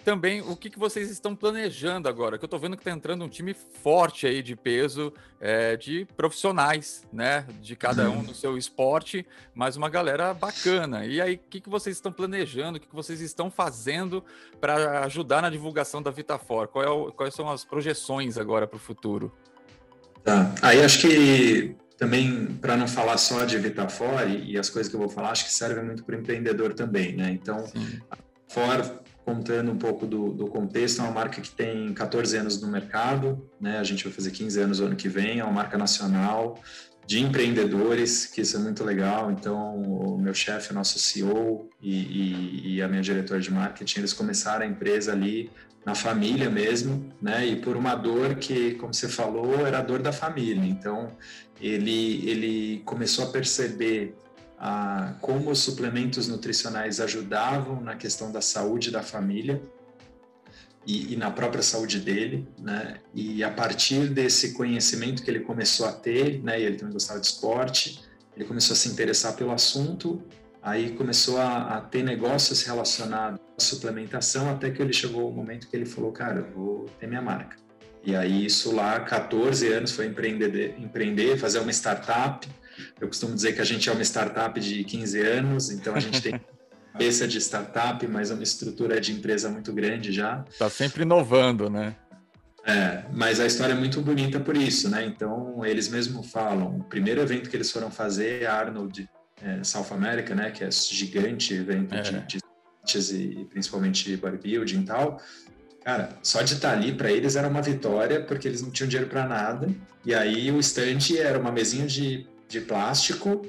Também 0.04 0.42
o 0.42 0.58
que, 0.58 0.70
que 0.70 0.78
vocês 0.78 1.10
estão 1.10 1.34
planejando 1.34 2.10
agora, 2.10 2.38
que 2.38 2.44
eu 2.44 2.48
estou 2.48 2.60
vendo 2.60 2.76
que 2.76 2.82
está 2.82 2.92
entrando 2.92 3.24
um 3.24 3.30
time 3.30 3.54
forte 3.54 4.28
aí 4.28 4.44
de 4.44 4.58
peso, 4.58 5.14
é, 5.40 5.78
de 5.78 6.06
profissionais, 6.18 7.08
né? 7.14 7.48
De 7.62 7.78
cada 7.78 8.10
um 8.10 8.22
no 8.24 8.36
seu 8.36 8.58
esporte, 8.58 9.26
mas 9.54 9.78
uma 9.78 9.90
galera 9.90 10.34
bacana. 10.34 11.06
E 11.06 11.22
aí, 11.22 11.36
o 11.36 11.50
que, 11.50 11.62
que 11.62 11.70
vocês 11.70 11.96
estão 11.96 12.12
planejando, 12.12 12.78
o 12.78 12.82
que, 12.82 12.88
que 12.88 12.96
vocês 12.96 13.22
estão 13.22 13.50
fazendo 13.50 14.22
para 14.60 15.06
ajudar 15.06 15.42
na 15.42 15.50
divulgação 15.50 16.04
da 16.04 16.12
Vitafor? 16.12 16.70
É 16.76 16.90
o, 16.90 17.12
quais 17.14 17.34
são 17.34 17.50
as 17.50 17.64
projeções 17.64 18.38
agora 18.38 18.68
para 18.68 18.78
o 18.78 18.80
futuro? 18.80 19.32
Tá. 20.26 20.54
Aí 20.62 20.84
acho 20.84 21.00
que 21.08 21.76
também, 21.98 22.48
para 22.62 22.76
não 22.76 22.88
falar 22.88 23.18
só 23.18 23.46
de 23.46 23.58
Vitafor 23.58 24.30
e, 24.30 24.52
e 24.52 24.58
as 24.58 24.70
coisas 24.70 24.90
que 24.90 24.96
eu 24.96 25.00
vou 25.00 25.10
falar, 25.10 25.32
acho 25.32 25.46
que 25.46 25.54
serve 25.54 25.82
muito 25.82 26.04
para 26.04 26.16
o 26.16 26.20
empreendedor 26.20 26.74
também, 26.74 27.16
né? 27.16 27.32
Então, 27.32 27.66
Sim. 27.66 28.00
a 28.12 28.18
For, 28.48 29.02
contando 29.24 29.72
um 29.72 29.78
pouco 29.78 30.06
do, 30.06 30.32
do, 30.32 30.48
contexto, 30.48 31.02
é 31.02 31.04
uma 31.04 31.12
marca 31.12 31.42
que 31.42 31.50
tem 31.50 31.94
14 31.94 32.38
anos 32.38 32.62
no 32.62 32.68
mercado, 32.68 33.50
né? 33.60 33.80
A 33.80 33.84
gente 33.84 34.04
vai 34.04 34.14
fazer 34.14 34.32
15 34.32 34.60
anos 34.60 34.80
no 34.80 34.88
ano 34.88 34.96
que 34.96 35.10
vem, 35.10 35.40
é 35.40 35.44
uma 35.44 35.54
marca 35.54 35.78
nacional 35.78 36.60
de 37.08 37.22
empreendedores, 37.22 38.26
que 38.26 38.42
isso 38.42 38.56
é 38.58 38.60
muito 38.60 38.84
legal. 38.84 39.32
Então, 39.32 39.76
o 39.82 40.18
meu 40.18 40.34
chefe, 40.34 40.72
o 40.72 40.76
nosso 40.76 41.00
CEO 41.00 41.70
e, 41.82 41.94
e, 41.94 42.76
e 42.76 42.82
a 42.82 42.88
minha 42.88 43.02
diretora 43.02 43.40
de 43.40 43.52
marketing, 43.52 44.00
eles 44.00 44.14
começaram 44.14 44.66
a 44.66 44.68
empresa 44.68 45.12
ali 45.12 45.52
na 45.86 45.94
família 45.94 46.50
mesmo, 46.50 47.14
né? 47.22 47.46
E 47.46 47.56
por 47.58 47.78
uma 47.78 47.94
dor 47.94 48.36
que, 48.36 48.74
como 48.76 48.94
você 48.94 49.08
falou, 49.08 49.66
era 49.66 49.78
a 49.78 49.82
dor 49.82 50.02
da 50.02 50.12
família. 50.12 50.66
Então, 50.66 51.12
ele, 51.62 52.28
ele 52.28 52.82
começou 52.84 53.26
a 53.26 53.28
perceber 53.30 54.16
ah, 54.58 55.14
como 55.22 55.52
os 55.52 55.60
suplementos 55.60 56.28
nutricionais 56.28 57.00
ajudavam 57.00 57.80
na 57.82 57.96
questão 57.96 58.32
da 58.32 58.42
saúde 58.42 58.90
da 58.90 59.04
família 59.04 59.62
e, 60.88 61.14
e, 61.14 61.16
na 61.16 61.30
própria 61.30 61.62
saúde 61.62 62.00
dele, 62.00 62.48
né? 62.58 62.98
E 63.14 63.44
a 63.44 63.52
partir 63.52 64.08
desse 64.10 64.54
conhecimento 64.54 65.22
que 65.22 65.30
ele 65.30 65.42
começou 65.42 65.86
a 65.86 65.92
ter, 65.92 66.42
né? 66.44 66.60
E 66.60 66.64
ele 66.64 66.78
também 66.78 66.94
gostava 66.94 67.20
de 67.20 67.28
esporte, 67.28 68.02
ele 68.36 68.46
começou 68.46 68.74
a 68.74 68.78
se 68.78 68.90
interessar 68.90 69.36
pelo 69.36 69.52
assunto 69.52 70.24
Aí 70.66 70.94
começou 70.94 71.40
a, 71.40 71.78
a, 71.78 71.82
ter 71.82 72.02
negócios 72.02 72.64
relacionados 72.64 73.40
à 73.56 73.62
suplementação, 73.62 74.50
até 74.50 74.72
que 74.72 74.82
ele 74.82 74.92
chegou 74.92 75.30
o 75.30 75.32
momento 75.32 75.68
que 75.68 75.76
ele 75.76 75.86
falou, 75.86 76.12
cara, 76.12 76.40
eu 76.40 76.52
vou 76.56 76.86
ter 77.00 77.06
minha 77.06 77.22
marca. 77.22 77.56
E 78.04 78.16
aí 78.16 78.48
isso 78.48 78.76
lá, 78.76 79.00
14 79.00 79.72
anos, 79.72 79.92
foi 79.92 80.08
empreender, 80.08 80.74
empreender 80.80 81.38
fazer 81.38 81.60
uma 81.60 81.72
startup. 81.72 82.48
Eu 83.00 83.08
costumo 83.08 83.36
dizer 83.36 83.54
que 83.54 83.62
a 83.62 83.64
gente 83.64 83.88
é 83.88 83.92
uma 83.92 84.02
startup 84.02 84.60
de 84.60 84.84
15 84.84 85.22
anos, 85.22 85.70
então 85.70 85.94
a 85.94 86.00
gente 86.00 86.20
tem 86.20 86.42
cabeça 86.92 87.28
de 87.28 87.38
startup, 87.38 88.08
mas 88.08 88.32
uma 88.32 88.42
estrutura 88.42 89.00
de 89.00 89.12
empresa 89.12 89.50
muito 89.50 89.72
grande 89.72 90.12
já. 90.12 90.44
Está 90.50 90.68
sempre 90.68 91.04
inovando, 91.04 91.70
né? 91.70 91.96
É, 92.66 93.04
mas 93.14 93.40
a 93.40 93.46
história 93.46 93.74
é 93.74 93.78
muito 93.78 94.02
bonita 94.02 94.40
por 94.40 94.58
isso, 94.58 94.90
né? 94.90 95.06
Então, 95.06 95.64
eles 95.64 95.90
mesmos 95.90 96.32
falam, 96.32 96.78
o 96.78 96.84
primeiro 96.86 97.22
evento 97.22 97.52
que 97.52 97.56
eles 97.56 97.70
foram 97.70 97.92
fazer, 97.92 98.48
a 98.48 98.56
Arnold 98.56 99.08
é, 99.42 99.64
South 99.64 99.92
America, 99.92 100.34
né, 100.34 100.52
que 100.52 100.64
é 100.64 100.72
gigante 100.72 101.54
evento 101.54 101.94
é. 101.94 102.02
de, 102.02 102.26
de 102.28 102.40
e 103.16 103.46
principalmente 103.46 104.16
bodybuilding 104.16 104.82
e 104.82 104.86
tal, 104.86 105.20
Cara, 105.86 106.18
só 106.24 106.42
de 106.42 106.56
estar 106.56 106.72
ali 106.72 106.92
para 106.92 107.12
eles 107.12 107.36
era 107.36 107.48
uma 107.48 107.62
vitória, 107.62 108.20
porque 108.20 108.48
eles 108.48 108.60
não 108.64 108.72
tinham 108.72 108.90
dinheiro 108.90 109.08
para 109.08 109.28
nada. 109.28 109.70
E 110.04 110.16
aí 110.16 110.52
o 110.52 110.60
stand 110.60 111.16
era 111.16 111.38
uma 111.38 111.52
mesinha 111.52 111.86
de, 111.86 112.28
de 112.50 112.60
plástico, 112.62 113.46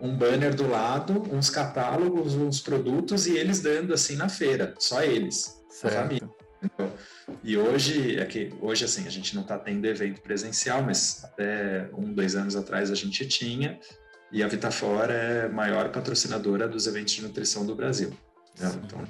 um 0.00 0.16
banner 0.16 0.52
do 0.56 0.68
lado, 0.68 1.22
uns 1.32 1.48
catálogos, 1.48 2.34
uns 2.34 2.60
produtos 2.60 3.28
e 3.28 3.36
eles 3.36 3.60
dando 3.60 3.94
assim 3.94 4.16
na 4.16 4.28
feira, 4.28 4.74
só 4.76 5.04
eles, 5.04 5.56
certo. 5.70 5.94
a 5.94 6.02
família. 6.02 6.30
Então, 6.60 6.92
e 7.44 7.56
hoje, 7.56 8.18
é 8.18 8.24
que 8.24 8.52
hoje 8.60 8.84
assim, 8.84 9.06
a 9.06 9.10
gente 9.10 9.32
não 9.36 9.42
está 9.42 9.56
tendo 9.56 9.84
evento 9.86 10.20
presencial, 10.20 10.82
mas 10.82 11.22
até 11.22 11.88
um, 11.96 12.12
dois 12.12 12.34
anos 12.34 12.56
atrás 12.56 12.90
a 12.90 12.96
gente 12.96 13.24
tinha, 13.28 13.78
e 14.30 14.42
a 14.42 14.48
Vitafora 14.48 15.12
é 15.12 15.46
a 15.46 15.48
maior 15.48 15.90
patrocinadora 15.90 16.68
dos 16.68 16.86
eventos 16.86 17.14
de 17.14 17.22
nutrição 17.22 17.64
do 17.64 17.74
Brasil. 17.74 18.10
Né? 18.58 18.70
Então, 18.84 19.04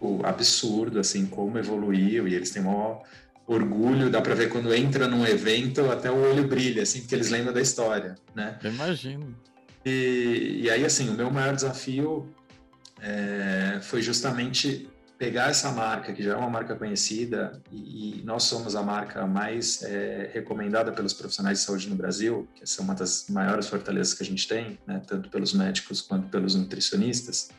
o 0.00 0.24
absurdo, 0.24 0.98
assim, 0.98 1.26
como 1.26 1.58
evoluiu, 1.58 2.26
e 2.28 2.34
eles 2.34 2.50
têm 2.50 2.62
maior 2.62 3.02
orgulho, 3.46 4.10
dá 4.10 4.20
para 4.20 4.34
ver 4.34 4.48
quando 4.48 4.72
entra 4.74 5.08
num 5.08 5.26
evento, 5.26 5.90
até 5.90 6.10
o 6.10 6.16
olho 6.16 6.46
brilha, 6.46 6.82
assim, 6.82 7.00
porque 7.00 7.14
eles 7.14 7.30
lembram 7.30 7.52
da 7.52 7.60
história, 7.60 8.14
né? 8.34 8.58
Eu 8.62 8.70
imagino. 8.70 9.36
E, 9.84 10.60
e 10.62 10.70
aí, 10.70 10.84
assim, 10.84 11.08
o 11.08 11.14
meu 11.14 11.30
maior 11.30 11.54
desafio 11.54 12.28
é, 13.00 13.80
foi 13.82 14.02
justamente 14.02 14.89
pegar 15.20 15.50
essa 15.50 15.70
marca, 15.70 16.14
que 16.14 16.22
já 16.22 16.32
é 16.32 16.34
uma 16.34 16.48
marca 16.48 16.74
conhecida, 16.74 17.60
e, 17.70 18.20
e 18.20 18.24
nós 18.24 18.44
somos 18.44 18.74
a 18.74 18.82
marca 18.82 19.26
mais 19.26 19.82
é, 19.82 20.30
recomendada 20.32 20.90
pelos 20.92 21.12
profissionais 21.12 21.58
de 21.58 21.64
saúde 21.66 21.90
no 21.90 21.94
Brasil, 21.94 22.48
que 22.54 22.64
é 22.64 22.82
uma 22.82 22.94
das 22.94 23.26
maiores 23.28 23.68
fortalezas 23.68 24.14
que 24.14 24.22
a 24.22 24.26
gente 24.26 24.48
tem, 24.48 24.78
né, 24.86 25.02
tanto 25.06 25.28
pelos 25.28 25.52
médicos 25.52 26.00
quanto 26.00 26.28
pelos 26.28 26.54
nutricionistas, 26.54 27.50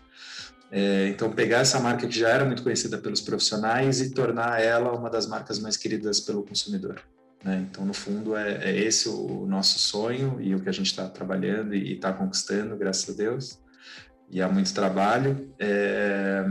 é, 0.72 1.10
então, 1.10 1.30
pegar 1.32 1.60
essa 1.60 1.80
marca 1.80 2.08
que 2.08 2.18
já 2.18 2.30
era 2.30 2.46
muito 2.46 2.64
conhecida 2.64 2.98
pelos 2.98 3.22
profissionais 3.22 4.02
e 4.02 4.10
tornar 4.10 4.60
ela 4.60 4.92
uma 4.94 5.10
das 5.10 5.28
marcas 5.28 5.60
mais 5.60 5.78
queridas 5.78 6.20
pelo 6.22 6.44
consumidor. 6.44 7.00
Né? 7.44 7.68
Então, 7.70 7.86
no 7.86 7.94
fundo, 7.94 8.36
é, 8.36 8.70
é, 8.72 8.80
esse 8.80 9.08
o 9.08 9.46
nosso 9.46 9.78
sonho 9.78 10.38
e 10.40 10.56
o 10.56 10.62
que 10.62 10.70
a 10.70 10.72
gente 10.72 10.88
está 10.88 11.08
trabalhando 11.10 11.76
e 11.76 11.94
está 11.94 12.12
conquistando, 12.12 12.76
graças 12.76 13.14
a 13.14 13.18
Deus. 13.18 13.60
E 14.30 14.42
há 14.42 14.48
muito 14.48 14.74
trabalho, 14.74 15.54
é, 15.60 16.46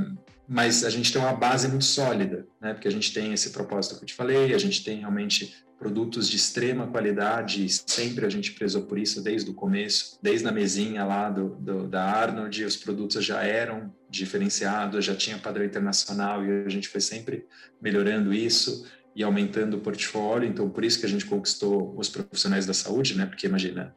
mas 0.52 0.84
a 0.84 0.90
gente 0.90 1.12
tem 1.12 1.22
uma 1.22 1.32
base 1.32 1.68
muito 1.68 1.84
sólida, 1.84 2.44
né? 2.60 2.74
porque 2.74 2.88
a 2.88 2.90
gente 2.90 3.14
tem 3.14 3.32
esse 3.32 3.50
propósito 3.50 3.94
que 3.94 4.02
eu 4.02 4.06
te 4.08 4.14
falei, 4.14 4.52
a 4.52 4.58
gente 4.58 4.82
tem 4.82 4.98
realmente 4.98 5.54
produtos 5.78 6.28
de 6.28 6.36
extrema 6.36 6.88
qualidade, 6.88 7.68
sempre 7.86 8.26
a 8.26 8.28
gente 8.28 8.50
prezou 8.54 8.82
por 8.82 8.98
isso 8.98 9.22
desde 9.22 9.48
o 9.48 9.54
começo, 9.54 10.18
desde 10.20 10.48
a 10.48 10.50
mesinha 10.50 11.04
lá 11.04 11.30
do, 11.30 11.50
do, 11.50 11.86
da 11.86 12.02
Arnold, 12.02 12.64
os 12.64 12.76
produtos 12.76 13.24
já 13.24 13.44
eram 13.44 13.94
diferenciados, 14.10 15.04
já 15.04 15.14
tinha 15.14 15.38
padrão 15.38 15.64
internacional 15.64 16.44
e 16.44 16.64
a 16.64 16.68
gente 16.68 16.88
foi 16.88 17.00
sempre 17.00 17.46
melhorando 17.80 18.34
isso 18.34 18.84
e 19.14 19.22
aumentando 19.22 19.76
o 19.76 19.80
portfólio, 19.80 20.48
então 20.48 20.68
por 20.68 20.84
isso 20.84 20.98
que 20.98 21.06
a 21.06 21.08
gente 21.08 21.26
conquistou 21.26 21.94
os 21.96 22.08
profissionais 22.08 22.66
da 22.66 22.74
saúde, 22.74 23.16
né? 23.16 23.24
Porque 23.24 23.46
imagina, 23.46 23.94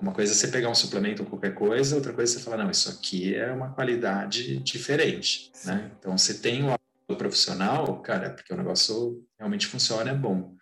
uma 0.00 0.12
coisa 0.12 0.32
é 0.32 0.34
você 0.34 0.48
pegar 0.48 0.68
um 0.68 0.74
suplemento 0.74 1.22
ou 1.22 1.28
qualquer 1.28 1.54
coisa, 1.54 1.96
outra 1.96 2.12
coisa 2.12 2.32
é 2.32 2.38
você 2.38 2.44
falar, 2.44 2.62
não, 2.62 2.70
isso 2.70 2.88
aqui 2.88 3.34
é 3.34 3.52
uma 3.52 3.70
qualidade 3.70 4.58
diferente, 4.58 5.50
né? 5.64 5.90
Então, 5.98 6.16
você 6.16 6.34
tem 6.34 6.62
o 7.08 7.16
profissional, 7.16 8.00
cara, 8.00 8.30
porque 8.30 8.52
o 8.52 8.56
negócio 8.56 9.24
realmente 9.38 9.66
funciona, 9.66 10.10
é 10.10 10.14
bom. 10.14 10.54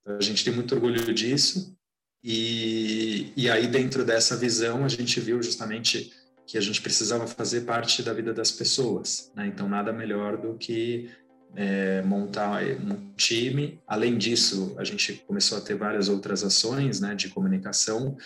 Então, 0.00 0.16
a 0.16 0.22
gente 0.22 0.44
tem 0.44 0.54
muito 0.54 0.74
orgulho 0.74 1.12
disso. 1.12 1.76
E, 2.22 3.32
e 3.36 3.50
aí, 3.50 3.66
dentro 3.66 4.04
dessa 4.04 4.36
visão, 4.36 4.84
a 4.84 4.88
gente 4.88 5.18
viu 5.20 5.42
justamente 5.42 6.12
que 6.46 6.56
a 6.56 6.60
gente 6.60 6.80
precisava 6.80 7.26
fazer 7.26 7.62
parte 7.62 8.02
da 8.02 8.12
vida 8.12 8.32
das 8.32 8.50
pessoas. 8.50 9.32
Né? 9.34 9.46
Então, 9.46 9.68
nada 9.68 9.92
melhor 9.92 10.36
do 10.36 10.54
que 10.54 11.10
é, 11.56 12.02
montar 12.02 12.62
um 12.62 13.12
time. 13.16 13.80
Além 13.86 14.18
disso, 14.18 14.74
a 14.78 14.84
gente 14.84 15.14
começou 15.26 15.58
a 15.58 15.60
ter 15.60 15.74
várias 15.74 16.08
outras 16.08 16.44
ações 16.44 17.00
né, 17.00 17.14
de 17.14 17.28
comunicação, 17.28 18.16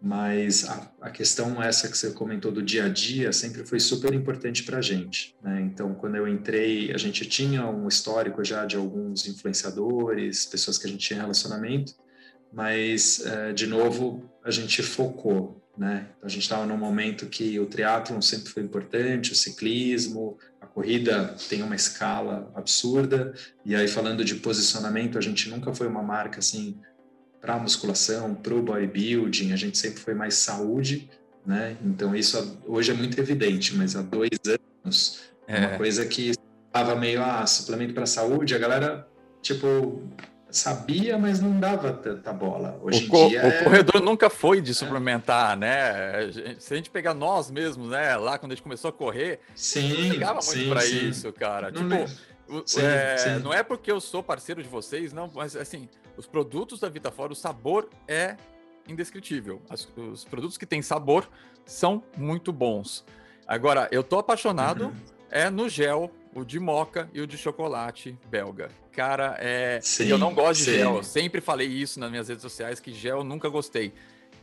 mas 0.00 0.68
a, 0.68 0.92
a, 1.00 1.10
questão 1.10 1.60
essa 1.60 1.88
que 1.88 1.98
você 1.98 2.12
comentou 2.12 2.52
do 2.52 2.62
dia 2.62 2.84
a 2.84 2.88
dia 2.88 3.32
sempre 3.32 3.64
foi 3.64 3.80
super 3.80 4.14
importante 4.14 4.62
para 4.62 4.78
a 4.78 4.82
gente. 4.82 5.34
Né? 5.42 5.60
Então, 5.62 5.92
quando 5.94 6.16
eu 6.16 6.28
entrei, 6.28 6.92
a 6.92 6.96
gente 6.96 7.26
tinha 7.26 7.66
um 7.66 7.88
histórico 7.88 8.44
já 8.44 8.64
de 8.64 8.76
alguns 8.76 9.26
influenciadores, 9.26 10.46
pessoas 10.46 10.78
que 10.78 10.86
a 10.86 10.90
gente 10.90 11.04
tinha 11.06 11.20
relacionamento, 11.20 11.94
mas, 12.52 13.26
é, 13.26 13.52
de 13.52 13.66
novo, 13.66 14.30
a 14.44 14.50
gente 14.50 14.82
focou. 14.82 15.60
Né? 15.76 16.06
Então, 16.16 16.26
a 16.26 16.30
gente 16.30 16.42
estava 16.42 16.64
num 16.64 16.76
momento 16.76 17.26
que 17.26 17.58
o 17.58 17.66
triatlon 17.66 18.20
sempre 18.20 18.50
foi 18.50 18.62
importante, 18.62 19.32
o 19.32 19.34
ciclismo, 19.34 20.38
a 20.60 20.66
corrida 20.66 21.34
tem 21.48 21.62
uma 21.62 21.74
escala 21.74 22.50
absurda, 22.54 23.34
e 23.64 23.74
aí 23.74 23.88
falando 23.88 24.24
de 24.24 24.36
posicionamento, 24.36 25.18
a 25.18 25.20
gente 25.20 25.48
nunca 25.48 25.74
foi 25.74 25.88
uma 25.88 26.02
marca 26.02 26.38
assim 26.38 26.80
para 27.48 27.54
a 27.54 27.58
musculação, 27.58 28.34
para 28.34 28.54
o 28.54 28.60
bodybuilding, 28.60 29.54
a 29.54 29.56
gente 29.56 29.78
sempre 29.78 30.00
foi 30.00 30.12
mais 30.12 30.34
saúde, 30.34 31.08
né? 31.46 31.78
Então 31.82 32.14
isso 32.14 32.60
hoje 32.66 32.90
é 32.90 32.94
muito 32.94 33.18
evidente, 33.18 33.74
mas 33.74 33.96
há 33.96 34.02
dois 34.02 34.38
anos, 34.84 35.22
é. 35.46 35.60
uma 35.60 35.78
coisa 35.78 36.04
que 36.04 36.32
estava 36.66 36.94
meio, 36.94 37.22
ah, 37.22 37.46
suplemento 37.46 37.94
para 37.94 38.04
saúde, 38.04 38.54
a 38.54 38.58
galera, 38.58 39.08
tipo, 39.40 40.02
sabia, 40.50 41.16
mas 41.16 41.40
não 41.40 41.58
dava 41.58 41.90
tanta 41.90 42.34
bola. 42.34 42.78
Hoje 42.82 43.08
o 43.10 43.16
em 43.16 43.28
dia. 43.30 43.42
O 43.42 43.46
é... 43.46 43.64
corredor 43.64 44.02
nunca 44.02 44.28
foi 44.28 44.60
de 44.60 44.72
é. 44.72 44.74
suplementar, 44.74 45.56
né? 45.56 46.30
Se 46.58 46.74
a 46.74 46.76
gente 46.76 46.90
pegar 46.90 47.14
nós 47.14 47.50
mesmos, 47.50 47.88
né? 47.88 48.14
Lá 48.18 48.36
quando 48.36 48.52
a 48.52 48.54
gente 48.56 48.62
começou 48.62 48.90
a 48.90 48.92
correr, 48.92 49.40
sim, 49.54 49.88
não 49.88 50.12
ligava 50.12 50.40
muito 50.44 50.68
para 50.68 50.84
isso, 50.84 51.32
cara. 51.32 51.70
Não 51.70 51.88
tipo. 51.88 52.28
Sim, 52.64 52.82
é, 52.82 53.16
sim. 53.16 53.38
Não 53.40 53.52
é 53.52 53.62
porque 53.62 53.90
eu 53.90 54.00
sou 54.00 54.22
parceiro 54.22 54.62
de 54.62 54.68
vocês, 54.68 55.12
não, 55.12 55.30
mas 55.34 55.54
assim, 55.54 55.88
os 56.16 56.26
produtos 56.26 56.80
da 56.80 56.88
Vitafora, 56.88 57.32
o 57.32 57.36
sabor 57.36 57.88
é 58.06 58.36
indescritível. 58.88 59.60
As, 59.68 59.86
os 59.96 60.24
produtos 60.24 60.56
que 60.56 60.66
têm 60.66 60.82
sabor 60.82 61.28
são 61.64 62.02
muito 62.16 62.52
bons. 62.52 63.04
Agora, 63.46 63.88
eu 63.90 64.02
tô 64.02 64.18
apaixonado 64.18 64.86
uhum. 64.86 64.94
é 65.30 65.50
no 65.50 65.68
gel, 65.68 66.10
o 66.34 66.44
de 66.44 66.58
moca 66.58 67.08
e 67.12 67.20
o 67.20 67.26
de 67.26 67.36
chocolate 67.36 68.18
belga. 68.28 68.70
Cara, 68.92 69.36
é. 69.38 69.80
Sim, 69.82 70.08
eu 70.08 70.18
não 70.18 70.34
gosto 70.34 70.64
de 70.64 70.76
gel. 70.76 70.96
Eu 70.96 71.02
sempre 71.02 71.40
falei 71.40 71.68
isso 71.68 72.00
nas 72.00 72.10
minhas 72.10 72.28
redes 72.28 72.42
sociais 72.42 72.80
que 72.80 72.92
gel 72.92 73.18
eu 73.18 73.24
nunca 73.24 73.48
gostei. 73.48 73.92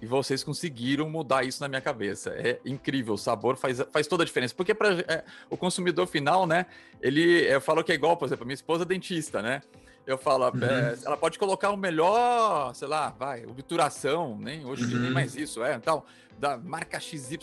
E 0.06 0.08
vocês 0.08 0.44
conseguiram 0.44 1.10
mudar 1.10 1.44
isso 1.44 1.60
na 1.60 1.68
minha 1.68 1.82
cabeça. 1.82 2.30
É 2.30 2.60
incrível, 2.63 3.15
o 3.15 3.18
sabor 3.18 3.58
faz, 3.58 3.82
faz 3.91 4.06
toda 4.06 4.22
a 4.22 4.26
diferença. 4.26 4.54
Porque 4.54 4.72
para 4.72 5.00
é, 5.00 5.24
o 5.50 5.58
consumidor 5.58 6.06
final, 6.06 6.46
né? 6.46 6.68
Ele, 7.02 7.41
eu 7.52 7.60
falo 7.60 7.84
que 7.84 7.91
é 7.91 7.96
igual, 7.96 8.15
por 8.15 8.28
exemplo, 8.28 8.46
minha 8.46 8.54
esposa 8.54 8.84
é 8.84 8.86
dentista, 8.86 9.41
né? 9.41 9.63
Eu 10.06 10.15
falo, 10.15 10.46
uhum. 10.46 10.63
é, 10.63 10.96
ela 11.04 11.18
pode 11.18 11.39
colocar 11.39 11.72
o 11.72 11.76
melhor, 11.76 12.76
sei 12.76 12.88
lá, 12.88 13.10
vai, 13.18 13.48
obturação, 13.48 14.38
nem 14.38 14.63
hoje 14.63 14.84
uhum. 14.84 15.02
nem 15.02 15.10
mais 15.10 15.36
isso, 15.36 15.63
é, 15.63 15.74
então, 15.74 16.04
da 16.38 16.56
marca 16.56 17.00
XYZ, 17.00 17.39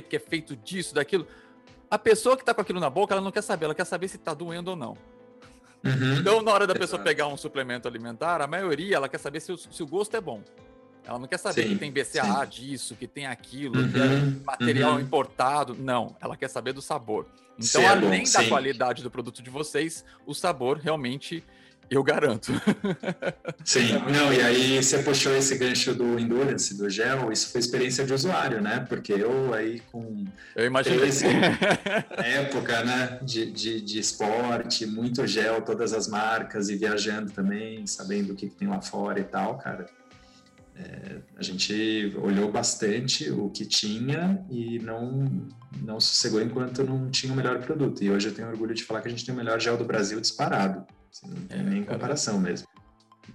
porque 0.00 0.14
é 0.14 0.20
feito 0.20 0.54
disso, 0.54 0.94
daquilo. 0.94 1.26
A 1.90 1.98
pessoa 1.98 2.36
que 2.36 2.44
tá 2.44 2.54
com 2.54 2.60
aquilo 2.60 2.78
na 2.78 2.88
boca, 2.88 3.12
ela 3.12 3.20
não 3.20 3.32
quer 3.32 3.42
saber, 3.42 3.64
ela 3.64 3.74
quer 3.74 3.86
saber 3.86 4.06
se 4.06 4.18
tá 4.18 4.32
doendo 4.32 4.70
ou 4.70 4.76
não. 4.76 4.96
Uhum. 5.84 6.14
Então, 6.20 6.40
na 6.42 6.52
hora 6.52 6.64
da 6.64 6.76
pessoa 6.76 7.02
pegar 7.02 7.26
um 7.26 7.36
suplemento 7.36 7.88
alimentar, 7.88 8.40
a 8.40 8.46
maioria 8.46 8.94
ela 8.94 9.08
quer 9.08 9.18
saber 9.18 9.40
se 9.40 9.50
o, 9.50 9.58
se 9.58 9.82
o 9.82 9.86
gosto 9.86 10.16
é 10.16 10.20
bom. 10.20 10.44
Ela 11.06 11.18
não 11.18 11.28
quer 11.28 11.38
saber 11.38 11.64
sim, 11.64 11.68
que 11.70 11.76
tem 11.76 11.92
BCAA 11.92 12.44
sim. 12.44 12.50
disso, 12.50 12.96
que 12.96 13.06
tem 13.06 13.26
aquilo, 13.26 13.78
uhum, 13.78 13.92
que 13.92 13.98
é 13.98 14.44
material 14.44 14.94
uhum. 14.94 15.00
importado. 15.00 15.76
Não, 15.78 16.16
ela 16.20 16.36
quer 16.36 16.48
saber 16.48 16.72
do 16.72 16.80
sabor. 16.80 17.26
Então, 17.58 17.82
é 17.82 17.88
além 17.88 18.22
da 18.24 18.40
sim. 18.40 18.48
qualidade 18.48 19.02
do 19.02 19.10
produto 19.10 19.42
de 19.42 19.50
vocês, 19.50 20.04
o 20.26 20.34
sabor 20.34 20.78
realmente 20.78 21.44
eu 21.90 22.02
garanto. 22.02 22.52
Sim, 23.64 23.92
não, 24.10 24.32
e 24.32 24.40
aí 24.40 24.82
você 24.82 25.02
puxou 25.02 25.34
esse 25.36 25.56
gancho 25.56 25.94
do 25.94 26.18
Endurance, 26.18 26.76
do 26.76 26.88
gel, 26.88 27.30
isso 27.30 27.50
foi 27.50 27.60
experiência 27.60 28.04
de 28.04 28.12
usuário, 28.12 28.60
né? 28.60 28.84
Porque 28.88 29.12
eu 29.12 29.52
aí 29.52 29.80
com 29.92 30.24
eu 30.56 30.66
imagino 30.66 30.98
13 30.98 31.26
época, 32.16 32.82
né, 32.84 33.18
de, 33.22 33.50
de, 33.50 33.80
de, 33.80 33.98
esporte, 33.98 34.86
muito 34.86 35.26
gel, 35.26 35.62
todas 35.62 35.92
as 35.92 36.08
marcas 36.08 36.68
e 36.68 36.76
viajando 36.76 37.30
também, 37.30 37.86
sabendo 37.86 38.32
o 38.32 38.36
que, 38.36 38.48
que 38.48 38.54
tem 38.54 38.68
lá 38.68 38.80
fora 38.80 39.20
e 39.20 39.24
tal, 39.24 39.58
cara. 39.58 39.86
É, 40.76 41.20
a 41.36 41.42
gente 41.42 42.12
olhou 42.20 42.50
bastante 42.50 43.30
o 43.30 43.48
que 43.48 43.64
tinha 43.64 44.44
e 44.50 44.78
não 44.80 45.48
não 45.80 46.00
sossegou 46.00 46.40
enquanto 46.40 46.82
não 46.84 47.10
tinha 47.10 47.32
o 47.32 47.36
melhor 47.36 47.60
produto. 47.60 48.02
E 48.02 48.10
hoje 48.10 48.28
eu 48.28 48.34
tenho 48.34 48.48
orgulho 48.48 48.74
de 48.74 48.84
falar 48.84 49.00
que 49.00 49.08
a 49.08 49.10
gente 49.10 49.24
tem 49.24 49.34
o 49.34 49.36
melhor 49.36 49.60
gel 49.60 49.76
do 49.76 49.84
Brasil 49.84 50.20
disparado. 50.20 50.84
Assim, 51.12 51.28
não 51.28 51.46
tem 51.46 51.60
é, 51.60 51.62
nem 51.62 51.82
cara. 51.84 51.96
comparação 51.96 52.38
mesmo. 52.38 52.66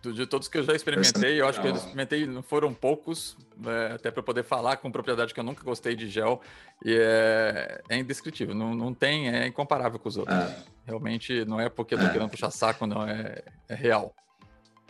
De 0.01 0.25
todos 0.25 0.47
que 0.47 0.57
eu 0.57 0.63
já 0.63 0.73
experimentei, 0.73 1.41
eu 1.41 1.47
acho 1.47 1.59
que 1.59 1.67
eu 1.67 1.75
experimentei, 1.75 2.25
não 2.25 2.41
foram 2.41 2.73
poucos, 2.73 3.35
é, 3.65 3.93
até 3.93 4.09
para 4.09 4.23
poder 4.23 4.43
falar 4.43 4.77
com 4.77 4.89
propriedade 4.89 5.33
que 5.33 5.39
eu 5.39 5.43
nunca 5.43 5.61
gostei 5.61 5.93
de 5.93 6.07
gel, 6.07 6.41
e 6.85 6.95
é, 6.95 7.81
é 7.89 7.97
indescritível, 7.97 8.55
não, 8.55 8.73
não 8.73 8.93
tem, 8.93 9.29
é 9.29 9.47
incomparável 9.47 9.99
com 9.99 10.07
os 10.07 10.15
outros. 10.15 10.37
É. 10.37 10.63
Realmente 10.85 11.43
não 11.43 11.59
é 11.59 11.67
porque 11.67 11.95
eu 11.95 11.99
tô 11.99 12.05
é. 12.05 12.09
querendo 12.11 12.29
puxar 12.29 12.49
saco, 12.49 12.87
não, 12.87 13.05
é, 13.05 13.43
é 13.67 13.75
real. 13.75 14.15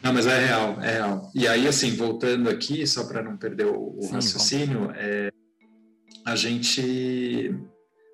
Não, 0.02 0.14
mas 0.14 0.26
é 0.28 0.46
real, 0.46 0.82
é 0.82 0.92
real. 0.94 1.32
E 1.36 1.48
aí, 1.48 1.68
assim, 1.68 1.96
voltando 1.96 2.50
aqui, 2.50 2.88
só 2.88 3.04
para 3.06 3.22
não 3.22 3.38
perder 3.38 3.66
o, 3.66 3.98
o 3.98 4.02
Sim, 4.02 4.14
raciocínio, 4.14 4.92
é, 4.96 5.30
a 6.26 6.36
gente 6.36 7.54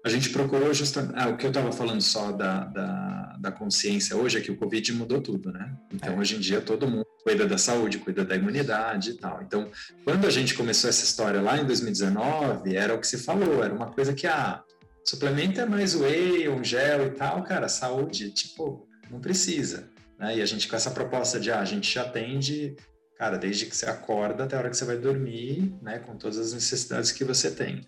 a 0.05 0.09
gente 0.09 0.29
procurou 0.29 0.71
justamente. 0.71 1.13
Ah, 1.15 1.29
o 1.29 1.35
que 1.35 1.47
eu 1.47 1.49
estava 1.49 1.71
falando 1.71 1.99
só 1.99 2.31
da, 2.31 2.65
da, 2.65 3.37
da, 3.39 3.51
consciência 3.51 4.15
hoje 4.15 4.37
é 4.37 4.41
que 4.41 4.51
o 4.51 4.55
Covid 4.55 4.93
mudou 4.93 5.19
tudo, 5.19 5.51
né? 5.51 5.75
Então, 5.91 6.13
é. 6.13 6.17
hoje 6.17 6.35
em 6.35 6.39
dia, 6.39 6.61
todo 6.61 6.87
mundo 6.87 7.07
cuida 7.23 7.47
da 7.47 7.57
saúde, 7.57 7.97
cuida 7.97 8.23
da 8.23 8.35
imunidade 8.35 9.09
e 9.09 9.13
tal. 9.15 9.41
Então, 9.41 9.67
quando 10.03 10.27
a 10.27 10.29
gente 10.29 10.53
começou 10.53 10.91
essa 10.91 11.03
história 11.03 11.41
lá 11.41 11.57
em 11.57 11.65
2019, 11.65 12.75
era 12.75 12.93
o 12.93 12.99
que 12.99 13.07
se 13.07 13.17
falou, 13.17 13.63
era 13.63 13.73
uma 13.73 13.87
coisa 13.87 14.13
que, 14.13 14.27
ah, 14.27 14.63
suplemento 15.03 15.59
é 15.59 15.65
mais 15.65 15.95
whey, 15.95 16.47
um 16.49 16.63
gel 16.63 17.07
e 17.07 17.09
tal, 17.09 17.41
cara, 17.41 17.67
saúde, 17.67 18.29
tipo, 18.29 18.87
não 19.09 19.19
precisa. 19.19 19.89
Né? 20.19 20.37
E 20.37 20.41
a 20.41 20.45
gente 20.45 20.67
com 20.67 20.75
essa 20.75 20.91
proposta 20.91 21.39
de, 21.39 21.51
ah, 21.51 21.59
a 21.59 21.65
gente 21.65 21.97
atende, 21.99 22.75
cara, 23.17 23.37
desde 23.37 23.65
que 23.65 23.75
você 23.75 23.85
acorda 23.85 24.43
até 24.43 24.55
a 24.55 24.59
hora 24.59 24.69
que 24.69 24.77
você 24.77 24.85
vai 24.85 24.97
dormir, 24.97 25.73
né, 25.81 25.99
com 25.99 26.15
todas 26.15 26.37
as 26.37 26.53
necessidades 26.53 27.11
que 27.11 27.23
você 27.23 27.51
tem. 27.51 27.81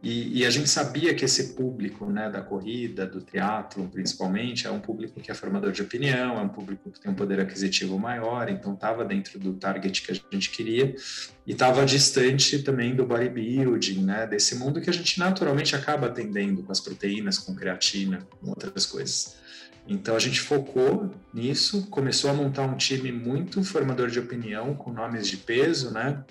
E, 0.00 0.42
e, 0.42 0.46
a 0.46 0.50
gente 0.50 0.68
sabia 0.68 1.12
que 1.12 1.24
esse 1.24 1.54
público 1.54 2.06
né, 2.06 2.30
da 2.30 2.40
corrida, 2.40 3.04
do 3.04 3.20
teatro 3.20 3.88
principalmente, 3.92 4.64
é 4.64 4.70
um 4.70 4.78
público 4.78 5.20
que 5.20 5.28
é 5.28 5.34
formador 5.34 5.72
de 5.72 5.82
opinião, 5.82 6.38
é 6.38 6.40
um 6.40 6.48
público 6.48 6.88
que 6.92 7.00
tem 7.00 7.10
um 7.10 7.16
poder 7.16 7.40
aquisitivo 7.40 7.98
maior, 7.98 8.48
então 8.48 8.74
estava 8.74 9.04
dentro 9.04 9.40
do 9.40 9.54
target 9.54 10.02
que 10.02 10.12
a 10.12 10.14
gente 10.32 10.50
queria 10.50 10.94
e 11.44 11.50
estava 11.50 11.84
distante 11.84 12.60
também 12.60 12.94
do 12.94 13.04
bodybuilding, 13.04 14.04
né, 14.04 14.24
desse 14.24 14.54
mundo 14.54 14.80
que 14.80 14.88
a 14.88 14.92
gente 14.92 15.18
naturalmente 15.18 15.74
acaba 15.74 16.06
atendendo 16.06 16.62
com 16.62 16.70
as 16.70 16.80
proteínas, 16.80 17.36
com 17.36 17.52
creatina, 17.56 18.20
com 18.40 18.50
outras 18.50 18.86
coisas. 18.86 19.36
Então 19.88 20.14
a 20.14 20.18
gente 20.18 20.40
focou 20.40 21.10
nisso, 21.32 21.86
começou 21.86 22.30
a 22.30 22.34
montar 22.34 22.62
um 22.62 22.76
time 22.76 23.10
muito 23.10 23.64
formador 23.64 24.10
de 24.10 24.20
opinião, 24.20 24.74
com 24.74 24.92
nomes 24.92 25.26
de 25.26 25.38
peso, 25.38 25.90
né? 25.90 26.22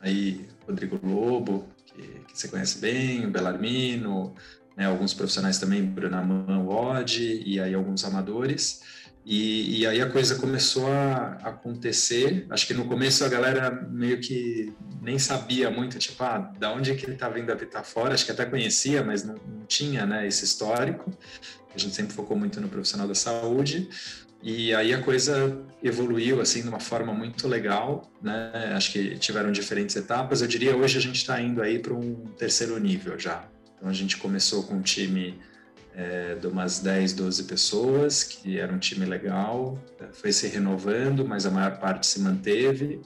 Aí 0.00 0.48
Rodrigo 0.66 0.98
Lobo, 1.06 1.68
que, 1.84 2.02
que 2.02 2.38
você 2.38 2.48
conhece 2.48 2.78
bem, 2.78 3.26
o 3.26 3.30
Belarmino, 3.30 4.34
né, 4.74 4.86
alguns 4.86 5.12
profissionais 5.12 5.58
também, 5.58 5.84
Bruna 5.84 6.22
Odd, 6.66 7.42
e 7.44 7.60
aí 7.60 7.74
alguns 7.74 8.02
amadores. 8.04 8.80
E, 9.24 9.80
e, 9.80 9.86
aí 9.86 10.00
a 10.00 10.08
coisa 10.08 10.36
começou 10.36 10.86
a 10.86 11.38
acontecer. 11.42 12.46
Acho 12.48 12.66
que 12.66 12.72
no 12.72 12.86
começo 12.86 13.24
a 13.24 13.28
galera 13.28 13.70
meio 13.90 14.18
que 14.18 14.72
nem 15.02 15.18
sabia 15.18 15.70
muito, 15.70 15.98
tipo, 15.98 16.22
ah, 16.22 16.38
da 16.58 16.72
onde 16.72 16.94
que 16.94 17.04
ele 17.04 17.16
tá 17.16 17.28
vindo 17.28 17.52
habitar 17.52 17.84
fora? 17.84 18.14
Acho 18.14 18.24
que 18.24 18.32
até 18.32 18.46
conhecia, 18.46 19.04
mas 19.04 19.22
não, 19.22 19.34
não 19.34 19.66
tinha 19.66 20.06
né, 20.06 20.26
esse 20.26 20.44
histórico. 20.44 21.12
A 21.74 21.78
gente 21.78 21.94
sempre 21.94 22.14
focou 22.14 22.36
muito 22.36 22.60
no 22.60 22.68
profissional 22.68 23.06
da 23.06 23.14
saúde. 23.14 23.88
E 24.42 24.74
aí 24.74 24.94
a 24.94 25.02
coisa 25.02 25.62
evoluiu 25.82 26.40
assim 26.40 26.62
de 26.62 26.68
uma 26.68 26.80
forma 26.80 27.12
muito 27.12 27.46
legal, 27.46 28.10
né? 28.22 28.72
Acho 28.74 28.92
que 28.92 29.18
tiveram 29.18 29.52
diferentes 29.52 29.94
etapas. 29.96 30.40
Eu 30.40 30.48
diria 30.48 30.74
hoje 30.74 30.96
a 30.96 31.00
gente 31.00 31.16
está 31.16 31.40
indo 31.40 31.60
aí 31.60 31.78
para 31.78 31.92
um 31.92 32.24
terceiro 32.38 32.78
nível 32.78 33.18
já. 33.18 33.44
Então 33.76 33.88
a 33.88 33.92
gente 33.92 34.16
começou 34.16 34.62
com 34.62 34.76
um 34.76 34.82
time 34.82 35.38
é, 36.00 36.34
de 36.34 36.46
umas 36.46 36.78
10, 36.78 37.12
12 37.12 37.44
pessoas, 37.44 38.24
que 38.24 38.58
era 38.58 38.72
um 38.72 38.78
time 38.78 39.04
legal, 39.04 39.78
foi 40.14 40.32
se 40.32 40.46
renovando, 40.48 41.26
mas 41.26 41.44
a 41.44 41.50
maior 41.50 41.78
parte 41.78 42.06
se 42.06 42.20
manteve. 42.20 43.02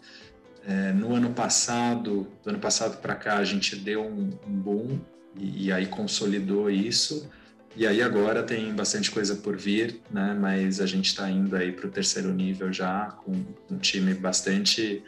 É, 0.64 0.92
no 0.92 1.12
ano 1.12 1.30
passado, 1.30 2.28
do 2.42 2.50
ano 2.50 2.60
passado 2.60 2.98
para 2.98 3.16
cá, 3.16 3.38
a 3.38 3.44
gente 3.44 3.74
deu 3.74 4.04
um, 4.04 4.30
um 4.46 4.52
boom 4.52 5.00
e, 5.36 5.66
e 5.66 5.72
aí 5.72 5.86
consolidou 5.86 6.70
isso. 6.70 7.28
E 7.76 7.84
aí 7.84 8.00
agora 8.00 8.44
tem 8.44 8.72
bastante 8.72 9.10
coisa 9.10 9.34
por 9.34 9.56
vir, 9.56 10.00
né? 10.08 10.36
Mas 10.40 10.80
a 10.80 10.86
gente 10.86 11.06
está 11.06 11.28
indo 11.28 11.56
aí 11.56 11.72
para 11.72 11.88
o 11.88 11.90
terceiro 11.90 12.32
nível 12.32 12.72
já, 12.72 13.06
com 13.24 13.32
um 13.68 13.78
time 13.78 14.14
bastante, 14.14 15.02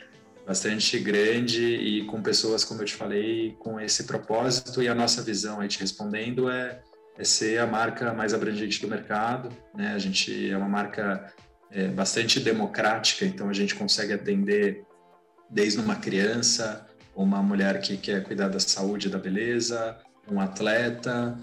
bastante 0.44 0.99
grande 0.99 1.62
e 1.62 2.05
com 2.07 2.20
pessoas, 2.20 2.64
como 2.64 2.83
eu 2.83 2.85
te 2.85 2.94
falei, 2.94 3.55
com 3.61 3.79
esse 3.79 4.03
propósito. 4.05 4.83
E 4.83 4.88
a 4.88 4.94
nossa 4.94 5.22
visão 5.22 5.61
aí 5.61 5.68
te 5.68 5.79
respondendo 5.79 6.51
é, 6.51 6.83
é 7.18 7.24
ser 7.24 7.59
a 7.59 7.66
marca 7.66 8.12
mais 8.12 8.35
abrangente 8.35 8.81
do 8.81 8.88
mercado, 8.88 9.48
né? 9.74 9.92
A 9.94 9.98
gente 9.98 10.50
é 10.50 10.57
uma 10.57 10.68
marca 10.68 11.33
é, 11.70 11.88
bastante 11.88 12.40
democrática, 12.40 13.24
então 13.24 13.48
a 13.48 13.52
gente 13.52 13.74
consegue 13.74 14.12
atender 14.12 14.85
desde 15.50 15.81
uma 15.81 15.96
criança, 15.96 16.87
uma 17.14 17.42
mulher 17.42 17.81
que 17.81 17.96
quer 17.96 18.22
cuidar 18.22 18.48
da 18.48 18.61
saúde 18.61 19.09
e 19.09 19.11
da 19.11 19.18
beleza, 19.18 19.96
um 20.31 20.40
atleta 20.40 21.38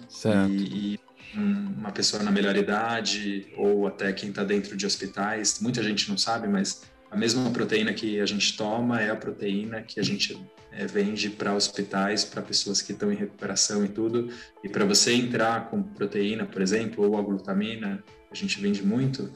e, 0.49 0.95
e, 0.95 0.99
uma 1.36 1.91
pessoa 1.91 2.21
na 2.21 2.31
melhor 2.31 2.55
idade 2.55 3.47
ou 3.57 3.88
até 3.88 4.12
quem 4.13 4.29
está 4.29 4.43
dentro 4.43 4.77
de 4.77 4.86
hospitais. 4.86 5.59
Muita 5.59 5.81
gente 5.81 6.09
não 6.09 6.17
sabe, 6.17 6.47
mas 6.47 6.83
a 7.09 7.17
mesma 7.17 7.49
proteína 7.49 7.93
que 7.93 8.19
a 8.19 8.25
gente 8.25 8.55
toma 8.55 9.01
é 9.01 9.09
a 9.09 9.15
proteína 9.15 9.81
que 9.81 9.99
a 9.99 10.03
gente 10.03 10.39
é, 10.75 10.86
vende 10.86 11.29
para 11.29 11.53
hospitais, 11.53 12.25
para 12.25 12.41
pessoas 12.41 12.81
que 12.81 12.91
estão 12.91 13.12
em 13.12 13.15
recuperação 13.15 13.83
e 13.86 13.88
tudo. 13.88 14.29
E 14.63 14.69
para 14.69 14.86
você 14.86 15.13
entrar 15.13 15.69
com 15.69 15.81
proteína, 15.81 16.45
por 16.45 16.62
exemplo, 16.62 17.05
ou 17.07 17.17
a 17.17 17.21
glutamina, 17.21 18.03
a 18.31 18.36
gente 18.36 18.59
vende 18.59 18.83
muito, 18.83 19.31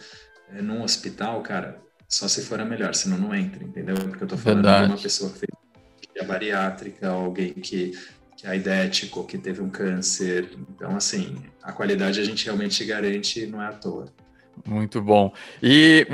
é, 0.54 0.62
num 0.62 0.84
hospital, 0.84 1.42
cara, 1.42 1.80
só 2.08 2.28
se 2.28 2.42
for 2.42 2.60
a 2.60 2.66
melhor, 2.66 2.96
senão 2.96 3.18
não 3.18 3.36
entra, 3.36 3.64
entendeu? 3.64 3.96
Porque 3.96 4.24
eu 4.24 4.26
estou 4.26 4.38
falando 4.38 4.64
Verdade. 4.64 4.86
de 4.86 4.92
uma 4.94 5.02
pessoa 5.02 5.32
que 5.32 5.40
fez 5.40 6.28
bariátrica, 6.28 7.10
alguém 7.10 7.54
que 7.54 7.94
que 8.38 8.46
é 8.46 8.52
aidético, 8.52 9.26
que 9.26 9.38
teve 9.38 9.62
um 9.62 9.70
câncer. 9.70 10.52
Então, 10.70 10.96
assim, 10.96 11.44
a 11.62 11.74
qualidade 11.74 12.20
a 12.20 12.24
gente 12.24 12.46
realmente 12.46 12.86
garante, 12.86 13.48
não 13.48 13.62
é 13.62 13.68
à 13.68 13.74
toa. 13.74 14.06
Muito 14.66 15.02
bom. 15.02 15.34
E 15.62 16.06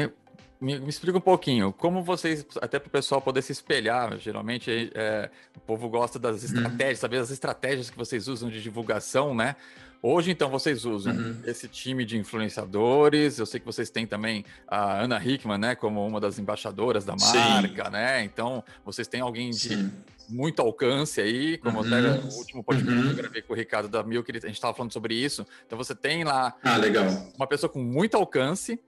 me, 0.64 0.80
me 0.80 0.90
explica 0.90 1.18
um 1.18 1.22
pouquinho, 1.22 1.74
como 1.74 2.02
vocês, 2.02 2.46
até 2.62 2.80
para 2.80 2.88
o 2.88 2.92
pessoal 2.92 3.22
poder 3.22 3.42
se 3.42 3.52
espelhar, 3.52 4.18
geralmente 4.18 4.90
é, 4.96 5.30
o 5.56 5.60
povo 5.60 5.90
gosta 5.90 6.18
das 6.18 6.40
uhum. 6.40 6.46
estratégias, 6.46 7.00
saber 7.00 7.18
as 7.18 7.30
estratégias 7.30 7.90
que 7.90 7.98
vocês 7.98 8.30
usam 8.30 8.50
de 8.50 8.62
divulgação, 8.62 9.36
né? 9.36 9.58
Hoje, 10.02 10.32
então, 10.32 10.50
vocês 10.50 10.84
usam 10.84 11.14
uhum. 11.14 11.42
esse 11.46 11.66
time 11.66 12.04
de 12.04 12.18
influenciadores. 12.18 13.40
Eu 13.40 13.46
sei 13.46 13.58
que 13.58 13.66
vocês 13.66 13.90
têm 13.90 14.06
também 14.06 14.44
a 14.68 15.02
Ana 15.02 15.18
Hickman, 15.24 15.58
né, 15.58 15.76
como 15.76 16.06
uma 16.06 16.20
das 16.20 16.38
embaixadoras 16.38 17.06
da 17.06 17.16
marca, 17.16 17.86
Sim. 17.86 17.92
né? 17.92 18.22
Então, 18.24 18.62
vocês 18.84 19.08
têm 19.08 19.22
alguém 19.22 19.52
de 19.52 19.70
Sim 19.70 19.92
muito 20.30 20.62
alcance 20.62 21.22
aí, 21.22 21.58
como 21.58 21.80
uhum. 21.80 21.86
até 21.86 22.10
o 22.20 22.38
último 22.38 22.64
podcast 22.64 22.98
uhum. 22.98 23.04
que 23.04 23.12
eu 23.12 23.16
gravei 23.16 23.42
com 23.42 23.54
o 23.54 23.56
Ricardo 23.56 23.90
da 23.90 24.04
Mil, 24.04 24.24
que 24.24 24.32
a 24.32 24.36
gente 24.36 24.52
estava 24.54 24.74
falando 24.74 24.92
sobre 24.92 25.14
isso. 25.14 25.46
Então 25.66 25.78
você 25.78 25.94
tem 25.94 26.24
lá 26.24 26.56
ah, 26.64 26.78
uma 27.36 27.48
pessoa 27.48 27.70
com 27.70 27.80
muito 27.80 28.16
alcance, 28.16 28.80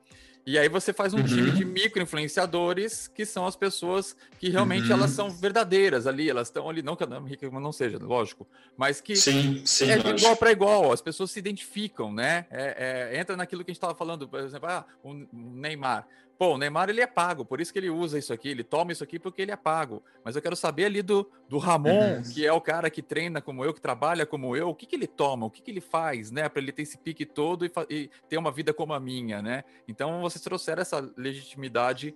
e 0.45 0.59
aí 0.59 0.69
você 0.69 0.93
faz 0.93 1.13
um 1.13 1.17
uhum. 1.17 1.23
time 1.23 1.51
de 1.51 1.65
micro-influenciadores, 1.65 3.07
que 3.07 3.25
são 3.25 3.47
as 3.47 3.55
pessoas 3.55 4.15
que 4.39 4.49
realmente 4.49 4.91
elas 4.91 5.11
uhum. 5.11 5.15
são 5.15 5.29
verdadeiras 5.31 6.05
ali, 6.05 6.29
elas 6.29 6.49
estão 6.49 6.69
ali, 6.69 6.83
não 6.83 6.95
que 6.95 7.03
a 7.03 7.19
Rica 7.19 7.49
não 7.49 7.71
seja, 7.71 7.97
lógico, 7.97 8.47
mas 8.77 9.01
que 9.01 9.15
sim, 9.15 9.63
sim, 9.65 9.89
é 9.89 9.97
de 9.97 10.09
igual 10.09 10.35
para 10.35 10.51
igual, 10.51 10.91
as 10.91 11.01
pessoas 11.01 11.31
se 11.31 11.39
identificam, 11.39 12.13
né? 12.13 12.45
É, 12.51 13.11
é, 13.11 13.19
entra 13.19 13.35
naquilo 13.35 13.63
que 13.63 13.71
a 13.71 13.73
gente 13.73 13.79
estava 13.79 13.95
falando, 13.95 14.27
por 14.27 14.39
exemplo, 14.39 14.69
ah, 14.69 14.85
o 15.03 15.25
Neymar. 15.33 16.07
Pô, 16.37 16.55
o 16.55 16.57
Neymar 16.57 16.89
ele 16.89 16.99
é 16.99 17.07
pago, 17.07 17.45
por 17.45 17.61
isso 17.61 17.71
que 17.71 17.79
ele 17.79 17.89
usa 17.89 18.19
isso 18.19 18.33
aqui, 18.33 18.49
ele 18.49 18.63
toma 18.63 18.91
isso 18.91 19.03
aqui 19.03 19.17
porque 19.17 19.41
ele 19.41 19.51
é 19.51 19.55
pago. 19.55 20.03
Mas 20.23 20.35
eu 20.35 20.41
quero 20.41 20.55
saber 20.55 20.85
ali 20.85 21.01
do, 21.01 21.29
do 21.47 21.57
Ramon, 21.57 22.17
uhum. 22.17 22.23
que 22.23 22.45
é 22.45 22.51
o 22.51 22.59
cara 22.59 22.89
que 22.89 23.01
treina 23.01 23.41
como 23.41 23.63
eu, 23.63 23.73
que 23.73 23.79
trabalha 23.79 24.25
como 24.25 24.55
eu, 24.55 24.69
o 24.69 24.75
que, 24.75 24.85
que 24.85 24.95
ele 24.95 25.07
toma, 25.07 25.45
o 25.45 25.49
que, 25.49 25.61
que 25.61 25.71
ele 25.71 25.79
faz, 25.79 26.31
né? 26.31 26.49
Para 26.49 26.61
ele 26.61 26.73
ter 26.73 26.81
esse 26.81 26.97
pique 26.97 27.25
todo 27.25 27.65
e, 27.65 27.71
e, 27.89 28.09
ter 28.27 28.37
uma 28.37 28.51
vida 28.51 28.73
como 28.73 28.93
a 28.93 28.99
minha, 28.99 29.41
né? 29.41 29.63
Então 29.87 30.21
vocês 30.21 30.43
trouxeram 30.43 30.81
essa 30.81 30.99
legitimidade 31.15 32.13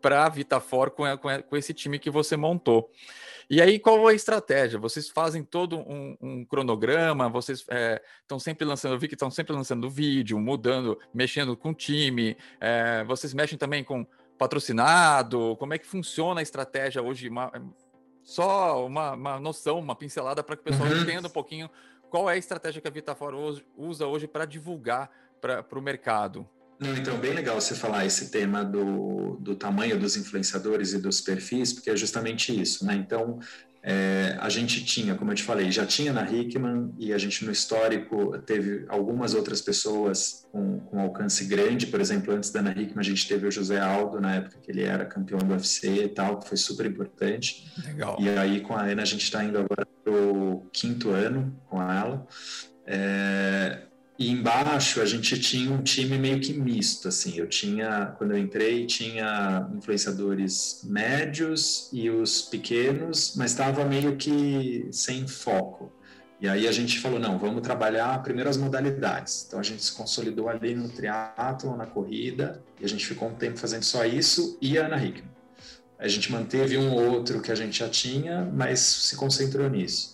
para 0.00 0.24
a 0.24 0.28
Vitafor 0.28 0.90
com, 0.90 1.04
com, 1.18 1.42
com 1.42 1.56
esse 1.56 1.74
time 1.74 1.98
que 1.98 2.10
você 2.10 2.36
montou. 2.36 2.90
E 3.48 3.60
aí, 3.60 3.78
qual 3.78 4.08
é 4.08 4.12
a 4.12 4.14
estratégia? 4.14 4.78
Vocês 4.78 5.08
fazem 5.08 5.42
todo 5.42 5.78
um, 5.78 6.16
um 6.20 6.44
cronograma, 6.44 7.28
vocês 7.28 7.60
estão 7.60 8.36
é, 8.36 8.40
sempre 8.40 8.64
lançando, 8.64 8.94
eu 8.94 8.98
vi 8.98 9.08
que 9.08 9.14
estão 9.14 9.30
sempre 9.30 9.52
lançando 9.52 9.88
vídeo, 9.90 10.38
mudando, 10.38 10.98
mexendo 11.12 11.56
com 11.56 11.70
o 11.70 11.74
time, 11.74 12.36
é, 12.60 13.04
vocês 13.04 13.34
mexem 13.34 13.58
também 13.58 13.84
com 13.84 14.06
patrocinado, 14.38 15.56
como 15.58 15.74
é 15.74 15.78
que 15.78 15.86
funciona 15.86 16.40
a 16.40 16.42
estratégia 16.42 17.02
hoje? 17.02 17.28
Uma, 17.28 17.52
só 18.22 18.84
uma, 18.86 19.12
uma, 19.12 19.40
noção, 19.40 19.78
uma 19.78 19.94
pincelada 19.94 20.42
para 20.42 20.56
que 20.56 20.62
o 20.62 20.64
pessoal 20.64 20.88
uhum. 20.88 21.02
entenda 21.02 21.28
um 21.28 21.30
pouquinho 21.30 21.70
qual 22.10 22.28
é 22.28 22.34
a 22.34 22.36
estratégia 22.36 22.80
que 22.80 22.88
a 22.88 22.90
Vitafor 22.90 23.34
usa 23.76 24.06
hoje 24.06 24.26
para 24.26 24.44
divulgar 24.44 25.10
para 25.40 25.78
o 25.78 25.82
mercado. 25.82 26.48
Não, 26.82 26.96
então, 26.96 27.16
bem 27.18 27.32
legal 27.32 27.60
você 27.60 27.74
falar 27.74 28.04
esse 28.04 28.30
tema 28.30 28.64
do, 28.64 29.36
do 29.40 29.54
tamanho 29.54 29.98
dos 29.98 30.16
influenciadores 30.16 30.92
e 30.92 30.98
dos 30.98 31.20
perfis, 31.20 31.72
porque 31.72 31.90
é 31.90 31.96
justamente 31.96 32.60
isso, 32.60 32.84
né? 32.84 32.94
Então, 32.94 33.38
é, 33.84 34.36
a 34.40 34.48
gente 34.48 34.84
tinha, 34.84 35.14
como 35.14 35.32
eu 35.32 35.34
te 35.34 35.42
falei, 35.42 35.70
já 35.70 35.84
tinha 35.84 36.12
na 36.12 36.28
Hickman 36.30 36.92
e 36.98 37.12
a 37.12 37.18
gente 37.18 37.44
no 37.44 37.50
histórico 37.50 38.38
teve 38.38 38.84
algumas 38.88 39.34
outras 39.34 39.60
pessoas 39.60 40.46
com, 40.52 40.78
com 40.80 41.00
alcance 41.00 41.44
grande, 41.44 41.88
por 41.88 42.00
exemplo, 42.00 42.32
antes 42.32 42.50
da 42.50 42.60
Ana 42.60 42.70
Hickman 42.70 43.00
a 43.00 43.02
gente 43.02 43.26
teve 43.26 43.46
o 43.46 43.50
José 43.50 43.80
Aldo, 43.80 44.20
na 44.20 44.36
época 44.36 44.58
que 44.62 44.70
ele 44.70 44.82
era 44.82 45.04
campeão 45.04 45.38
do 45.38 45.52
UFC 45.52 46.04
e 46.04 46.08
tal, 46.08 46.38
que 46.38 46.48
foi 46.48 46.56
super 46.56 46.86
importante. 46.86 47.72
Legal. 47.84 48.16
E 48.20 48.28
aí 48.28 48.60
com 48.60 48.74
a 48.74 48.82
Ana 48.82 49.02
a 49.02 49.06
gente 49.06 49.24
está 49.24 49.42
indo 49.42 49.58
agora 49.58 49.86
para 50.04 50.12
o 50.12 50.64
quinto 50.72 51.10
ano 51.10 51.52
com 51.68 51.82
ela. 51.82 52.24
É, 52.86 53.82
e 54.22 54.30
embaixo 54.30 55.00
a 55.00 55.04
gente 55.04 55.36
tinha 55.40 55.72
um 55.72 55.82
time 55.82 56.16
meio 56.16 56.38
que 56.38 56.52
misto, 56.52 57.08
assim. 57.08 57.36
Eu 57.36 57.48
tinha, 57.48 58.14
quando 58.16 58.30
eu 58.30 58.38
entrei, 58.38 58.86
tinha 58.86 59.68
influenciadores 59.76 60.80
médios 60.84 61.88
e 61.92 62.08
os 62.08 62.42
pequenos, 62.42 63.34
mas 63.36 63.50
estava 63.50 63.84
meio 63.84 64.16
que 64.16 64.86
sem 64.92 65.26
foco. 65.26 65.92
E 66.40 66.48
aí 66.48 66.68
a 66.68 66.72
gente 66.72 67.00
falou, 67.00 67.18
não, 67.18 67.36
vamos 67.36 67.62
trabalhar 67.62 68.22
primeiro 68.22 68.48
as 68.48 68.56
modalidades. 68.56 69.44
Então 69.48 69.58
a 69.58 69.62
gente 69.64 69.82
se 69.82 69.92
consolidou 69.92 70.48
ali 70.48 70.72
no 70.72 70.88
triatlo, 70.88 71.76
na 71.76 71.86
corrida, 71.86 72.62
e 72.80 72.84
a 72.84 72.88
gente 72.88 73.04
ficou 73.04 73.28
um 73.28 73.34
tempo 73.34 73.58
fazendo 73.58 73.82
só 73.82 74.04
isso 74.04 74.56
e 74.62 74.78
a 74.78 74.86
Ana 74.86 75.04
Hickman. 75.04 75.32
A 75.98 76.06
gente 76.06 76.30
manteve 76.30 76.78
um 76.78 76.92
outro 76.92 77.40
que 77.40 77.50
a 77.50 77.56
gente 77.56 77.80
já 77.80 77.88
tinha, 77.88 78.48
mas 78.54 78.78
se 78.78 79.16
concentrou 79.16 79.68
nisso. 79.68 80.11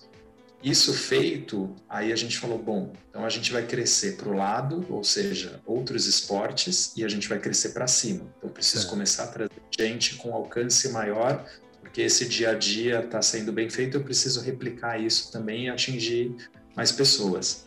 Isso 0.62 0.92
feito, 0.92 1.74
aí 1.88 2.12
a 2.12 2.16
gente 2.16 2.36
falou, 2.36 2.58
bom, 2.58 2.92
então 3.08 3.24
a 3.24 3.28
gente 3.28 3.52
vai 3.52 3.64
crescer 3.64 4.16
para 4.16 4.28
o 4.28 4.36
lado, 4.36 4.84
ou 4.90 5.04
seja, 5.04 5.60
outros 5.64 6.06
esportes, 6.06 6.92
e 6.96 7.04
a 7.04 7.08
gente 7.08 7.28
vai 7.28 7.38
crescer 7.38 7.68
para 7.70 7.86
cima. 7.86 8.26
Então 8.38 8.50
preciso 8.50 8.86
é. 8.86 8.90
começar 8.90 9.24
a 9.24 9.28
trazer 9.28 9.52
gente 9.78 10.16
com 10.16 10.34
alcance 10.34 10.88
maior 10.88 11.44
porque 11.88 12.02
esse 12.02 12.28
dia 12.28 12.50
a 12.50 12.54
dia 12.54 13.00
está 13.00 13.22
sendo 13.22 13.50
bem 13.50 13.70
feito, 13.70 13.96
eu 13.96 14.04
preciso 14.04 14.40
replicar 14.42 14.98
isso 15.00 15.32
também 15.32 15.64
e 15.64 15.68
atingir 15.70 16.34
mais 16.76 16.92
pessoas. 16.92 17.66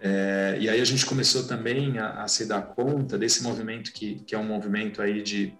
É, 0.00 0.56
e 0.60 0.68
aí 0.68 0.80
a 0.80 0.84
gente 0.84 1.04
começou 1.04 1.44
também 1.44 1.98
a, 1.98 2.22
a, 2.22 2.28
se 2.28 2.46
dar 2.46 2.62
conta 2.62 3.18
desse 3.18 3.42
movimento 3.42 3.92
que, 3.92 4.20
que 4.20 4.34
é 4.34 4.38
um 4.38 4.44
movimento 4.44 5.02
aí 5.02 5.22
de, 5.22 5.52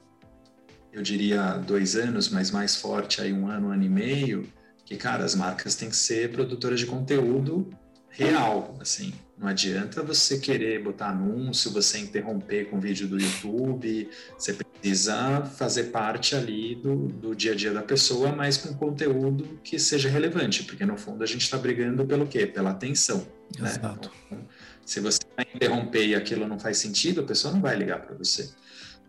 eu 0.92 1.02
diria, 1.02 1.58
dois 1.58 1.96
anos, 1.96 2.28
mas 2.28 2.50
mais 2.50 2.76
forte 2.76 3.20
aí 3.20 3.32
um 3.32 3.48
ano, 3.48 3.68
um 3.68 3.72
ano 3.72 3.84
e 3.84 3.88
meio, 3.88 4.46
que, 4.86 4.96
cara, 4.96 5.24
as 5.24 5.34
marcas 5.34 5.74
têm 5.74 5.90
que 5.90 5.96
ser 5.96 6.30
produtoras 6.30 6.78
de 6.78 6.86
conteúdo 6.86 7.68
real, 8.08 8.78
assim. 8.80 9.12
Não 9.36 9.48
adianta 9.48 10.02
você 10.02 10.38
querer 10.38 10.82
botar 10.82 11.08
anúncio, 11.08 11.70
você 11.70 11.98
interromper 11.98 12.70
com 12.70 12.80
vídeo 12.80 13.06
do 13.06 13.20
YouTube, 13.20 14.08
você 14.38 14.54
precisa 14.54 15.44
fazer 15.44 15.84
parte 15.84 16.34
ali 16.34 16.76
do, 16.76 17.08
do 17.08 17.34
dia 17.34 17.52
a 17.52 17.54
dia 17.54 17.72
da 17.72 17.82
pessoa, 17.82 18.32
mas 18.32 18.56
com 18.56 18.72
conteúdo 18.72 19.60
que 19.62 19.78
seja 19.78 20.08
relevante, 20.08 20.62
porque 20.62 20.86
no 20.86 20.96
fundo 20.96 21.22
a 21.22 21.26
gente 21.26 21.42
está 21.42 21.58
brigando 21.58 22.06
pelo 22.06 22.26
quê? 22.26 22.46
Pela 22.46 22.70
atenção. 22.70 23.26
Né? 23.58 23.68
Exato. 23.68 24.10
Então, 24.26 24.46
se 24.86 25.00
você 25.00 25.18
interromper 25.54 26.06
e 26.06 26.14
aquilo 26.14 26.48
não 26.48 26.58
faz 26.58 26.78
sentido, 26.78 27.20
a 27.20 27.24
pessoa 27.24 27.52
não 27.52 27.60
vai 27.60 27.76
ligar 27.76 28.00
para 28.00 28.16
você. 28.16 28.48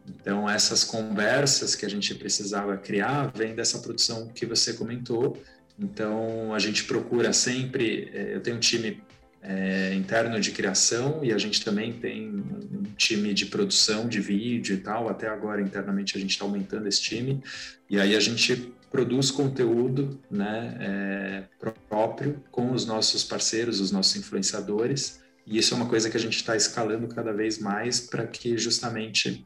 Então, 0.08 0.50
essas 0.50 0.84
conversas 0.84 1.76
que 1.76 1.86
a 1.86 1.90
gente 1.90 2.16
precisava 2.16 2.76
criar 2.78 3.32
vem 3.36 3.54
dessa 3.54 3.80
produção 3.80 4.28
que 4.28 4.46
você 4.46 4.74
comentou. 4.74 5.38
Então, 5.80 6.54
a 6.54 6.60
gente 6.60 6.84
procura 6.86 7.32
sempre. 7.34 8.10
Eh, 8.14 8.36
eu 8.36 8.42
tenho 8.42 8.58
um 8.58 8.60
time 8.60 9.02
é, 9.42 9.94
interno 9.94 10.40
de 10.40 10.52
criação 10.52 11.24
e 11.24 11.32
a 11.32 11.38
gente 11.38 11.64
também 11.64 11.94
tem 11.94 12.30
um 12.30 12.84
time 12.98 13.34
de 13.34 13.46
produção 13.46 14.08
de 14.08 14.20
vídeo 14.20 14.76
e 14.76 14.80
tal. 14.80 15.08
Até 15.08 15.28
agora, 15.28 15.62
internamente, 15.62 16.18
a 16.18 16.20
gente 16.20 16.32
está 16.32 16.46
aumentando 16.46 16.88
esse 16.88 17.02
time. 17.02 17.42
E 17.90 18.00
aí 18.00 18.16
a 18.16 18.20
gente 18.20 18.74
produz 18.92 19.32
conteúdo 19.32 20.20
né, 20.30 20.78
é, 20.80 21.44
próprio 21.88 22.44
com 22.52 22.72
os 22.72 22.86
nossos 22.86 23.24
parceiros, 23.24 23.80
os 23.80 23.92
nossos 23.92 24.16
influenciadores. 24.16 25.22
E 25.46 25.58
isso 25.58 25.74
é 25.74 25.78
uma 25.78 25.88
coisa 25.88 26.10
que 26.10 26.18
a 26.18 26.20
gente 26.20 26.36
está 26.36 26.56
escalando 26.56 27.08
cada 27.08 27.32
vez 27.32 27.58
mais 27.60 28.02
para 28.02 28.26
que 28.28 28.58
justamente 28.58 29.46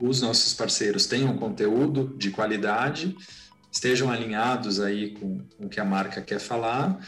os 0.00 0.22
nossos 0.22 0.54
parceiros 0.54 1.06
tenham 1.06 1.36
conteúdo 1.36 2.14
de 2.16 2.30
qualidade, 2.30 3.16
estejam 3.70 4.10
alinhados 4.10 4.80
aí 4.80 5.10
com, 5.10 5.40
com 5.56 5.66
o 5.66 5.68
que 5.68 5.80
a 5.80 5.84
marca 5.84 6.22
quer 6.22 6.38
falar 6.38 6.98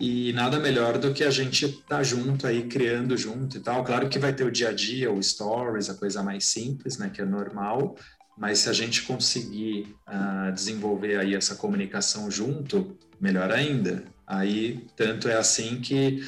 e 0.00 0.32
nada 0.32 0.60
melhor 0.60 0.96
do 0.96 1.12
que 1.12 1.24
a 1.24 1.30
gente 1.30 1.64
estar 1.64 1.82
tá 1.88 2.02
junto 2.04 2.46
aí, 2.46 2.68
criando 2.68 3.16
junto 3.16 3.56
e 3.56 3.60
tal. 3.60 3.82
Claro 3.82 4.08
que 4.08 4.18
vai 4.18 4.32
ter 4.32 4.44
o 4.44 4.50
dia 4.50 4.68
a 4.68 4.72
dia, 4.72 5.10
o 5.10 5.20
stories, 5.20 5.90
a 5.90 5.94
coisa 5.94 6.22
mais 6.22 6.46
simples, 6.46 6.98
né, 6.98 7.10
que 7.12 7.20
é 7.20 7.24
normal, 7.24 7.96
mas 8.36 8.60
se 8.60 8.68
a 8.68 8.72
gente 8.72 9.02
conseguir 9.02 9.96
uh, 10.06 10.52
desenvolver 10.52 11.18
aí 11.18 11.34
essa 11.34 11.56
comunicação 11.56 12.30
junto, 12.30 12.96
melhor 13.20 13.50
ainda. 13.50 14.04
Aí, 14.24 14.86
tanto 14.94 15.28
é 15.28 15.34
assim 15.34 15.80
que 15.80 16.22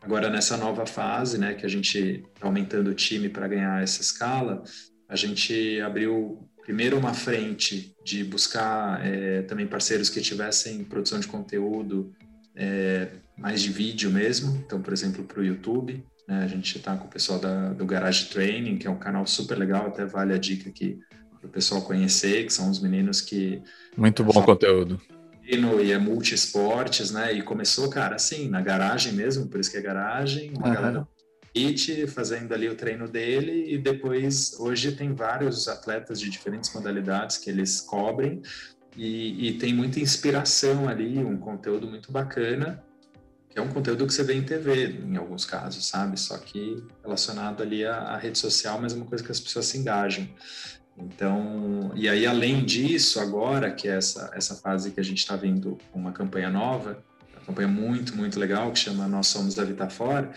agora 0.00 0.30
nessa 0.30 0.56
nova 0.56 0.86
fase, 0.86 1.36
né, 1.36 1.52
que 1.52 1.66
a 1.66 1.68
gente 1.68 2.24
está 2.34 2.46
aumentando 2.46 2.88
o 2.88 2.94
time 2.94 3.28
para 3.28 3.46
ganhar 3.46 3.82
essa 3.82 4.00
escala, 4.00 4.62
a 5.06 5.16
gente 5.16 5.78
abriu 5.82 6.48
primeiro 6.62 6.96
uma 6.96 7.12
frente 7.12 7.94
de 8.04 8.24
buscar 8.24 9.04
é, 9.04 9.42
também 9.42 9.66
parceiros 9.66 10.08
que 10.08 10.20
tivessem 10.20 10.82
produção 10.84 11.18
de 11.20 11.26
conteúdo 11.26 12.12
é, 12.54 13.08
mais 13.36 13.62
de 13.62 13.70
vídeo 13.70 14.10
mesmo, 14.10 14.62
então, 14.64 14.80
por 14.80 14.92
exemplo, 14.92 15.24
para 15.24 15.40
o 15.40 15.44
YouTube, 15.44 16.04
né, 16.28 16.44
a 16.44 16.46
gente 16.46 16.76
está 16.76 16.96
com 16.96 17.06
o 17.06 17.10
pessoal 17.10 17.38
da, 17.38 17.72
do 17.72 17.84
Garage 17.84 18.26
Training, 18.26 18.78
que 18.78 18.86
é 18.86 18.90
um 18.90 18.98
canal 18.98 19.26
super 19.26 19.58
legal, 19.58 19.86
até 19.86 20.04
vale 20.04 20.32
a 20.32 20.38
dica 20.38 20.68
aqui 20.68 20.98
para 21.40 21.48
o 21.48 21.50
pessoal 21.50 21.82
conhecer, 21.82 22.46
que 22.46 22.52
são 22.52 22.70
os 22.70 22.78
meninos 22.78 23.20
que... 23.20 23.60
Muito 23.96 24.22
bom 24.22 24.42
conteúdo. 24.42 25.00
E 25.44 25.90
é 25.90 25.98
multi-esportes, 25.98 27.10
né, 27.10 27.32
e 27.32 27.42
começou, 27.42 27.90
cara, 27.90 28.14
assim, 28.14 28.48
na 28.48 28.60
garagem 28.60 29.12
mesmo, 29.12 29.48
por 29.48 29.58
isso 29.58 29.70
que 29.70 29.76
é 29.76 29.80
garagem, 29.80 30.52
uma 30.56 30.68
uhum. 30.68 30.74
galera 30.74 31.08
Fazendo 32.08 32.54
ali 32.54 32.68
o 32.68 32.74
treino 32.74 33.06
dele 33.06 33.74
e 33.74 33.78
depois 33.78 34.58
hoje 34.58 34.92
tem 34.92 35.12
vários 35.12 35.68
atletas 35.68 36.18
de 36.18 36.30
diferentes 36.30 36.72
modalidades 36.72 37.36
que 37.36 37.50
eles 37.50 37.80
cobrem 37.80 38.40
e, 38.96 39.48
e, 39.48 39.58
tem 39.58 39.72
muita 39.72 40.00
inspiração 40.00 40.88
ali, 40.88 41.18
um 41.18 41.36
conteúdo 41.36 41.86
muito 41.86 42.12
bacana, 42.12 42.82
que 43.48 43.58
é 43.58 43.62
um 43.62 43.68
conteúdo 43.68 44.06
que 44.06 44.12
você 44.12 44.22
vê 44.22 44.34
em 44.34 44.42
TV, 44.42 45.00
em 45.02 45.16
alguns 45.16 45.44
casos, 45.44 45.86
sabe? 45.86 46.18
Só 46.20 46.36
que 46.36 46.82
relacionado 47.02 47.62
ali 47.62 47.84
à, 47.84 47.96
à 47.96 48.16
rede 48.16 48.38
social, 48.38 48.78
mas 48.80 48.92
é 48.92 48.96
uma 48.96 49.06
coisa 49.06 49.24
que 49.24 49.32
as 49.32 49.40
pessoas 49.40 49.66
se 49.66 49.78
engajam. 49.78 50.28
Então, 50.96 51.90
e 51.94 52.08
aí 52.08 52.26
além 52.26 52.64
disso, 52.64 53.18
agora 53.18 53.70
que 53.70 53.88
é 53.88 53.96
essa, 53.96 54.30
essa 54.34 54.54
fase 54.54 54.90
que 54.90 55.00
a 55.00 55.04
gente 55.04 55.18
está 55.18 55.36
vindo 55.36 55.78
uma 55.94 56.12
campanha 56.12 56.50
nova, 56.50 57.02
uma 57.34 57.46
campanha 57.46 57.68
muito, 57.68 58.14
muito 58.14 58.38
legal, 58.38 58.70
que 58.72 58.78
chama 58.78 59.08
Nós 59.08 59.26
Somos 59.26 59.54
da 59.54 59.64
Vitafor, 59.64 60.28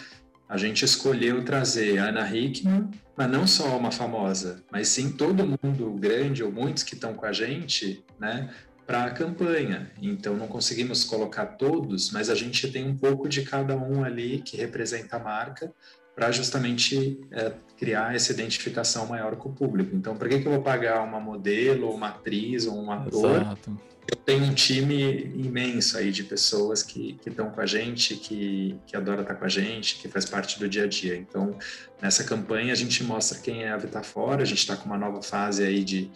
a 0.47 0.57
gente 0.57 0.85
escolheu 0.85 1.43
trazer 1.43 1.97
a 1.97 2.09
Ana 2.09 2.35
Hickman, 2.35 2.89
mas 3.15 3.29
não 3.29 3.47
só 3.47 3.77
uma 3.77 3.91
famosa, 3.91 4.63
mas 4.71 4.89
sim 4.89 5.11
todo 5.11 5.45
mundo 5.45 5.91
grande 5.91 6.43
ou 6.43 6.51
muitos 6.51 6.83
que 6.83 6.93
estão 6.93 7.13
com 7.13 7.25
a 7.25 7.33
gente, 7.33 8.03
né, 8.19 8.53
para 8.85 9.05
a 9.05 9.11
campanha. 9.11 9.91
Então 10.01 10.35
não 10.35 10.47
conseguimos 10.47 11.03
colocar 11.03 11.45
todos, 11.45 12.11
mas 12.11 12.29
a 12.29 12.35
gente 12.35 12.71
tem 12.71 12.87
um 12.87 12.95
pouco 12.95 13.27
de 13.27 13.41
cada 13.41 13.75
um 13.75 14.03
ali 14.03 14.39
que 14.39 14.57
representa 14.57 15.15
a 15.15 15.19
marca 15.19 15.73
para 16.15 16.31
justamente 16.31 17.19
é, 17.31 17.51
criar 17.77 18.15
essa 18.15 18.31
identificação 18.31 19.07
maior 19.07 19.35
com 19.35 19.49
o 19.49 19.53
público. 19.53 19.93
Então, 19.93 20.15
por 20.15 20.29
que, 20.29 20.39
que 20.39 20.47
eu 20.47 20.51
vou 20.53 20.61
pagar 20.61 21.01
uma 21.01 21.19
modelo, 21.19 21.93
uma 21.93 22.09
atriz 22.09 22.67
ou 22.67 22.81
um 22.81 22.89
ator? 22.89 23.41
Exato 23.41 23.94
eu 24.07 24.15
tenho 24.17 24.43
um 24.43 24.53
time 24.53 25.31
imenso 25.35 25.97
aí 25.97 26.11
de 26.11 26.23
pessoas 26.23 26.83
que 26.83 27.17
estão 27.25 27.49
com 27.49 27.59
a 27.59 27.65
gente, 27.65 28.15
que, 28.15 28.77
que 28.85 28.95
adora 28.95 29.21
estar 29.21 29.33
com 29.35 29.45
a 29.45 29.49
gente, 29.49 29.97
que 29.97 30.07
faz 30.07 30.25
parte 30.25 30.59
do 30.59 30.69
dia 30.69 30.83
a 30.83 30.87
dia. 30.87 31.15
Então, 31.15 31.57
nessa 32.01 32.23
campanha 32.23 32.71
a 32.71 32.75
gente 32.75 33.03
mostra 33.03 33.39
quem 33.39 33.63
é 33.63 33.71
a 33.71 33.77
Vitafora, 33.77 34.43
a 34.43 34.45
gente 34.45 34.59
está 34.59 34.75
com 34.75 34.85
uma 34.85 34.97
nova 34.97 35.23
fase 35.23 35.63
aí 35.63 35.83
de, 35.83 36.11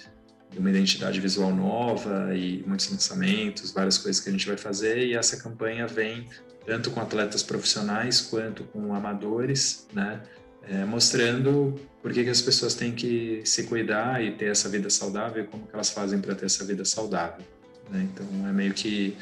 de, 0.52 0.60
uma 0.60 0.69
identidade 0.69 1.19
visual 1.19 1.54
nova 1.54 2.36
e 2.36 2.63
muitos 2.65 2.91
lançamentos, 2.91 3.71
várias 3.71 3.97
coisas 3.97 4.21
que 4.21 4.30
a 4.30 4.32
gente 4.32 4.45
vai 4.45 4.58
fazer 4.58 5.08
e 5.08 5.15
essa 5.15 5.38
campanha 5.38 5.88
vem 5.88 6.28
tanto 6.65 6.91
com 6.91 6.99
atletas 6.99 7.41
profissionais 7.41 8.21
quanto 8.21 8.63
com 8.65 8.93
amadores, 8.93 9.88
né? 9.91 10.21
É, 10.67 10.86
mostrando 10.86 11.80
por 12.04 12.13
que, 12.13 12.23
que 12.23 12.30
as 12.30 12.41
pessoas 12.41 12.75
têm 12.75 12.93
que 12.93 13.41
se 13.43 13.63
cuidar 13.63 14.23
e 14.23 14.32
ter 14.32 14.52
essa 14.52 14.69
vida 14.69 14.88
saudável 14.89 15.43
e 15.43 15.47
como 15.47 15.65
que 15.65 15.73
elas 15.73 15.89
fazem 15.89 16.19
para 16.19 16.36
ter 16.36 16.45
essa 16.45 16.63
vida 16.63 16.86
saudável. 16.86 17.43
Né? 17.89 18.08
Então 18.12 18.47
é 18.47 18.52
meio 18.52 18.73
que 18.73 19.17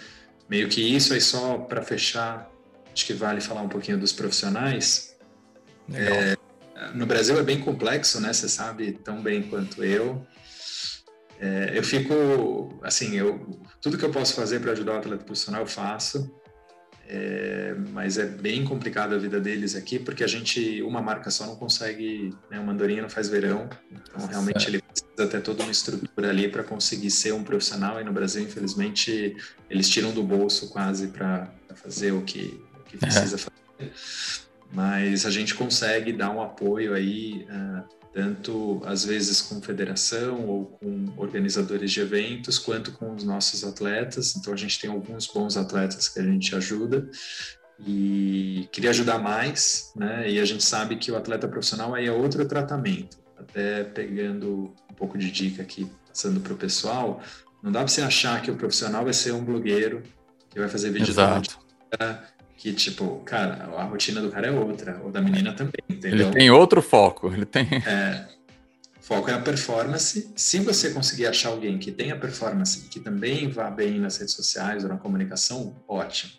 meio 0.50 0.68
que 0.70 0.82
isso 0.82 1.14
aí 1.14 1.22
só 1.22 1.58
para 1.58 1.82
fechar. 1.82 2.50
Acho 2.94 3.06
que 3.06 3.14
vale 3.14 3.42
falar 3.42 3.62
um 3.62 3.70
pouquinho 3.70 3.98
dos 3.98 4.12
profissionais. 4.12 5.16
É, 5.94 6.36
no 6.94 7.06
Brasil 7.06 7.38
é 7.38 7.44
bem 7.44 7.60
complexo, 7.60 8.20
né? 8.20 8.34
Você 8.34 8.50
sabe 8.50 8.94
tão 8.94 9.22
bem 9.22 9.44
quanto 9.44 9.84
eu. 9.84 10.26
É, 11.40 11.72
eu 11.76 11.84
fico 11.84 12.80
assim, 12.82 13.16
eu 13.16 13.62
tudo 13.82 13.98
que 13.98 14.04
eu 14.04 14.12
posso 14.12 14.34
fazer 14.34 14.60
para 14.60 14.72
ajudar 14.72 14.94
o 14.94 14.98
atleta 14.98 15.24
profissional 15.24 15.62
eu 15.62 15.68
faço. 15.68 16.34
É, 17.10 17.74
mas 17.92 18.18
é 18.18 18.26
bem 18.26 18.66
complicado 18.66 19.16
a 19.16 19.18
vida 19.18 19.40
deles 19.40 19.76
aqui, 19.76 19.98
porque 19.98 20.26
a 20.26 20.28
gente, 20.28 20.82
uma 20.82 21.02
marca 21.02 21.32
só 21.32 21.46
não 21.46 21.56
consegue, 21.56 22.36
né, 22.52 22.60
uma 22.60 22.74
andorinha 22.74 23.02
não 23.02 23.10
faz 23.10 23.30
verão, 23.30 23.70
então 23.90 24.28
realmente 24.28 24.68
ele 24.68 24.82
precisa 25.02 25.28
ter 25.30 25.42
toda 25.42 25.64
uma 25.64 25.72
estrutura 25.72 26.30
ali 26.30 26.48
para 26.50 26.64
conseguir 26.64 27.12
ser 27.12 27.34
um 27.34 27.44
profissional, 27.44 28.00
e 28.00 28.04
no 28.04 28.14
Brasil, 28.14 28.44
infelizmente, 28.44 29.36
eles 29.70 29.90
tiram 29.90 30.12
do 30.12 30.24
bolso 30.24 30.70
quase 30.70 31.08
para 31.08 31.52
fazer 31.76 32.12
o 32.12 32.22
que, 32.22 32.62
o 32.80 32.84
que 32.84 32.98
precisa 32.98 33.36
é. 33.36 33.40
fazer, 33.40 33.94
mas 34.72 35.26
a 35.26 35.30
gente 35.30 35.56
consegue 35.56 36.12
dar 36.12 36.32
um 36.32 36.42
apoio 36.42 36.94
aí 36.94 37.48
uh, 37.50 37.98
tanto 38.18 38.82
às 38.84 39.06
vezes 39.06 39.42
com 39.44 39.62
federação 39.62 40.48
ou 40.48 40.66
com 40.66 41.06
organizadores 41.18 41.92
de 41.92 42.02
eventos, 42.02 42.58
quanto 42.58 42.92
com 42.94 43.14
os 43.14 43.24
nossos 43.24 43.64
atletas. 43.64 44.36
Então 44.36 44.52
a 44.52 44.58
gente 44.58 44.80
tem 44.80 44.90
alguns 44.90 45.28
bons 45.28 45.56
atletas 45.56 46.10
que 46.10 46.20
a 46.20 46.24
gente 46.24 46.56
ajuda 46.56 47.08
e 47.86 48.68
queria 48.72 48.90
ajudar 48.90 49.20
mais, 49.20 49.92
né? 49.96 50.28
E 50.30 50.40
a 50.40 50.46
gente 50.46 50.64
sabe 50.64 50.96
que 50.96 51.12
o 51.12 51.16
atleta 51.16 51.48
profissional 51.48 51.94
aí 51.94 52.08
é 52.08 52.12
outro 52.12 52.44
tratamento. 52.48 53.20
Até 53.38 53.84
pegando 53.84 54.74
pouco 54.98 55.18
de 55.18 55.32
dica 55.32 55.62
aqui, 55.62 55.90
passando 56.08 56.40
para 56.40 56.54
o 56.54 56.58
pessoal, 56.58 57.22
não 57.62 57.72
dá 57.72 57.80
para 57.80 57.88
você 57.88 58.02
achar 58.02 58.42
que 58.42 58.52
o 58.52 58.56
profissional 58.56 59.04
vai 59.04 59.14
ser 59.14 59.32
um 59.32 59.44
blogueiro 59.44 60.04
que 60.50 60.60
vai 60.60 60.68
fazer 60.68 60.90
vídeo 60.90 61.12
Exato. 61.12 61.60
que, 62.58 62.74
tipo, 62.74 63.22
cara, 63.26 63.70
a 63.78 63.84
rotina 63.84 64.22
do 64.22 64.30
cara 64.32 64.48
é 64.48 64.52
outra, 64.52 65.00
ou 65.04 65.12
da 65.12 65.22
menina 65.22 65.54
também, 65.54 65.74
entendeu? 65.88 66.28
Ele 66.28 66.32
tem 66.32 66.50
outro 66.50 66.82
foco, 66.82 67.32
ele 67.32 67.46
tem. 67.46 67.68
É, 67.86 68.26
foco 69.00 69.30
é 69.30 69.34
a 69.34 69.40
performance. 69.40 70.32
Se 70.36 70.60
você 70.60 70.90
conseguir 70.90 71.28
achar 71.28 71.50
alguém 71.50 71.78
que 71.78 71.92
tenha 71.92 72.16
performance 72.18 72.86
e 72.86 72.90
que 72.90 73.00
também 73.00 73.50
vá 73.50 73.70
bem 73.70 74.00
nas 74.00 74.18
redes 74.18 74.34
sociais 74.34 74.84
ou 74.84 74.90
na 74.90 74.98
comunicação, 74.98 75.76
ótimo. 75.88 76.34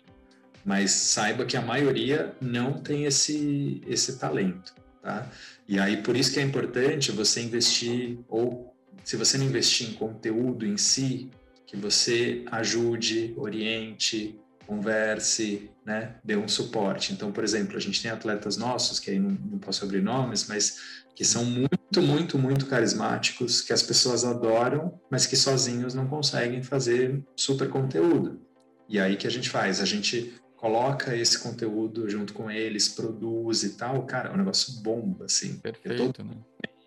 Mas 0.65 0.91
saiba 0.91 1.45
que 1.45 1.55
a 1.55 1.61
maioria 1.61 2.35
não 2.41 2.73
tem 2.73 3.05
esse, 3.05 3.81
esse 3.87 4.19
talento, 4.19 4.75
tá? 5.09 5.27
E 5.67 5.79
aí, 5.79 5.97
por 6.03 6.15
isso 6.15 6.31
que 6.31 6.39
é 6.39 6.43
importante 6.43 7.11
você 7.11 7.41
investir, 7.41 8.19
ou 8.27 8.75
se 9.03 9.15
você 9.15 9.37
não 9.37 9.45
investir 9.45 9.89
em 9.89 9.93
conteúdo 9.93 10.65
em 10.65 10.77
si, 10.77 11.31
que 11.65 11.75
você 11.75 12.43
ajude, 12.51 13.33
oriente, 13.35 14.39
converse, 14.67 15.69
né, 15.83 16.15
dê 16.23 16.35
um 16.35 16.47
suporte. 16.47 17.11
Então, 17.11 17.31
por 17.31 17.43
exemplo, 17.43 17.75
a 17.75 17.79
gente 17.79 18.01
tem 18.01 18.11
atletas 18.11 18.55
nossos, 18.55 18.99
que 18.99 19.09
aí 19.09 19.19
não, 19.19 19.31
não 19.31 19.57
posso 19.57 19.83
abrir 19.83 20.01
nomes, 20.01 20.47
mas 20.47 20.77
que 21.15 21.25
são 21.25 21.43
muito, 21.43 22.01
muito, 22.01 22.37
muito 22.37 22.65
carismáticos, 22.67 23.61
que 23.61 23.73
as 23.73 23.81
pessoas 23.81 24.23
adoram, 24.23 24.99
mas 25.09 25.25
que 25.25 25.35
sozinhos 25.35 25.93
não 25.95 26.07
conseguem 26.07 26.61
fazer 26.61 27.19
super 27.35 27.67
conteúdo. 27.69 28.39
E 28.87 28.99
aí 28.99 29.17
que 29.17 29.27
a 29.27 29.31
gente 29.31 29.49
faz? 29.49 29.81
A 29.81 29.85
gente 29.85 30.33
coloca 30.59 31.15
esse 31.15 31.39
conteúdo 31.39 32.09
junto 32.09 32.33
com 32.33 32.51
eles, 32.51 32.89
produz 32.89 33.63
e 33.63 33.69
tal, 33.77 34.03
cara, 34.05 34.29
é 34.29 34.33
um 34.33 34.37
negócio 34.37 34.73
bomba, 34.81 35.25
assim. 35.25 35.57
Perfeito, 35.57 36.21
né? 36.21 36.35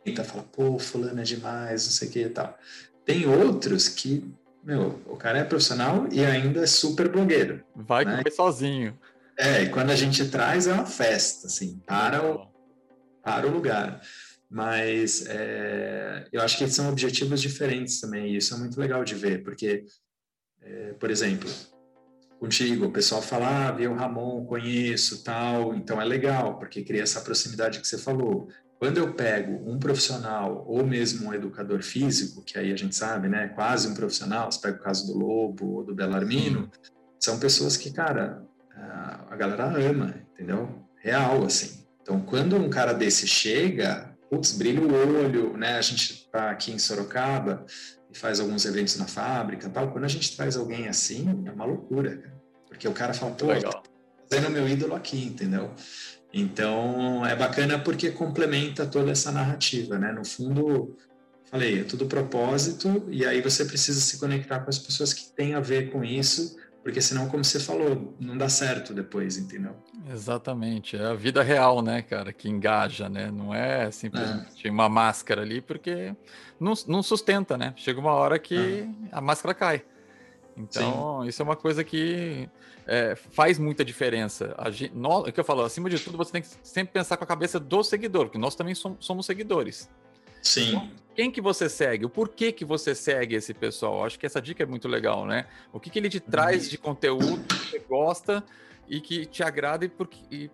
Tenta 0.05 0.23
falar, 0.23 0.43
pô, 0.45 0.79
fulano 0.79 1.20
é 1.20 1.25
demais, 1.25 1.85
não 1.87 1.93
sei 1.93 2.09
o 2.09 2.11
que 2.11 2.20
e 2.20 2.29
tal. 2.29 2.59
Tem 3.07 3.27
outros 3.27 3.89
que 3.89 4.31
meu, 4.62 5.01
o 5.07 5.16
cara 5.16 5.39
é 5.39 5.45
profissional 5.45 6.07
e 6.12 6.25
ainda 6.25 6.61
é 6.61 6.66
super 6.66 7.09
blogueiro. 7.09 7.64
Vai 7.75 8.05
né? 8.05 8.18
comer 8.18 8.31
sozinho. 8.31 8.99
É, 9.39 9.62
e 9.62 9.70
quando 9.70 9.91
a 9.91 9.97
gente 9.97 10.29
traz 10.29 10.66
é 10.66 10.73
uma 10.73 10.87
festa, 10.87 11.47
assim, 11.47 11.81
para 11.87 12.23
o, 12.23 12.47
para 13.23 13.47
o 13.47 13.51
lugar. 13.51 14.03
Mas 14.51 15.25
é, 15.27 16.27
eu 16.31 16.43
acho 16.43 16.59
que 16.59 16.68
são 16.68 16.91
objetivos 16.91 17.41
diferentes 17.41 18.01
também, 18.01 18.35
e 18.35 18.37
isso 18.37 18.55
é 18.55 18.59
muito 18.59 18.79
legal 18.79 19.03
de 19.03 19.14
ver, 19.14 19.43
porque, 19.43 19.87
é, 20.61 20.93
por 20.93 21.11
exemplo, 21.11 21.51
contigo, 22.43 22.86
o 22.86 22.90
pessoal 22.90 23.22
fala, 23.22 23.68
ah, 23.68 23.70
viu 23.70 23.93
o 23.93 23.95
Ramon, 23.95 24.45
conheço, 24.45 25.22
tal, 25.22 25.76
então 25.76 26.03
é 26.03 26.05
legal, 26.05 26.59
porque 26.59 26.82
cria 26.82 27.05
essa 27.05 27.20
proximidade 27.20 27.78
que 27.78 27.86
você 27.86 27.97
falou. 27.97 28.49
Quando 28.80 28.99
eu 28.99 29.14
pego 29.14 29.62
um 29.70 29.78
profissional 29.78 30.64
ou 30.66 30.84
mesmo 30.84 31.28
um 31.28 31.32
educador 31.32 31.84
físico, 31.84 32.43
que 32.43 32.59
aí 32.59 32.72
a 32.72 32.76
gente 32.76 32.97
sabe, 32.97 33.28
né, 33.28 33.47
quase 33.55 33.86
um 33.86 33.95
profissional, 33.95 34.51
você 34.51 34.61
pega 34.61 34.76
o 34.76 34.82
caso 34.82 35.07
do 35.07 35.16
Lobo 35.16 35.66
ou 35.66 35.84
do 35.84 35.95
Belarmino, 35.95 36.68
são 37.20 37.38
pessoas 37.38 37.76
que, 37.76 37.93
cara, 37.93 38.43
a 39.30 39.36
galera 39.36 39.66
ama, 39.78 40.12
entendeu? 40.32 40.84
Real, 40.97 41.45
assim. 41.45 41.86
Então, 42.03 42.20
quando 42.20 42.57
um 42.57 42.68
cara 42.68 42.93
desse 42.93 43.24
chega, 43.24 44.16
putz, 44.28 44.51
brilha 44.51 44.80
o 44.80 44.93
olho, 44.93 45.57
né? 45.57 45.76
A 45.78 45.80
gente 45.80 46.28
tá 46.28 46.51
aqui 46.51 46.72
em 46.72 46.78
Sorocaba 46.78 47.64
e 48.12 48.18
faz 48.18 48.38
alguns 48.40 48.64
eventos 48.64 48.96
na 48.96 49.06
fábrica 49.06 49.68
tal. 49.70 49.90
Quando 49.90 50.04
a 50.04 50.08
gente 50.08 50.36
traz 50.36 50.56
alguém 50.56 50.86
assim, 50.86 51.42
é 51.46 51.50
uma 51.50 51.64
loucura, 51.64 52.16
cara. 52.16 52.42
Porque 52.68 52.86
o 52.86 52.92
cara 52.92 53.14
fala, 53.14 53.32
pô, 53.32 53.46
tá 53.46 53.82
fazendo 54.30 54.50
meu 54.50 54.68
ídolo 54.68 54.94
aqui, 54.94 55.24
entendeu? 55.24 55.70
Então 56.32 57.24
é 57.26 57.36
bacana 57.36 57.78
porque 57.78 58.10
complementa 58.10 58.86
toda 58.86 59.10
essa 59.10 59.30
narrativa, 59.30 59.98
né? 59.98 60.12
No 60.12 60.24
fundo, 60.24 60.96
falei, 61.50 61.80
é 61.80 61.84
tudo 61.84 62.06
propósito 62.06 63.06
e 63.10 63.24
aí 63.24 63.40
você 63.42 63.64
precisa 63.64 64.00
se 64.00 64.18
conectar 64.18 64.60
com 64.60 64.70
as 64.70 64.78
pessoas 64.78 65.12
que 65.12 65.30
têm 65.34 65.54
a 65.54 65.60
ver 65.60 65.90
com 65.90 66.02
isso, 66.02 66.56
porque 66.83 67.01
senão, 67.01 67.28
como 67.28 67.45
você 67.45 67.61
falou, 67.61 68.14
não 68.18 68.37
dá 68.37 68.49
certo 68.49 68.93
depois, 68.93 69.37
entendeu? 69.37 69.76
Exatamente, 70.11 70.97
é 70.97 71.07
a 71.07 71.14
vida 71.14 71.43
real, 71.43 71.80
né, 71.80 72.03
cara, 72.03 72.33
que 72.33 72.49
engaja, 72.49 73.09
né? 73.09 73.30
Não 73.30 73.55
é 73.55 73.91
simplesmente 73.91 74.66
é. 74.66 74.70
uma 74.70 74.89
máscara 74.89 75.43
ali, 75.43 75.61
porque 75.61 76.14
não, 76.59 76.74
não 76.89 77.03
sustenta, 77.03 77.57
né? 77.57 77.72
Chega 77.76 78.01
uma 78.01 78.12
hora 78.12 78.39
que 78.39 78.57
é. 78.80 78.89
a 79.12 79.20
máscara 79.20 79.55
cai. 79.55 79.85
Então, 80.57 81.22
Sim. 81.22 81.28
isso 81.28 81.41
é 81.41 81.45
uma 81.45 81.57
coisa 81.57 81.85
que 81.85 82.49
é, 82.87 83.14
faz 83.14 83.59
muita 83.59 83.85
diferença. 83.85 84.55
A 84.59 84.70
gente, 84.70 84.95
nós, 84.95 85.26
é 85.28 85.33
que 85.33 85.39
eu 85.39 85.45
falo, 85.45 85.62
acima 85.62 85.89
de 85.89 85.99
tudo, 85.99 86.18
você 86.18 86.33
tem 86.33 86.43
que 86.43 86.49
sempre 86.62 86.93
pensar 86.93 87.16
com 87.16 87.24
a 87.24 87.26
cabeça 87.26 87.61
do 87.61 87.83
seguidor, 87.83 88.26
porque 88.26 88.39
nós 88.39 88.55
também 88.55 88.74
somos, 88.74 88.99
somos 89.05 89.24
seguidores. 89.24 89.89
Sim. 90.43 90.70
Então, 90.70 90.90
quem 91.14 91.30
que 91.30 91.40
você 91.40 91.68
segue? 91.68 92.05
O 92.05 92.11
porquê 92.11 92.53
que 92.53 92.64
você 92.64 92.95
segue 92.95 93.34
esse 93.34 93.55
pessoal? 93.55 94.05
Acho 94.05 94.18
que 94.18 94.26
essa 94.26 94.40
dica 94.40 94.62
é 94.62 94.66
muito 94.66 94.88
legal, 94.88 95.24
né? 95.24 95.47
O 95.72 95.78
que, 95.78 95.88
que 95.88 95.99
ele 95.99 96.09
te 96.09 96.20
traz 96.20 96.68
de 96.68 96.76
conteúdo 96.76 97.43
que 97.47 97.70
você 97.70 97.78
gosta 97.78 98.45
e 98.88 99.01
que 99.01 99.26
te 99.26 99.43
agrada 99.43 99.84
e, 99.84 99.88
porque, 99.88 100.18
e 100.30 100.51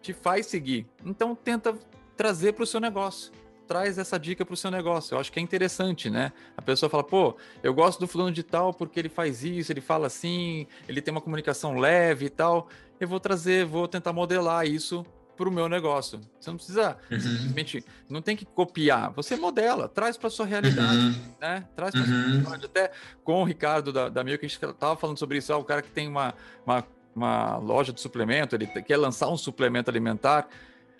te 0.00 0.12
faz 0.12 0.46
seguir. 0.46 0.86
Então, 1.04 1.34
tenta 1.34 1.74
trazer 2.16 2.52
para 2.52 2.64
o 2.64 2.66
seu 2.66 2.80
negócio 2.80 3.32
traz 3.72 3.96
essa 3.96 4.18
dica 4.18 4.44
para 4.44 4.52
o 4.52 4.56
seu 4.56 4.70
negócio. 4.70 5.14
Eu 5.14 5.18
acho 5.18 5.32
que 5.32 5.38
é 5.38 5.42
interessante, 5.42 6.10
né? 6.10 6.30
A 6.54 6.60
pessoa 6.60 6.90
fala, 6.90 7.02
pô, 7.02 7.36
eu 7.62 7.72
gosto 7.72 8.00
do 8.00 8.06
fulano 8.06 8.30
de 8.30 8.42
tal 8.42 8.74
porque 8.74 9.00
ele 9.00 9.08
faz 9.08 9.42
isso, 9.44 9.72
ele 9.72 9.80
fala 9.80 10.08
assim, 10.08 10.66
ele 10.86 11.00
tem 11.00 11.10
uma 11.10 11.22
comunicação 11.22 11.78
leve 11.78 12.26
e 12.26 12.28
tal. 12.28 12.68
Eu 13.00 13.08
vou 13.08 13.18
trazer, 13.18 13.64
vou 13.64 13.88
tentar 13.88 14.12
modelar 14.12 14.66
isso 14.66 15.06
para 15.36 15.48
o 15.48 15.52
meu 15.52 15.68
negócio. 15.68 16.20
Você 16.38 16.50
não 16.50 16.56
precisa 16.56 16.96
uhum. 17.10 17.20
simplesmente, 17.20 17.84
não 18.08 18.22
tem 18.22 18.36
que 18.36 18.44
copiar. 18.44 19.10
Você 19.12 19.36
modela, 19.36 19.88
traz 19.88 20.16
para 20.16 20.30
sua 20.30 20.46
realidade, 20.46 20.96
uhum. 20.96 21.14
né? 21.40 21.64
Traz 21.74 21.92
para 21.92 22.00
uhum. 22.00 22.06
sua 22.06 22.16
realidade. 22.16 22.66
Até 22.66 22.90
com 23.24 23.42
o 23.42 23.44
Ricardo 23.44 23.92
da, 23.92 24.08
da 24.08 24.24
Mil, 24.24 24.38
que 24.38 24.46
a 24.46 24.48
gente 24.48 24.64
estava 24.64 24.96
falando 24.96 25.18
sobre 25.18 25.38
isso, 25.38 25.52
ah, 25.52 25.58
o 25.58 25.64
cara 25.64 25.82
que 25.82 25.90
tem 25.90 26.08
uma, 26.08 26.34
uma, 26.66 26.84
uma 27.14 27.56
loja 27.56 27.92
de 27.92 28.00
suplemento, 28.00 28.54
ele 28.54 28.66
quer 28.66 28.96
lançar 28.96 29.28
um 29.28 29.36
suplemento 29.36 29.90
alimentar. 29.90 30.48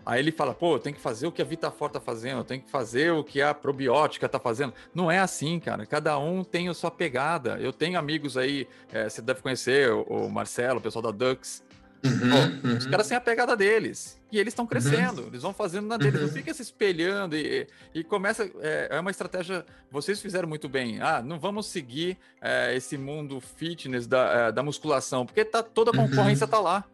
Aí 0.05 0.19
ele 0.19 0.33
fala, 0.33 0.53
pô, 0.53 0.79
tem 0.79 0.93
que 0.93 1.01
fazer 1.01 1.27
o 1.29 1.33
que 1.33 1.41
a 1.41 1.45
Vitafort 1.45 1.93
tá 1.93 2.01
fazendo, 2.01 2.43
tem 2.43 2.61
que 2.61 2.69
fazer 2.69 3.13
o 3.13 3.23
que 3.23 3.41
a 3.41 3.55
probiótica 3.55 4.29
tá 4.29 4.39
fazendo. 4.39 4.75
Não 4.93 5.11
é 5.11 5.21
assim, 5.21 5.61
cara. 5.61 5.87
Cada 5.87 6.19
um 6.19 6.43
tem 6.43 6.69
a 6.69 6.75
sua 6.75 6.91
pegada. 6.91 7.57
Eu 7.61 7.73
tenho 7.73 7.99
amigos 7.99 8.37
aí, 8.37 8.67
é, 8.93 9.09
você 9.09 9.23
deve 9.23 9.41
conhecer 9.41 9.93
o, 9.93 10.03
o, 10.03 10.31
Marcelo, 10.31 10.81
o 10.81 10.83
pessoal 10.83 11.03
da 11.03 11.13
Dux. 11.13 11.63
Uhum, 12.05 12.61
pô, 12.61 12.69
uhum. 12.69 12.77
Os 12.77 12.87
caras 12.87 13.07
têm 13.07 13.17
a 13.17 13.21
pegada 13.21 13.57
deles. 13.57 14.21
E 14.31 14.39
eles 14.39 14.53
estão 14.53 14.65
uhum. 14.65 14.69
crescendo, 14.69 15.23
uhum. 15.23 15.29
eles 15.29 15.43
vão 15.43 15.53
fazendo 15.53 15.87
na 15.87 15.97
deles. 15.97 16.21
Não 16.21 16.27
uhum. 16.27 16.35
fica 16.35 16.53
se 16.53 16.63
espelhando 16.63 17.37
e, 17.37 17.67
e 17.95 18.03
começa. 18.03 18.51
É, 18.61 18.89
é, 18.91 19.01
uma 19.01 19.11
estratégia. 19.11 19.65
Vocês 19.91 20.21
fizeram 20.21 20.49
muito 20.49 20.69
bem. 20.69 21.01
Ah, 21.01 21.23
não 21.23 21.39
vamos 21.39 21.67
seguir 21.67 22.19
é, 22.41 22.75
esse 22.75 22.99
mundo 22.99 23.41
fitness 23.41 24.07
da, 24.07 24.49
é, 24.49 24.53
da 24.53 24.63
musculação, 24.63 25.25
porque 25.25 25.45
tá, 25.45 25.63
toda 25.63 25.91
a 25.91 26.01
uhum. 26.01 26.09
concorrência 26.09 26.47
tá 26.47 26.59
lá. 26.59 26.85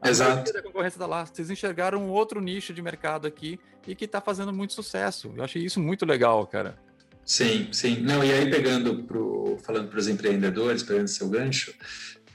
A 0.00 0.10
Exato. 0.10 0.52
da 0.52 0.62
concorrência 0.62 0.98
da 0.98 1.06
lá. 1.06 1.24
Vocês 1.24 1.50
enxergaram 1.50 1.98
um 2.04 2.10
outro 2.10 2.40
nicho 2.40 2.72
de 2.72 2.82
mercado 2.82 3.26
aqui 3.26 3.58
e 3.86 3.94
que 3.94 4.04
está 4.04 4.20
fazendo 4.20 4.52
muito 4.52 4.72
sucesso. 4.74 5.32
Eu 5.36 5.42
achei 5.42 5.64
isso 5.64 5.80
muito 5.80 6.04
legal, 6.04 6.46
cara. 6.46 6.76
Sim, 7.24 7.68
sim. 7.72 8.00
Não, 8.02 8.22
e 8.22 8.32
aí 8.32 8.48
pegando 8.48 9.02
pro, 9.02 9.58
falando 9.64 9.88
para 9.88 9.98
os 9.98 10.06
empreendedores, 10.06 10.84
pegando 10.84 11.08
seu 11.08 11.28
gancho, 11.28 11.74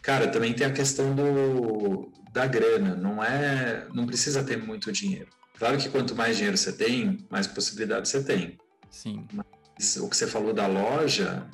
cara, 0.01 0.27
também 0.27 0.53
tem 0.53 0.65
a 0.65 0.73
questão 0.73 1.15
do, 1.15 2.11
da 2.31 2.45
grana. 2.45 2.95
Não 2.95 3.23
é, 3.23 3.87
não 3.93 4.05
precisa 4.05 4.43
ter 4.43 4.57
muito 4.57 4.91
dinheiro. 4.91 5.29
Claro 5.57 5.77
que 5.77 5.89
quanto 5.89 6.15
mais 6.15 6.37
dinheiro 6.37 6.57
você 6.57 6.73
tem, 6.73 7.25
mais 7.29 7.45
possibilidades 7.47 8.09
você 8.09 8.23
tem. 8.23 8.57
Sim. 8.89 9.25
Mas 9.31 9.95
o 9.97 10.09
que 10.09 10.17
você 10.17 10.27
falou 10.27 10.53
da 10.53 10.67
loja, 10.67 11.47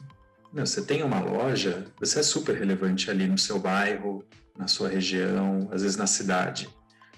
meu, 0.54 0.66
você 0.66 0.82
tem 0.82 1.04
uma 1.04 1.20
loja, 1.20 1.86
você 2.00 2.20
é 2.20 2.24
super 2.24 2.56
relevante 2.58 3.12
ali 3.12 3.28
no 3.28 3.38
seu 3.38 3.60
bairro, 3.60 4.24
na 4.58 4.68
sua 4.68 4.90
região, 4.90 5.68
às 5.72 5.82
vezes 5.82 5.98
na 5.98 6.08
cidade. 6.08 6.70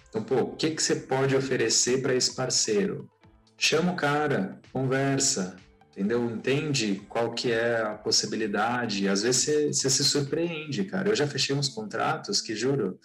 Então, 0.10 0.24
pô, 0.24 0.38
o 0.38 0.56
que, 0.56 0.72
que 0.72 0.82
você 0.82 0.96
pode 0.96 1.36
oferecer 1.36 2.02
para 2.02 2.16
esse 2.16 2.36
parceiro? 2.36 3.08
Chama 3.58 3.92
o 3.92 3.96
cara, 3.96 4.60
conversa, 4.74 5.58
entendeu? 6.00 6.24
Entende 6.32 7.02
qual 7.10 7.34
que 7.34 7.52
é 7.52 7.82
a 7.82 7.90
possibilidade. 7.90 9.10
Às 9.10 9.24
vezes 9.24 9.76
você, 9.76 9.90
se 9.90 10.04
surpreende, 10.06 10.86
cara. 10.86 11.10
Eu 11.10 11.16
já 11.16 11.28
fechei 11.28 11.54
uns 11.54 11.68
contratos 11.68 12.40
que, 12.40 12.56
juro, 12.56 12.98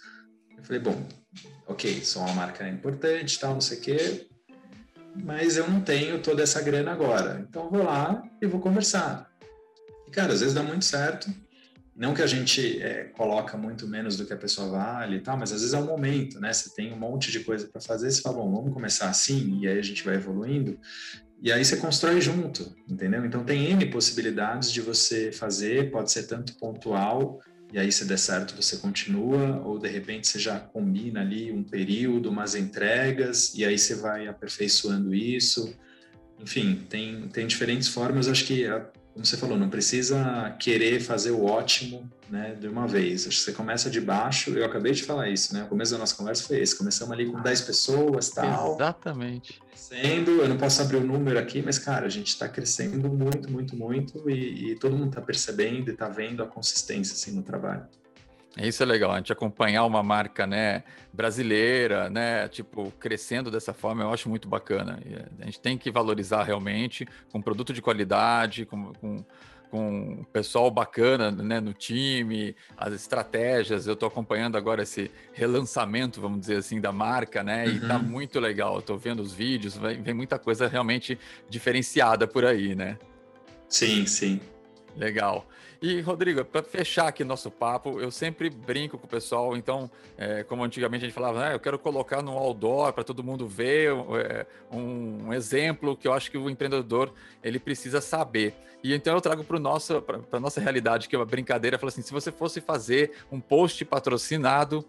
eu 0.57 0.63
falei, 0.63 0.79
bom, 0.79 1.05
ok, 1.67 2.03
sou 2.05 2.21
uma 2.21 2.33
marca 2.33 2.67
importante, 2.69 3.37
tal, 3.37 3.53
não 3.53 3.61
sei 3.61 3.79
o 3.79 3.81
quê, 3.81 4.27
mas 5.13 5.57
eu 5.57 5.69
não 5.69 5.81
tenho 5.81 6.21
toda 6.21 6.41
essa 6.41 6.61
grana 6.61 6.93
agora. 6.93 7.45
Então, 7.47 7.69
vou 7.69 7.83
lá 7.83 8.23
e 8.41 8.47
vou 8.47 8.61
conversar. 8.61 9.29
E, 10.07 10.11
cara, 10.11 10.31
às 10.31 10.39
vezes 10.39 10.55
dá 10.55 10.63
muito 10.63 10.85
certo, 10.85 11.29
não 11.93 12.13
que 12.13 12.21
a 12.21 12.27
gente 12.27 12.81
é, 12.81 13.05
coloca 13.05 13.57
muito 13.57 13.87
menos 13.87 14.17
do 14.17 14.25
que 14.25 14.33
a 14.33 14.37
pessoa 14.37 14.69
vale 14.69 15.17
e 15.17 15.21
tal, 15.21 15.37
mas 15.37 15.51
às 15.51 15.61
vezes 15.61 15.73
é 15.73 15.79
o 15.79 15.85
momento, 15.85 16.39
né? 16.41 16.51
Você 16.51 16.73
tem 16.73 16.93
um 16.93 16.97
monte 16.97 17.31
de 17.31 17.41
coisa 17.41 17.67
para 17.67 17.79
fazer, 17.79 18.11
você 18.11 18.21
fala, 18.21 18.37
bom, 18.37 18.53
vamos 18.53 18.73
começar 18.73 19.09
assim, 19.09 19.59
e 19.61 19.67
aí 19.67 19.79
a 19.79 19.81
gente 19.81 20.03
vai 20.03 20.15
evoluindo, 20.15 20.77
e 21.45 21.51
aí 21.51 21.63
você 21.63 21.77
constrói 21.77 22.19
junto, 22.19 22.75
entendeu? 22.89 23.23
Então 23.23 23.43
tem 23.43 23.69
N 23.69 23.85
possibilidades 23.85 24.71
de 24.71 24.81
você 24.81 25.31
fazer, 25.31 25.91
pode 25.91 26.11
ser 26.11 26.23
tanto 26.23 26.55
pontual, 26.55 27.39
e 27.71 27.77
aí 27.77 27.91
se 27.91 28.03
der 28.05 28.17
certo 28.17 28.59
você 28.59 28.77
continua, 28.77 29.61
ou 29.63 29.77
de 29.77 29.87
repente 29.87 30.27
você 30.27 30.39
já 30.39 30.59
combina 30.59 31.21
ali 31.21 31.51
um 31.51 31.63
período, 31.63 32.31
umas 32.31 32.55
entregas, 32.55 33.53
e 33.53 33.63
aí 33.63 33.77
você 33.77 33.93
vai 33.93 34.27
aperfeiçoando 34.27 35.13
isso. 35.13 35.71
Enfim, 36.39 36.83
tem, 36.89 37.27
tem 37.27 37.45
diferentes 37.45 37.89
formas, 37.89 38.27
acho 38.27 38.43
que 38.45 38.65
como 39.15 39.25
você 39.25 39.37
falou, 39.37 39.57
não 39.57 39.69
precisa 39.69 40.53
querer 40.59 40.99
fazer 40.99 41.31
o 41.31 41.45
ótimo 41.45 42.11
né, 42.29 42.53
de 42.59 42.67
uma 42.67 42.85
vez. 42.85 43.25
Acho 43.25 43.37
que 43.37 43.43
você 43.45 43.53
começa 43.53 43.89
de 43.89 44.01
baixo, 44.01 44.49
eu 44.49 44.65
acabei 44.65 44.91
de 44.91 45.03
falar 45.03 45.29
isso, 45.29 45.53
né? 45.53 45.63
O 45.63 45.67
começo 45.67 45.93
da 45.93 45.97
nossa 45.97 46.13
conversa 46.13 46.43
foi 46.43 46.59
esse. 46.59 46.77
Começamos 46.77 47.13
ali 47.13 47.25
com 47.25 47.41
10 47.41 47.61
pessoas 47.61 48.29
tal. 48.31 48.75
Exatamente. 48.75 49.61
Crescendo, 49.69 50.31
eu 50.41 50.49
não 50.49 50.57
posso 50.57 50.81
abrir 50.81 50.97
o 50.97 51.01
número 51.01 51.39
aqui, 51.39 51.61
mas, 51.61 51.79
cara, 51.79 52.05
a 52.05 52.09
gente 52.09 52.27
está 52.27 52.49
crescendo 52.49 53.07
muito, 53.07 53.49
muito, 53.49 53.73
muito 53.73 54.29
e, 54.29 54.71
e 54.71 54.75
todo 54.75 54.97
mundo 54.97 55.11
está 55.11 55.21
percebendo 55.21 55.89
e 55.89 55.93
está 55.93 56.09
vendo 56.09 56.43
a 56.43 56.45
consistência 56.45 57.13
assim, 57.13 57.31
no 57.31 57.41
trabalho. 57.41 57.87
Isso 58.57 58.81
é 58.83 58.85
legal, 58.85 59.11
a 59.11 59.17
gente 59.17 59.33
acompanhar 59.33 59.83
uma 59.83 60.01
marca, 60.01 60.47
né, 60.47 60.83
brasileira, 61.11 62.09
né, 62.09 62.47
tipo, 62.47 62.91
crescendo 62.99 63.51
dessa 63.51 63.73
forma, 63.73 64.03
eu 64.03 64.13
acho 64.13 64.29
muito 64.29 64.47
bacana. 64.47 64.99
A 65.41 65.45
gente 65.45 65.59
tem 65.59 65.77
que 65.77 65.91
valorizar 65.91 66.43
realmente 66.43 67.05
com 67.31 67.41
produto 67.41 67.73
de 67.73 67.81
qualidade, 67.81 68.65
com, 68.65 68.93
com, 68.93 69.25
com 69.69 70.25
pessoal 70.31 70.71
bacana, 70.71 71.31
né, 71.31 71.59
no 71.59 71.73
time, 71.73 72.55
as 72.77 72.93
estratégias. 72.93 73.87
Eu 73.87 73.93
estou 73.93 74.07
acompanhando 74.07 74.57
agora 74.57 74.83
esse 74.83 75.11
relançamento, 75.33 76.21
vamos 76.21 76.39
dizer 76.39 76.57
assim, 76.57 76.79
da 76.79 76.93
marca, 76.93 77.43
né, 77.43 77.67
e 77.67 77.79
tá 77.81 77.97
uhum. 77.97 78.03
muito 78.03 78.39
legal. 78.39 78.79
Estou 78.79 78.97
vendo 78.97 79.21
os 79.21 79.33
vídeos, 79.33 79.75
vem, 79.75 80.01
vem 80.01 80.13
muita 80.13 80.39
coisa 80.39 80.65
realmente 80.65 81.19
diferenciada 81.49 82.25
por 82.25 82.45
aí, 82.45 82.73
né? 82.73 82.97
Sim, 83.67 84.05
sim. 84.05 84.39
Legal. 84.95 85.45
E, 85.87 86.01
Rodrigo, 86.01 86.43
para 86.43 86.63
fechar 86.63 87.09
aqui 87.09 87.23
nosso 87.23 87.51
papo, 87.51 88.01
eu 88.01 88.09
sempre 88.09 88.49
brinco 88.49 88.97
com 88.97 89.05
o 89.05 89.07
pessoal, 89.07 89.55
então, 89.55 89.87
é, 90.17 90.41
como 90.41 90.63
antigamente 90.63 91.05
a 91.05 91.07
gente 91.07 91.13
falava, 91.13 91.45
ah, 91.45 91.51
eu 91.51 91.59
quero 91.59 91.77
colocar 91.77 92.23
no 92.23 92.31
outdoor 92.31 92.91
para 92.91 93.03
todo 93.03 93.23
mundo 93.23 93.47
ver 93.47 93.91
é, 94.19 94.47
um, 94.75 95.31
exemplo 95.31 95.95
que 95.95 96.07
eu 96.07 96.13
acho 96.13 96.31
que 96.31 96.39
o 96.39 96.49
empreendedor 96.49 97.13
ele 97.43 97.59
precisa 97.59 98.01
saber. 98.01 98.55
E 98.83 98.95
então 98.95 99.13
eu 99.13 99.21
trago 99.21 99.43
para 99.43 99.57
a 99.57 100.39
nossa 100.39 100.59
realidade, 100.59 101.07
que 101.07 101.15
é 101.15 101.19
uma 101.19 101.25
brincadeira, 101.25 101.77
falo 101.77 101.89
assim, 101.89 102.01
se 102.01 102.11
você 102.11 102.31
fosse 102.31 102.59
fazer 102.61 103.11
um 103.31 103.39
post 103.39 103.85
patrocinado 103.85 104.83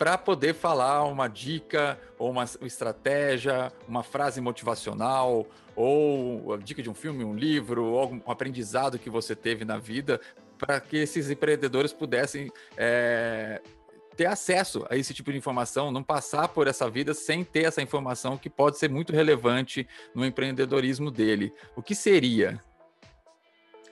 para 0.00 0.16
poder 0.16 0.54
falar 0.54 1.04
uma 1.04 1.28
dica 1.28 2.00
ou 2.18 2.30
uma 2.30 2.44
estratégia, 2.62 3.70
uma 3.86 4.02
frase 4.02 4.40
motivacional 4.40 5.46
ou 5.76 6.54
a 6.54 6.56
dica 6.56 6.82
de 6.82 6.88
um 6.88 6.94
filme, 6.94 7.22
um 7.22 7.34
livro, 7.34 7.84
ou 7.84 7.98
algum 7.98 8.18
aprendizado 8.26 8.98
que 8.98 9.10
você 9.10 9.36
teve 9.36 9.62
na 9.62 9.76
vida, 9.76 10.18
para 10.56 10.80
que 10.80 10.96
esses 10.96 11.28
empreendedores 11.28 11.92
pudessem 11.92 12.50
é, 12.78 13.60
ter 14.16 14.24
acesso 14.24 14.86
a 14.88 14.96
esse 14.96 15.12
tipo 15.12 15.30
de 15.30 15.36
informação, 15.36 15.92
não 15.92 16.02
passar 16.02 16.48
por 16.48 16.66
essa 16.66 16.88
vida 16.88 17.12
sem 17.12 17.44
ter 17.44 17.64
essa 17.64 17.82
informação 17.82 18.38
que 18.38 18.48
pode 18.48 18.78
ser 18.78 18.88
muito 18.88 19.12
relevante 19.12 19.86
no 20.14 20.24
empreendedorismo 20.24 21.10
dele. 21.10 21.52
O 21.76 21.82
que 21.82 21.94
seria? 21.94 22.58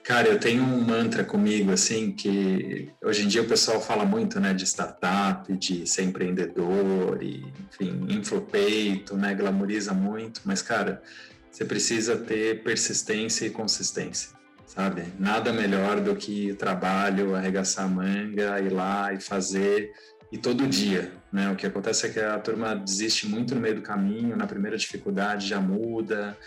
Cara, 0.09 0.27
eu 0.27 0.39
tenho 0.39 0.63
um 0.63 0.81
mantra 0.81 1.23
comigo, 1.23 1.71
assim, 1.71 2.11
que 2.11 2.89
hoje 2.99 3.25
em 3.25 3.27
dia 3.27 3.43
o 3.43 3.47
pessoal 3.47 3.79
fala 3.79 4.03
muito, 4.03 4.39
né, 4.39 4.55
de 4.55 4.65
startup, 4.65 5.55
de 5.55 5.85
ser 5.85 6.01
empreendedor, 6.01 7.21
e, 7.21 7.45
enfim, 7.69 8.07
inflopeito, 8.09 9.15
né, 9.15 9.35
glamoriza 9.35 9.93
muito, 9.93 10.41
mas, 10.43 10.63
cara, 10.63 10.99
você 11.51 11.63
precisa 11.63 12.17
ter 12.17 12.63
persistência 12.63 13.45
e 13.45 13.51
consistência, 13.51 14.31
sabe? 14.65 15.03
Nada 15.19 15.53
melhor 15.53 16.01
do 16.01 16.15
que 16.15 16.55
trabalho, 16.55 17.35
arregaçar 17.35 17.85
a 17.85 17.87
manga, 17.87 18.59
ir 18.59 18.73
lá 18.73 19.13
e 19.13 19.21
fazer, 19.21 19.91
e 20.31 20.37
todo 20.37 20.67
dia, 20.67 21.11
né? 21.31 21.51
O 21.51 21.55
que 21.55 21.65
acontece 21.65 22.05
é 22.05 22.09
que 22.09 22.19
a 22.19 22.37
turma 22.39 22.75
desiste 22.75 23.27
muito 23.27 23.55
no 23.55 23.61
meio 23.61 23.75
do 23.75 23.81
caminho, 23.81 24.35
na 24.35 24.45
primeira 24.45 24.77
dificuldade 24.77 25.47
já 25.47 25.59
muda, 25.59 26.37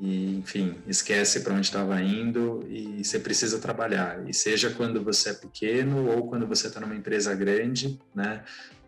e 0.00 0.36
enfim, 0.36 0.76
esquece 0.86 1.40
para 1.40 1.54
onde 1.54 1.66
estava 1.66 2.00
indo 2.02 2.66
e 2.68 3.04
você 3.04 3.18
precisa 3.18 3.58
trabalhar. 3.58 4.28
E 4.28 4.34
seja 4.34 4.70
quando 4.70 5.02
você 5.02 5.30
é 5.30 5.34
pequeno 5.34 6.10
ou 6.10 6.28
quando 6.28 6.46
você 6.46 6.66
está 6.66 6.80
numa 6.80 6.96
empresa 6.96 7.34
grande, 7.34 8.00
né? 8.14 8.42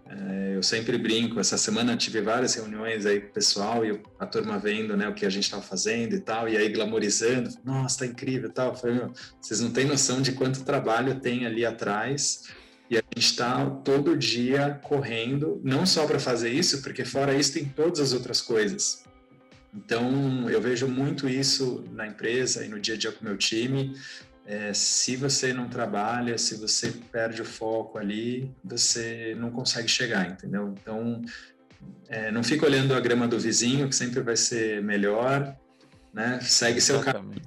É, 0.07 0.57
eu 0.57 0.63
sempre 0.63 0.99
brinco. 0.99 1.41
Essa 1.41 1.57
semana 1.57 1.97
tive 1.97 2.21
várias 2.21 2.55
reuniões 2.55 3.07
aí 3.07 3.21
com 3.21 3.29
o 3.29 3.33
pessoal 3.33 3.85
e 3.85 4.01
a 4.19 4.27
turma 4.27 4.59
vendo, 4.59 4.97
né, 4.97 5.09
o 5.09 5.15
que 5.15 5.25
a 5.25 5.31
gente 5.31 5.45
estava 5.45 5.63
fazendo 5.63 6.15
e 6.15 6.21
tal, 6.21 6.49
e 6.49 6.57
aí 6.57 6.69
glamorizando. 6.69 7.51
Nossa, 7.65 8.01
tá 8.01 8.07
incrível, 8.07 8.51
tal. 8.51 8.71
Eu 8.71 8.75
falei, 8.75 9.01
vocês 9.41 9.61
não 9.61 9.71
têm 9.71 9.87
noção 9.87 10.21
de 10.21 10.33
quanto 10.33 10.65
trabalho 10.65 11.21
tem 11.21 11.47
ali 11.47 11.65
atrás. 11.65 12.43
E 12.91 12.99
a 12.99 13.03
gente 13.17 13.27
está 13.27 13.65
todo 13.67 14.17
dia 14.17 14.79
correndo, 14.83 15.59
não 15.65 15.87
só 15.87 16.07
para 16.07 16.21
fazer 16.21 16.51
isso, 16.51 16.83
porque 16.83 17.05
fora 17.05 17.35
isso 17.35 17.55
tem 17.55 17.65
todas 17.65 17.99
as 17.99 18.13
outras 18.13 18.43
coisas. 18.43 19.04
Então, 19.75 20.49
eu 20.49 20.61
vejo 20.61 20.87
muito 20.87 21.29
isso 21.29 21.85
na 21.93 22.07
empresa 22.07 22.65
e 22.65 22.69
no 22.69 22.79
dia 22.79 22.95
a 22.95 22.99
dia 22.99 23.11
com 23.11 23.23
o 23.23 23.29
meu 23.29 23.37
time. 23.37 23.97
É, 24.47 24.73
se 24.75 25.17
você 25.17 25.53
não 25.53 25.69
trabalha, 25.69 26.37
se 26.37 26.57
você 26.57 26.93
perde 27.11 27.43
o 27.43 27.45
foco 27.45 27.99
ali, 27.99 28.55
você 28.63 29.35
não 29.39 29.51
consegue 29.51 29.89
chegar, 29.89 30.31
entendeu? 30.31 30.75
Então, 30.81 31.23
é, 32.09 32.31
não 32.31 32.45
fica 32.45 32.67
olhando 32.67 32.95
a 32.95 33.01
grama 33.01 33.27
do 33.27 33.39
vizinho, 33.39 33.89
que 33.89 33.97
sempre 33.97 34.21
vai 34.21 34.37
ser 34.37 34.83
melhor, 34.83 35.57
né? 36.13 36.39
Segue 36.43 36.81
seu 36.81 37.01
caminho. 37.01 37.43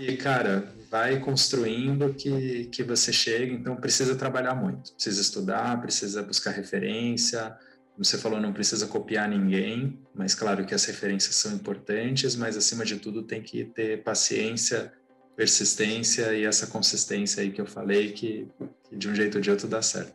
E, 0.00 0.16
cara, 0.16 0.72
vai 0.90 1.18
construindo 1.18 2.14
que, 2.14 2.66
que 2.66 2.82
você 2.82 3.12
chega, 3.12 3.52
então 3.52 3.76
precisa 3.76 4.14
trabalhar 4.14 4.54
muito, 4.54 4.92
precisa 4.94 5.20
estudar, 5.20 5.80
precisa 5.80 6.22
buscar 6.22 6.52
referência, 6.52 7.54
como 7.98 8.04
você 8.04 8.16
falou, 8.16 8.40
não 8.40 8.52
precisa 8.52 8.86
copiar 8.86 9.28
ninguém, 9.28 9.98
mas 10.14 10.32
claro 10.32 10.64
que 10.64 10.72
as 10.72 10.84
referências 10.84 11.34
são 11.34 11.52
importantes, 11.52 12.36
mas 12.36 12.56
acima 12.56 12.84
de 12.84 12.96
tudo 12.96 13.24
tem 13.24 13.42
que 13.42 13.64
ter 13.64 14.04
paciência, 14.04 14.92
persistência 15.34 16.32
e 16.32 16.44
essa 16.44 16.68
consistência 16.68 17.42
aí 17.42 17.50
que 17.50 17.60
eu 17.60 17.66
falei 17.66 18.12
que, 18.12 18.46
que 18.88 18.94
de 18.94 19.08
um 19.08 19.14
jeito 19.16 19.34
ou 19.34 19.40
de 19.40 19.50
outro 19.50 19.66
dá 19.66 19.82
certo. 19.82 20.14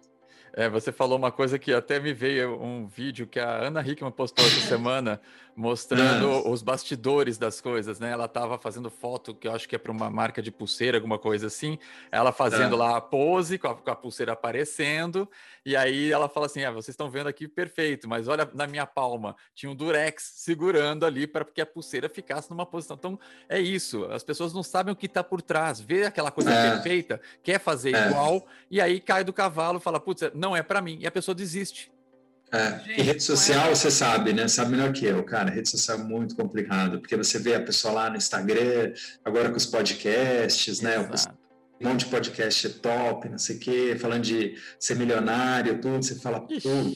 É, 0.54 0.70
você 0.70 0.94
falou 0.94 1.18
uma 1.18 1.32
coisa 1.32 1.60
que 1.60 1.74
até 1.74 2.00
me 2.00 2.14
veio 2.14 2.58
um 2.62 2.88
vídeo 2.88 3.28
que 3.28 3.40
a 3.40 3.68
Ana 3.68 3.82
Hickman 3.82 4.14
postou 4.14 4.46
essa 4.46 4.62
semana, 4.66 5.20
mostrando 5.56 6.28
Nossa. 6.28 6.50
os 6.50 6.62
bastidores 6.62 7.38
das 7.38 7.62
coisas, 7.62 8.00
né? 8.00 8.12
Ela 8.12 8.26
estava 8.26 8.58
fazendo 8.58 8.90
foto, 8.90 9.34
que 9.34 9.48
eu 9.48 9.54
acho 9.54 9.68
que 9.68 9.76
é 9.76 9.80
para 9.80 9.92
uma 9.92 10.10
marca 10.10 10.42
de 10.42 10.52
pulseira, 10.52 10.98
alguma 10.98 11.20
coisa 11.20 11.48
assim. 11.48 11.78
Ela 12.12 12.32
fazendo 12.32 12.76
é. 12.76 12.78
lá 12.78 12.98
a 12.98 13.02
pose, 13.02 13.58
com 13.58 13.68
a, 13.68 13.76
com 13.76 13.92
a, 13.92 13.96
pulseira 13.96 14.34
aparecendo. 14.34 15.30
E 15.66 15.76
aí 15.76 16.12
ela 16.12 16.28
fala 16.28 16.48
assim: 16.48 16.64
ah, 16.64 16.72
vocês 16.72 16.90
estão 16.90 17.10
vendo 17.10 17.28
aqui 17.28 17.48
perfeito, 17.48 18.08
mas 18.08 18.28
olha 18.28 18.50
na 18.54 18.68
minha 18.68 18.86
palma, 18.86 19.36
tinha 19.54 19.72
um 19.72 19.76
durex 19.76 20.34
segurando 20.36 21.06
ali 21.06 21.28
para 21.28 21.46
que 21.46 21.62
a 21.62 21.66
pulseira 21.66 22.10
ficasse 22.10 22.50
numa 22.50 22.66
posição. 22.66 22.96
Então 22.96 23.20
é 23.48 23.60
isso, 23.60 24.06
as 24.06 24.24
pessoas 24.24 24.54
não 24.54 24.64
sabem 24.64 24.94
o 24.94 24.96
que 24.96 25.06
está 25.06 25.24
por 25.24 25.42
trás, 25.42 25.80
vê 25.80 26.06
aquela 26.06 26.32
coisa 26.32 26.52
é. 26.52 26.72
perfeita, 26.72 27.22
quer 27.44 27.60
fazer 27.60 27.96
é. 27.96 28.08
igual, 28.08 28.46
e 28.70 28.82
aí 28.82 29.00
cai 29.00 29.24
do 29.24 29.34
cavalo, 29.34 29.80
fala, 29.80 30.00
putz, 30.00 30.32
não 30.34 30.56
é 30.56 30.64
para 30.64 30.82
mim, 30.82 30.98
e 31.00 31.08
a 31.08 31.12
pessoa 31.12 31.36
desiste. 31.36 31.92
É, 32.54 32.80
Gente, 32.80 33.00
e 33.00 33.02
rede 33.02 33.24
social, 33.24 33.72
é... 33.72 33.76
você 33.76 33.90
sabe, 33.90 34.32
né? 34.32 34.48
Sabe 34.48 34.72
melhor 34.72 34.94
que 34.94 35.04
eu, 35.06 35.24
cara. 35.24 35.50
Rede 35.50 35.68
social 35.68 35.98
é 35.98 36.04
muito 36.04 36.36
complicado, 36.36 37.00
porque 37.00 37.18
você 37.18 37.40
vê 37.40 37.56
a 37.56 37.60
pessoa 37.60 37.96
lá 37.96 38.10
no 38.12 38.16
Instagram, 38.16 38.94
agora 39.26 39.50
com 39.50 39.58
os 39.58 39.66
podcasts, 39.66 40.80
né? 40.80 40.98
Exato. 41.12 41.36
Um 41.82 41.90
monte 41.90 42.06
de 42.06 42.12
podcast 42.12 42.70
top, 42.70 43.28
não 43.28 43.40
sei 43.40 43.56
o 43.56 43.60
quê, 43.60 43.98
falando 44.00 44.22
de 44.22 44.56
ser 44.80 44.96
milionário, 44.96 45.82
tudo. 45.82 46.04
Você 46.04 46.16
fala, 46.16 46.42
tudo. 46.42 46.96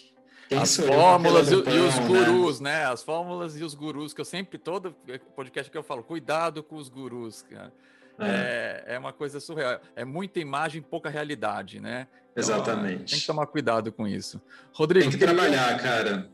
As 0.55 0.77
fórmulas 0.77 1.51
e, 1.51 1.63
pão, 1.63 1.75
e, 1.75 1.79
os 1.79 1.95
né? 1.97 2.07
gurus, 2.07 2.59
né? 2.59 2.71
né? 2.71 2.85
As 2.85 3.03
fórmulas 3.03 3.59
e 3.59 3.63
os 3.63 3.73
gurus, 3.73 4.13
que 4.13 4.21
eu 4.21 4.25
sempre, 4.25 4.59
todo 4.59 4.95
podcast 5.35 5.71
que 5.71 5.77
eu 5.77 5.83
falo, 5.83 6.03
cuidado 6.03 6.61
com 6.61 6.75
os 6.75 6.87
gurus, 6.87 7.41
cara. 7.41 7.73
É. 8.19 8.83
é, 8.87 8.95
é 8.95 8.99
uma 8.99 9.13
coisa 9.13 9.39
surreal. 9.39 9.79
É 9.95 10.03
muita 10.03 10.39
imagem, 10.39 10.81
pouca 10.81 11.09
realidade, 11.09 11.79
né? 11.79 12.07
Então, 12.31 12.43
Exatamente. 12.43 13.11
Tem 13.11 13.19
que 13.19 13.27
tomar 13.27 13.47
cuidado 13.47 13.91
com 13.91 14.07
isso. 14.07 14.41
Rodrigo. 14.73 15.09
Tem 15.09 15.19
que 15.19 15.25
trabalhar, 15.25 15.77
cara. 15.81 16.29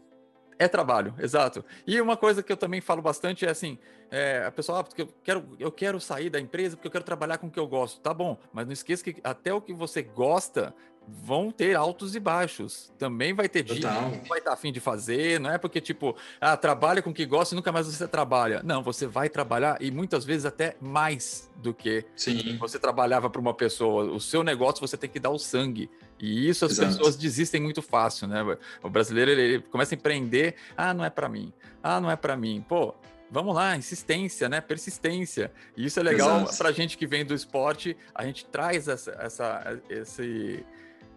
É 0.60 0.68
trabalho, 0.68 1.14
exato. 1.20 1.66
E 1.86 2.00
uma 2.00 2.16
coisa 2.16 2.44
que 2.44 2.52
eu 2.52 2.58
também 2.58 2.80
falo 2.80 3.02
bastante 3.02 3.46
é 3.46 3.50
assim: 3.50 3.78
é, 4.14 4.45
a 4.45 4.51
pessoa, 4.51 4.80
ah, 4.80 4.84
porque 4.84 5.01
eu 5.01 5.09
quero, 5.24 5.43
eu 5.59 5.72
quero 5.72 5.99
sair 5.99 6.30
da 6.30 6.39
empresa 6.39 6.78
porque 6.78 6.86
eu 6.86 6.91
quero 6.91 7.03
trabalhar 7.03 7.39
com 7.39 7.47
o 7.47 7.51
que 7.51 7.59
eu 7.59 7.66
gosto. 7.66 7.99
Tá 7.99 8.14
bom, 8.14 8.38
mas 8.53 8.68
não 8.68 8.72
esqueça 8.72 9.03
que 9.03 9.16
até 9.24 9.51
o 9.51 9.59
que 9.59 9.74
você 9.74 10.03
gosta 10.03 10.72
vão 11.07 11.49
ter 11.49 11.76
altos 11.76 12.16
e 12.16 12.20
baixos. 12.20 12.93
Também 12.99 13.34
vai 13.34 13.49
ter 13.49 13.64
dia 13.64 13.76
que 14.22 14.30
vai 14.30 14.38
estar 14.38 14.53
afim 14.53 14.72
de 14.72 14.80
fazer, 14.80 15.39
não 15.39 15.49
é 15.49 15.57
porque, 15.57 15.82
tipo, 15.82 16.16
ah, 16.39 16.55
trabalha 16.55 17.01
com 17.01 17.09
o 17.09 17.14
que 17.14 17.26
gosta 17.26 17.55
e 17.55 17.57
nunca 17.57 17.72
mais 17.72 17.88
você 17.88 18.07
trabalha. 18.07 18.61
Não, 18.64 18.84
você 18.84 19.07
vai 19.07 19.30
trabalhar 19.30 19.82
e 19.82 19.89
muitas 19.89 20.24
vezes 20.24 20.45
até 20.45 20.76
mais 20.80 21.51
do 21.55 21.74
que 21.74 22.05
Sim. 22.16 22.55
você 22.59 22.78
trabalhava 22.78 23.32
para 23.32 23.41
uma 23.41 23.53
pessoa. 23.55 24.05
O 24.11 24.20
seu 24.20 24.43
negócio 24.43 24.80
você 24.80 24.95
tem 24.95 25.09
que 25.09 25.20
dar 25.20 25.32
o 25.32 25.39
sangue. 25.39 25.89
E 26.20 26.47
isso 26.47 26.66
as 26.66 26.74
Exato. 26.74 26.91
pessoas 26.91 27.16
desistem 27.16 27.59
muito 27.59 27.82
fácil, 27.82 28.28
né? 28.28 28.41
O 28.84 28.89
brasileiro 28.91 29.32
ele 29.32 29.59
começa 29.59 29.95
a 29.95 29.97
empreender, 29.97 30.55
ah, 30.78 30.93
não 30.93 31.03
é 31.03 31.09
para 31.09 31.28
mim. 31.28 31.51
Ah, 31.82 31.99
não 31.99 32.11
é 32.11 32.16
para 32.16 32.38
mim. 32.38 32.64
Pô, 32.70 32.93
vamos 33.34 33.56
lá, 33.56 33.76
insistência, 33.76 34.48
né? 34.48 34.62
Persistência. 34.62 35.52
E 35.76 35.86
isso 35.86 36.00
é 36.00 36.04
legal 36.04 36.46
para 36.58 36.72
gente 36.72 36.98
que 36.98 37.08
vem 37.08 37.26
do 37.26 37.34
esporte. 37.34 37.98
A 38.14 38.24
gente 38.26 38.46
traz 38.46 38.88
essa, 38.88 39.12
essa 39.20 39.82
esse 39.90 40.64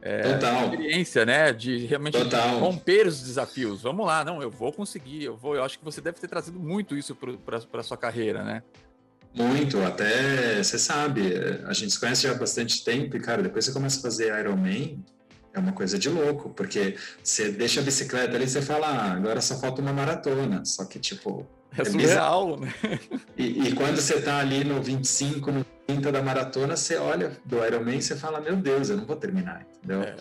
é, 0.01 0.39
experiência, 0.63 1.27
né? 1.27 1.53
De 1.53 1.85
realmente 1.87 2.19
Total. 2.19 2.59
romper 2.59 3.07
os 3.07 3.21
desafios. 3.21 3.83
Vamos 3.83 4.07
lá, 4.07 4.25
não, 4.25 4.41
eu 4.41 4.51
vou 4.51 4.73
conseguir, 4.73 5.25
eu 5.25 5.37
vou. 5.37 5.55
Eu 5.55 5.63
acho 5.63 5.79
que 5.79 5.85
você 5.85 6.01
deve 6.01 6.19
ter 6.19 6.29
trazido 6.29 6.59
muito 6.59 6.97
isso 6.97 7.15
para 7.15 7.81
a 7.81 7.83
sua 7.83 7.97
carreira, 7.97 8.43
né? 8.43 8.63
Muito, 9.35 9.79
até 9.83 10.63
você 10.63 10.79
sabe, 10.79 11.35
a 11.67 11.73
gente 11.75 11.93
se 11.93 12.01
conhece 12.01 12.23
já 12.23 12.31
há 12.31 12.35
bastante 12.35 12.83
tempo 12.83 13.19
e, 13.19 13.21
cara, 13.21 13.43
depois 13.43 13.67
você 13.67 13.73
começa 13.73 13.99
a 13.99 14.03
fazer 14.03 14.35
Ironman, 14.41 15.05
é 15.53 15.59
uma 15.59 15.73
coisa 15.73 15.99
de 15.99 16.09
louco, 16.09 16.49
porque 16.51 16.97
você 17.23 17.51
deixa 17.51 17.81
a 17.81 17.83
bicicleta 17.83 18.35
ali 18.35 18.45
e 18.45 18.49
você 18.49 18.63
fala, 18.63 18.87
ah, 18.87 19.13
agora 19.13 19.43
só 19.43 19.59
falta 19.59 19.83
uma 19.83 19.93
maratona. 19.93 20.65
Só 20.65 20.87
que, 20.87 20.99
tipo. 20.99 21.47
É, 21.77 21.83
é 21.83 21.85
surreal, 21.85 22.59
né? 22.59 22.73
E, 23.37 23.69
e, 23.69 23.75
quando 23.75 23.97
você 23.97 24.21
tá 24.21 24.39
ali 24.39 24.65
no 24.65 24.83
25, 24.83 25.53
no 25.53 25.65
30 25.87 26.11
da 26.11 26.23
maratona, 26.23 26.77
você 26.77 26.97
olha 26.97 27.33
do 27.45 27.65
Ironman 27.65 27.99
e 27.99 28.03
você 28.03 28.17
fala, 28.17 28.41
meu 28.41 28.57
Deus, 28.57 28.91
eu 28.91 28.97
não 28.97 29.05
vou 29.05 29.17
terminar, 29.17 29.67
entendeu? 29.79 30.03
É. 30.03 30.17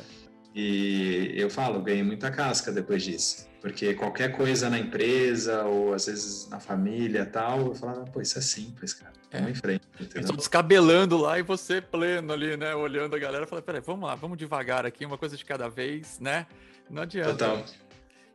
E 0.54 1.34
eu 1.36 1.50
falo, 1.50 1.82
ganhei 1.82 2.02
muita 2.02 2.32
casca 2.32 2.72
depois 2.72 3.04
disso. 3.04 3.46
Porque 3.60 3.94
qualquer 3.94 4.32
coisa 4.32 4.70
na 4.70 4.80
empresa 4.80 5.64
ou 5.64 5.94
às 5.94 6.06
vezes 6.06 6.48
na 6.50 6.60
família 6.60 7.26
tal, 7.26 7.68
eu 7.68 7.76
falava, 7.76 8.06
pô, 8.06 8.22
isso 8.22 8.38
é 8.38 8.42
simples, 8.42 8.94
cara. 8.94 9.12
Vamos 9.32 9.48
é. 9.48 9.52
em 9.52 9.56
frente. 9.56 9.88
Entendeu? 10.00 10.36
descabelando 10.36 11.18
lá 11.18 11.38
e 11.40 11.42
você 11.42 11.82
pleno 11.82 12.32
ali, 12.32 12.56
né? 12.56 12.74
Olhando 12.74 13.16
a 13.16 13.20
galera, 13.20 13.46
falei, 13.46 13.64
peraí, 13.64 13.82
vamos 13.82 14.08
lá, 14.08 14.16
vamos 14.16 14.38
devagar 14.38 14.86
aqui, 14.86 15.06
uma 15.06 15.18
coisa 15.18 15.36
de 15.36 15.44
cada 15.44 15.68
vez, 15.68 16.20
né? 16.20 16.46
Não 16.90 17.02
adianta. 17.02 17.32
Total. 17.32 17.66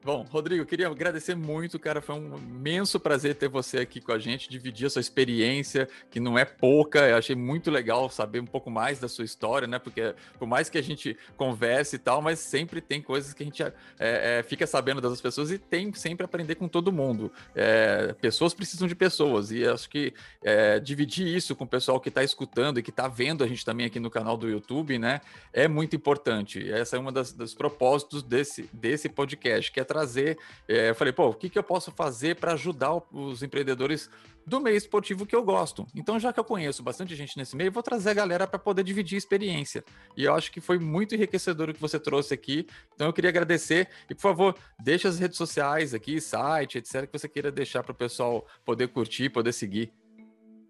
Bom, 0.03 0.27
Rodrigo, 0.31 0.65
queria 0.65 0.89
agradecer 0.89 1.35
muito, 1.35 1.79
cara. 1.79 2.01
Foi 2.01 2.15
um 2.15 2.35
imenso 2.39 2.99
prazer 2.99 3.35
ter 3.35 3.49
você 3.49 3.81
aqui 3.81 4.01
com 4.01 4.13
a 4.13 4.19
gente, 4.19 4.49
dividir 4.49 4.87
a 4.87 4.91
sua 4.91 5.01
experiência, 5.01 5.87
que 6.11 6.19
não 6.19 6.39
é 6.39 6.45
pouca. 6.47 7.07
Eu 7.07 7.19
achei 7.19 7.37
muito 7.37 7.71
legal 7.71 8.09
saber 8.09 8.41
um 8.41 8.47
pouco 8.47 8.71
mais 8.71 8.99
da 8.99 9.09
sua 9.09 9.27
história, 9.27 9.69
né? 9.69 9.79
Porque 9.79 10.15
por 10.39 10.49
mais 10.49 10.71
que 10.71 10.79
a 10.79 10.83
gente 10.83 11.19
converse 11.37 11.97
e 11.97 11.99
tal, 11.99 12.23
mas 12.23 12.39
sempre 12.39 12.81
tem 12.81 13.03
coisas 13.03 13.35
que 13.35 13.43
a 13.43 13.47
gente 13.47 13.63
é, 13.63 13.73
é, 13.99 14.43
fica 14.43 14.67
sabendo 14.67 15.03
das 15.03 15.21
pessoas 15.21 15.51
e 15.51 15.59
tem 15.59 15.93
sempre 15.93 16.25
aprender 16.25 16.55
com 16.55 16.67
todo 16.67 16.91
mundo. 16.91 17.31
É, 17.55 18.15
pessoas 18.23 18.55
precisam 18.55 18.89
de 18.89 18.95
pessoas 18.95 19.53
e 19.53 19.67
acho 19.67 19.91
que 19.91 20.15
é, 20.43 20.81
dividir 20.81 21.27
isso 21.27 21.55
com 21.55 21.65
o 21.65 21.69
pessoal 21.69 22.01
que 22.01 22.09
está 22.09 22.25
escutando 22.25 22.81
e 22.81 22.83
que 22.83 22.89
está 22.89 23.07
vendo 23.07 23.45
a 23.45 23.47
gente 23.47 23.67
também 23.67 23.85
aqui 23.85 24.01
no 24.01 24.09
canal 24.09 24.39
do 24.39 24.49
YouTube, 24.49 24.99
né? 24.99 25.21
É 25.53 25.69
muito 25.69 25.95
importante. 25.95 26.73
Essa 26.73 26.97
é 26.97 26.99
uma 26.99 27.13
das, 27.13 27.35
dos 27.35 27.53
propósitos 27.53 28.23
desse, 28.23 28.67
desse 28.73 29.07
podcast, 29.07 29.71
que 29.71 29.79
é 29.79 29.90
trazer. 29.91 30.39
É, 30.69 30.91
eu 30.91 30.95
falei, 30.95 31.13
pô, 31.13 31.31
o 31.31 31.35
que, 31.35 31.51
que 31.51 31.59
eu 31.59 31.65
posso 31.65 31.91
fazer 31.91 32.37
para 32.37 32.53
ajudar 32.53 33.03
os 33.13 33.43
empreendedores 33.43 34.09
do 34.47 34.61
meio 34.61 34.77
esportivo 34.77 35.27
que 35.27 35.35
eu 35.35 35.43
gosto? 35.43 35.85
Então, 35.97 36.17
já 36.21 36.33
que 36.33 36.39
eu 36.39 36.45
conheço 36.45 36.81
bastante 36.81 37.17
gente 37.17 37.37
nesse 37.37 37.57
meio, 37.57 37.73
vou 37.73 37.83
trazer 37.83 38.11
a 38.11 38.15
galera 38.15 38.47
para 38.47 38.59
poder 38.59 38.85
dividir 38.85 39.19
experiência. 39.19 39.85
E 40.17 40.25
eu 40.25 40.33
acho 40.33 40.53
que 40.53 40.61
foi 40.61 40.79
muito 40.79 41.17
enriquecedor 41.17 41.71
o 41.71 41.75
que 41.75 41.81
você 41.81 41.99
trouxe 41.99 42.33
aqui. 42.33 42.69
Então, 42.95 43.09
eu 43.09 43.13
queria 43.13 43.31
agradecer. 43.31 43.89
E, 44.09 44.15
por 44.15 44.23
favor, 44.23 44.57
deixe 44.79 45.09
as 45.09 45.19
redes 45.19 45.37
sociais 45.37 45.93
aqui, 45.93 46.21
site, 46.21 46.79
etc., 46.79 47.07
que 47.07 47.19
você 47.19 47.29
queira 47.29 47.51
deixar 47.51 47.83
para 47.83 47.93
o 47.93 47.97
pessoal 47.97 48.47
poder 48.65 48.87
curtir, 48.89 49.29
poder 49.29 49.53
seguir. 49.53 49.93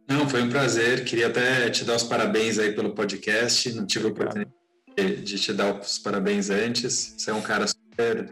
Não, 0.09 0.27
foi 0.27 0.43
um 0.43 0.49
prazer. 0.49 1.05
Queria 1.05 1.27
até 1.27 1.69
te 1.69 1.85
dar 1.85 1.97
os 1.97 2.05
parabéns 2.05 2.59
aí 2.59 2.73
pelo 2.73 2.95
podcast. 2.95 3.71
Não 3.75 3.87
tive 3.87 4.07
a 4.07 4.09
oportunidade 4.09 4.61
de 4.97 5.39
te 5.39 5.53
dar 5.53 5.79
os 5.79 5.99
parabéns 5.99 6.49
antes. 6.49 7.15
Você 7.19 7.31
é 7.31 7.35
um 7.35 7.43
cara 7.43 7.67
super 7.67 8.31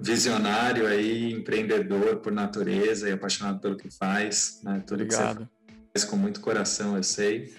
visionário 0.00 0.86
aí, 0.86 1.32
empreendedor 1.32 2.16
por 2.16 2.32
natureza 2.32 3.08
e 3.08 3.12
apaixonado 3.12 3.60
pelo 3.60 3.76
que 3.76 3.90
faz, 3.90 4.60
né? 4.64 4.82
Tudo 4.86 5.02
Obrigado. 5.02 5.48
que 5.66 5.72
você 5.72 5.78
faz 5.92 6.04
com 6.04 6.16
muito 6.16 6.40
coração, 6.40 6.96
eu 6.96 7.02
sei. 7.02 7.52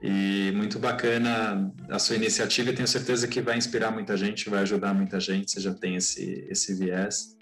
E 0.00 0.52
muito 0.54 0.78
bacana 0.78 1.72
a 1.88 1.98
sua 1.98 2.14
iniciativa 2.14 2.72
tenho 2.72 2.86
certeza 2.86 3.26
que 3.26 3.40
vai 3.40 3.56
inspirar 3.56 3.90
muita 3.90 4.16
gente, 4.16 4.48
vai 4.48 4.60
ajudar 4.60 4.94
muita 4.94 5.18
gente, 5.18 5.50
você 5.50 5.60
já 5.60 5.74
tem 5.74 5.96
esse, 5.96 6.46
esse 6.48 6.74
viés. 6.74 7.36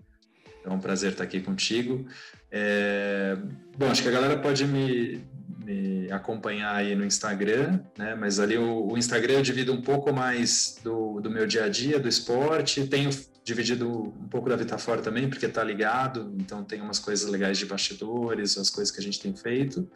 Então 0.60 0.72
é 0.72 0.76
um 0.76 0.80
prazer 0.80 1.12
estar 1.12 1.24
aqui 1.24 1.40
contigo. 1.40 2.06
É... 2.50 3.36
Bom, 3.76 3.90
acho 3.90 4.02
que 4.02 4.08
a 4.08 4.12
galera 4.12 4.38
pode 4.38 4.66
me, 4.66 5.22
me 5.66 6.10
acompanhar 6.12 6.76
aí 6.76 6.94
no 6.94 7.04
Instagram, 7.04 7.80
né? 7.98 8.14
Mas 8.14 8.38
ali 8.38 8.56
o, 8.56 8.86
o, 8.86 8.96
Instagram 8.96 9.34
eu 9.34 9.42
divido 9.42 9.72
um 9.72 9.82
pouco 9.82 10.12
mais 10.12 10.78
do, 10.84 11.20
do 11.20 11.28
meu 11.28 11.44
dia 11.44 11.64
a 11.64 11.68
dia, 11.68 11.98
do 11.98 12.08
esporte. 12.08 12.86
Tenho 12.86 13.10
dividido 13.42 13.90
um 13.90 14.28
pouco 14.28 14.48
da 14.48 14.54
Vitafora 14.54 15.02
também, 15.02 15.28
porque 15.28 15.46
está 15.46 15.64
ligado, 15.64 16.32
então 16.38 16.62
tem 16.62 16.80
umas 16.80 17.00
coisas 17.00 17.28
legais 17.28 17.58
de 17.58 17.66
bastidores, 17.66 18.56
as 18.56 18.70
coisas 18.70 18.94
que 18.94 19.00
a 19.00 19.02
gente 19.02 19.20
tem 19.20 19.34
feito. 19.34 19.88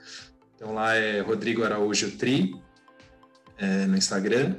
Então 0.56 0.74
lá 0.74 0.94
é 0.94 1.20
Rodrigo 1.20 1.62
Araújo 1.62 2.10
Tri, 2.16 2.52
é, 3.56 3.86
no 3.86 3.96
Instagram. 3.96 4.56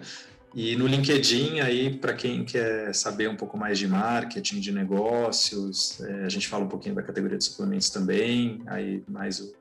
E 0.54 0.76
no 0.76 0.86
LinkedIn, 0.86 1.62
aí, 1.62 1.96
para 1.96 2.14
quem 2.14 2.44
quer 2.44 2.94
saber 2.94 3.30
um 3.30 3.38
pouco 3.38 3.58
mais 3.58 3.80
de 3.80 3.88
marketing, 3.88 4.60
de 4.60 4.72
negócios, 4.74 6.02
é, 6.02 6.26
a 6.26 6.30
gente 6.30 6.48
fala 6.48 6.66
um 6.66 6.68
pouquinho 6.68 6.96
da 6.96 7.02
categoria 7.02 7.38
de 7.38 7.46
suplementos 7.46 7.90
também, 7.90 8.62
aí 8.68 9.02
mais 9.08 9.40
o 9.40 9.61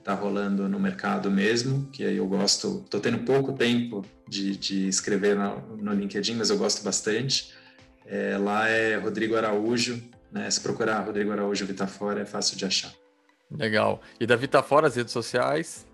está 0.00 0.14
rolando 0.14 0.68
no 0.68 0.80
mercado 0.80 1.30
mesmo, 1.30 1.88
que 1.92 2.04
aí 2.04 2.16
eu 2.16 2.26
gosto, 2.26 2.82
estou 2.84 3.00
tendo 3.00 3.18
pouco 3.18 3.52
tempo 3.52 4.04
de, 4.28 4.56
de 4.56 4.88
escrever 4.88 5.36
no, 5.36 5.76
no 5.76 5.92
LinkedIn, 5.92 6.34
mas 6.34 6.50
eu 6.50 6.58
gosto 6.58 6.82
bastante. 6.82 7.52
É, 8.06 8.36
lá 8.36 8.68
é 8.68 8.96
Rodrigo 8.96 9.36
Araújo, 9.36 10.02
né? 10.32 10.50
Se 10.50 10.60
procurar 10.60 11.00
Rodrigo 11.00 11.30
Araújo 11.30 11.64
Vitafora 11.64 12.22
é 12.22 12.24
fácil 12.24 12.56
de 12.56 12.64
achar. 12.64 12.92
Legal. 13.50 14.00
E 14.18 14.26
da 14.26 14.36
Vitafora, 14.36 14.86
as 14.88 14.96
redes 14.96 15.12
sociais? 15.12 15.86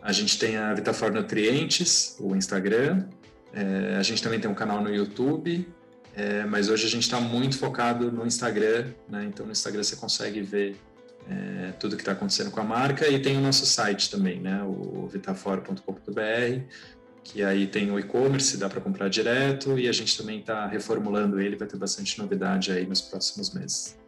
A 0.00 0.12
gente 0.12 0.38
tem 0.38 0.56
a 0.56 0.72
Vitafora 0.72 1.12
Nutrientes, 1.12 2.16
o 2.20 2.36
Instagram. 2.36 3.06
É, 3.52 3.96
a 3.98 4.02
gente 4.02 4.22
também 4.22 4.38
tem 4.38 4.50
um 4.50 4.54
canal 4.54 4.80
no 4.80 4.94
YouTube, 4.94 5.66
é, 6.14 6.44
mas 6.44 6.68
hoje 6.68 6.86
a 6.86 6.90
gente 6.90 7.02
está 7.02 7.20
muito 7.20 7.58
focado 7.58 8.12
no 8.12 8.26
Instagram, 8.26 8.86
né? 9.08 9.24
Então 9.24 9.44
no 9.44 9.52
Instagram 9.52 9.82
você 9.82 9.96
consegue 9.96 10.42
ver 10.42 10.76
é, 11.28 11.72
tudo 11.72 11.96
que 11.96 12.02
está 12.02 12.12
acontecendo 12.12 12.50
com 12.50 12.60
a 12.60 12.64
marca 12.64 13.08
e 13.08 13.20
tem 13.20 13.36
o 13.36 13.40
nosso 13.40 13.66
site 13.66 14.10
também, 14.10 14.40
né? 14.40 14.62
O 14.62 15.06
vitafora.com.br 15.06 16.62
que 17.32 17.42
aí 17.42 17.66
tem 17.66 17.90
o 17.90 17.98
e-commerce, 17.98 18.56
dá 18.56 18.68
para 18.68 18.80
comprar 18.80 19.08
direto, 19.08 19.78
e 19.78 19.88
a 19.88 19.92
gente 19.92 20.16
também 20.16 20.38
está 20.38 20.66
reformulando 20.66 21.40
ele, 21.40 21.56
vai 21.56 21.66
ter 21.66 21.76
bastante 21.76 22.18
novidade 22.18 22.70
aí 22.70 22.86
nos 22.86 23.00
próximos 23.00 23.52
meses. 23.52 23.98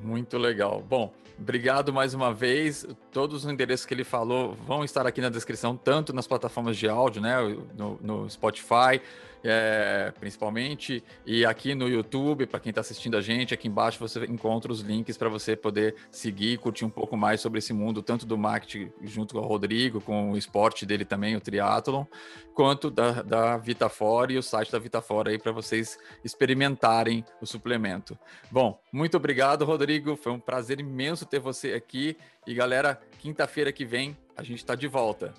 Muito 0.00 0.38
legal. 0.38 0.80
Bom, 0.88 1.12
obrigado 1.38 1.92
mais 1.92 2.14
uma 2.14 2.32
vez. 2.32 2.86
Todos 3.10 3.44
os 3.44 3.50
endereços 3.50 3.84
que 3.84 3.92
ele 3.92 4.04
falou 4.04 4.54
vão 4.66 4.84
estar 4.84 5.06
aqui 5.06 5.20
na 5.20 5.28
descrição, 5.28 5.76
tanto 5.76 6.12
nas 6.12 6.26
plataformas 6.26 6.76
de 6.76 6.88
áudio, 6.88 7.20
né, 7.20 7.36
no, 7.76 7.98
no 8.00 8.30
Spotify, 8.30 9.00
é, 9.44 10.12
principalmente, 10.18 11.02
e 11.26 11.44
aqui 11.44 11.74
no 11.74 11.88
YouTube, 11.88 12.46
para 12.46 12.60
quem 12.60 12.70
está 12.70 12.80
assistindo 12.80 13.16
a 13.16 13.20
gente, 13.20 13.54
aqui 13.54 13.68
embaixo 13.68 13.98
você 13.98 14.24
encontra 14.24 14.72
os 14.72 14.80
links 14.80 15.16
para 15.16 15.28
você 15.28 15.54
poder 15.54 15.94
seguir 16.10 16.54
e 16.54 16.58
curtir 16.58 16.84
um 16.84 16.90
pouco 16.90 17.16
mais 17.16 17.40
sobre 17.40 17.58
esse 17.58 17.72
mundo, 17.72 18.02
tanto 18.02 18.26
do 18.26 18.36
marketing 18.36 18.90
junto 19.02 19.34
com 19.34 19.40
o 19.40 19.46
Rodrigo, 19.46 20.00
com 20.00 20.32
o 20.32 20.36
esporte 20.36 20.84
dele 20.84 21.04
também, 21.04 21.36
o 21.36 21.40
triatlon, 21.40 22.04
quanto 22.54 22.90
da, 22.90 23.22
da 23.22 23.56
Vitafora 23.56 24.32
e 24.32 24.38
o 24.38 24.42
site 24.42 24.72
da 24.72 24.78
Vitafora 24.78 25.30
aí 25.30 25.38
para 25.38 25.52
vocês 25.52 25.98
experimentarem 26.24 27.24
o 27.40 27.46
suplemento. 27.46 28.18
Bom, 28.50 28.80
muito 28.92 29.16
obrigado, 29.16 29.64
Rodrigo. 29.64 30.16
Foi 30.16 30.32
um 30.32 30.40
prazer 30.40 30.80
imenso 30.80 31.24
ter 31.24 31.38
você 31.38 31.72
aqui. 31.72 32.16
E 32.46 32.54
galera, 32.54 33.00
quinta-feira 33.18 33.72
que 33.72 33.84
vem 33.84 34.16
a 34.36 34.42
gente 34.42 34.58
está 34.58 34.74
de 34.74 34.86
volta. 34.86 35.34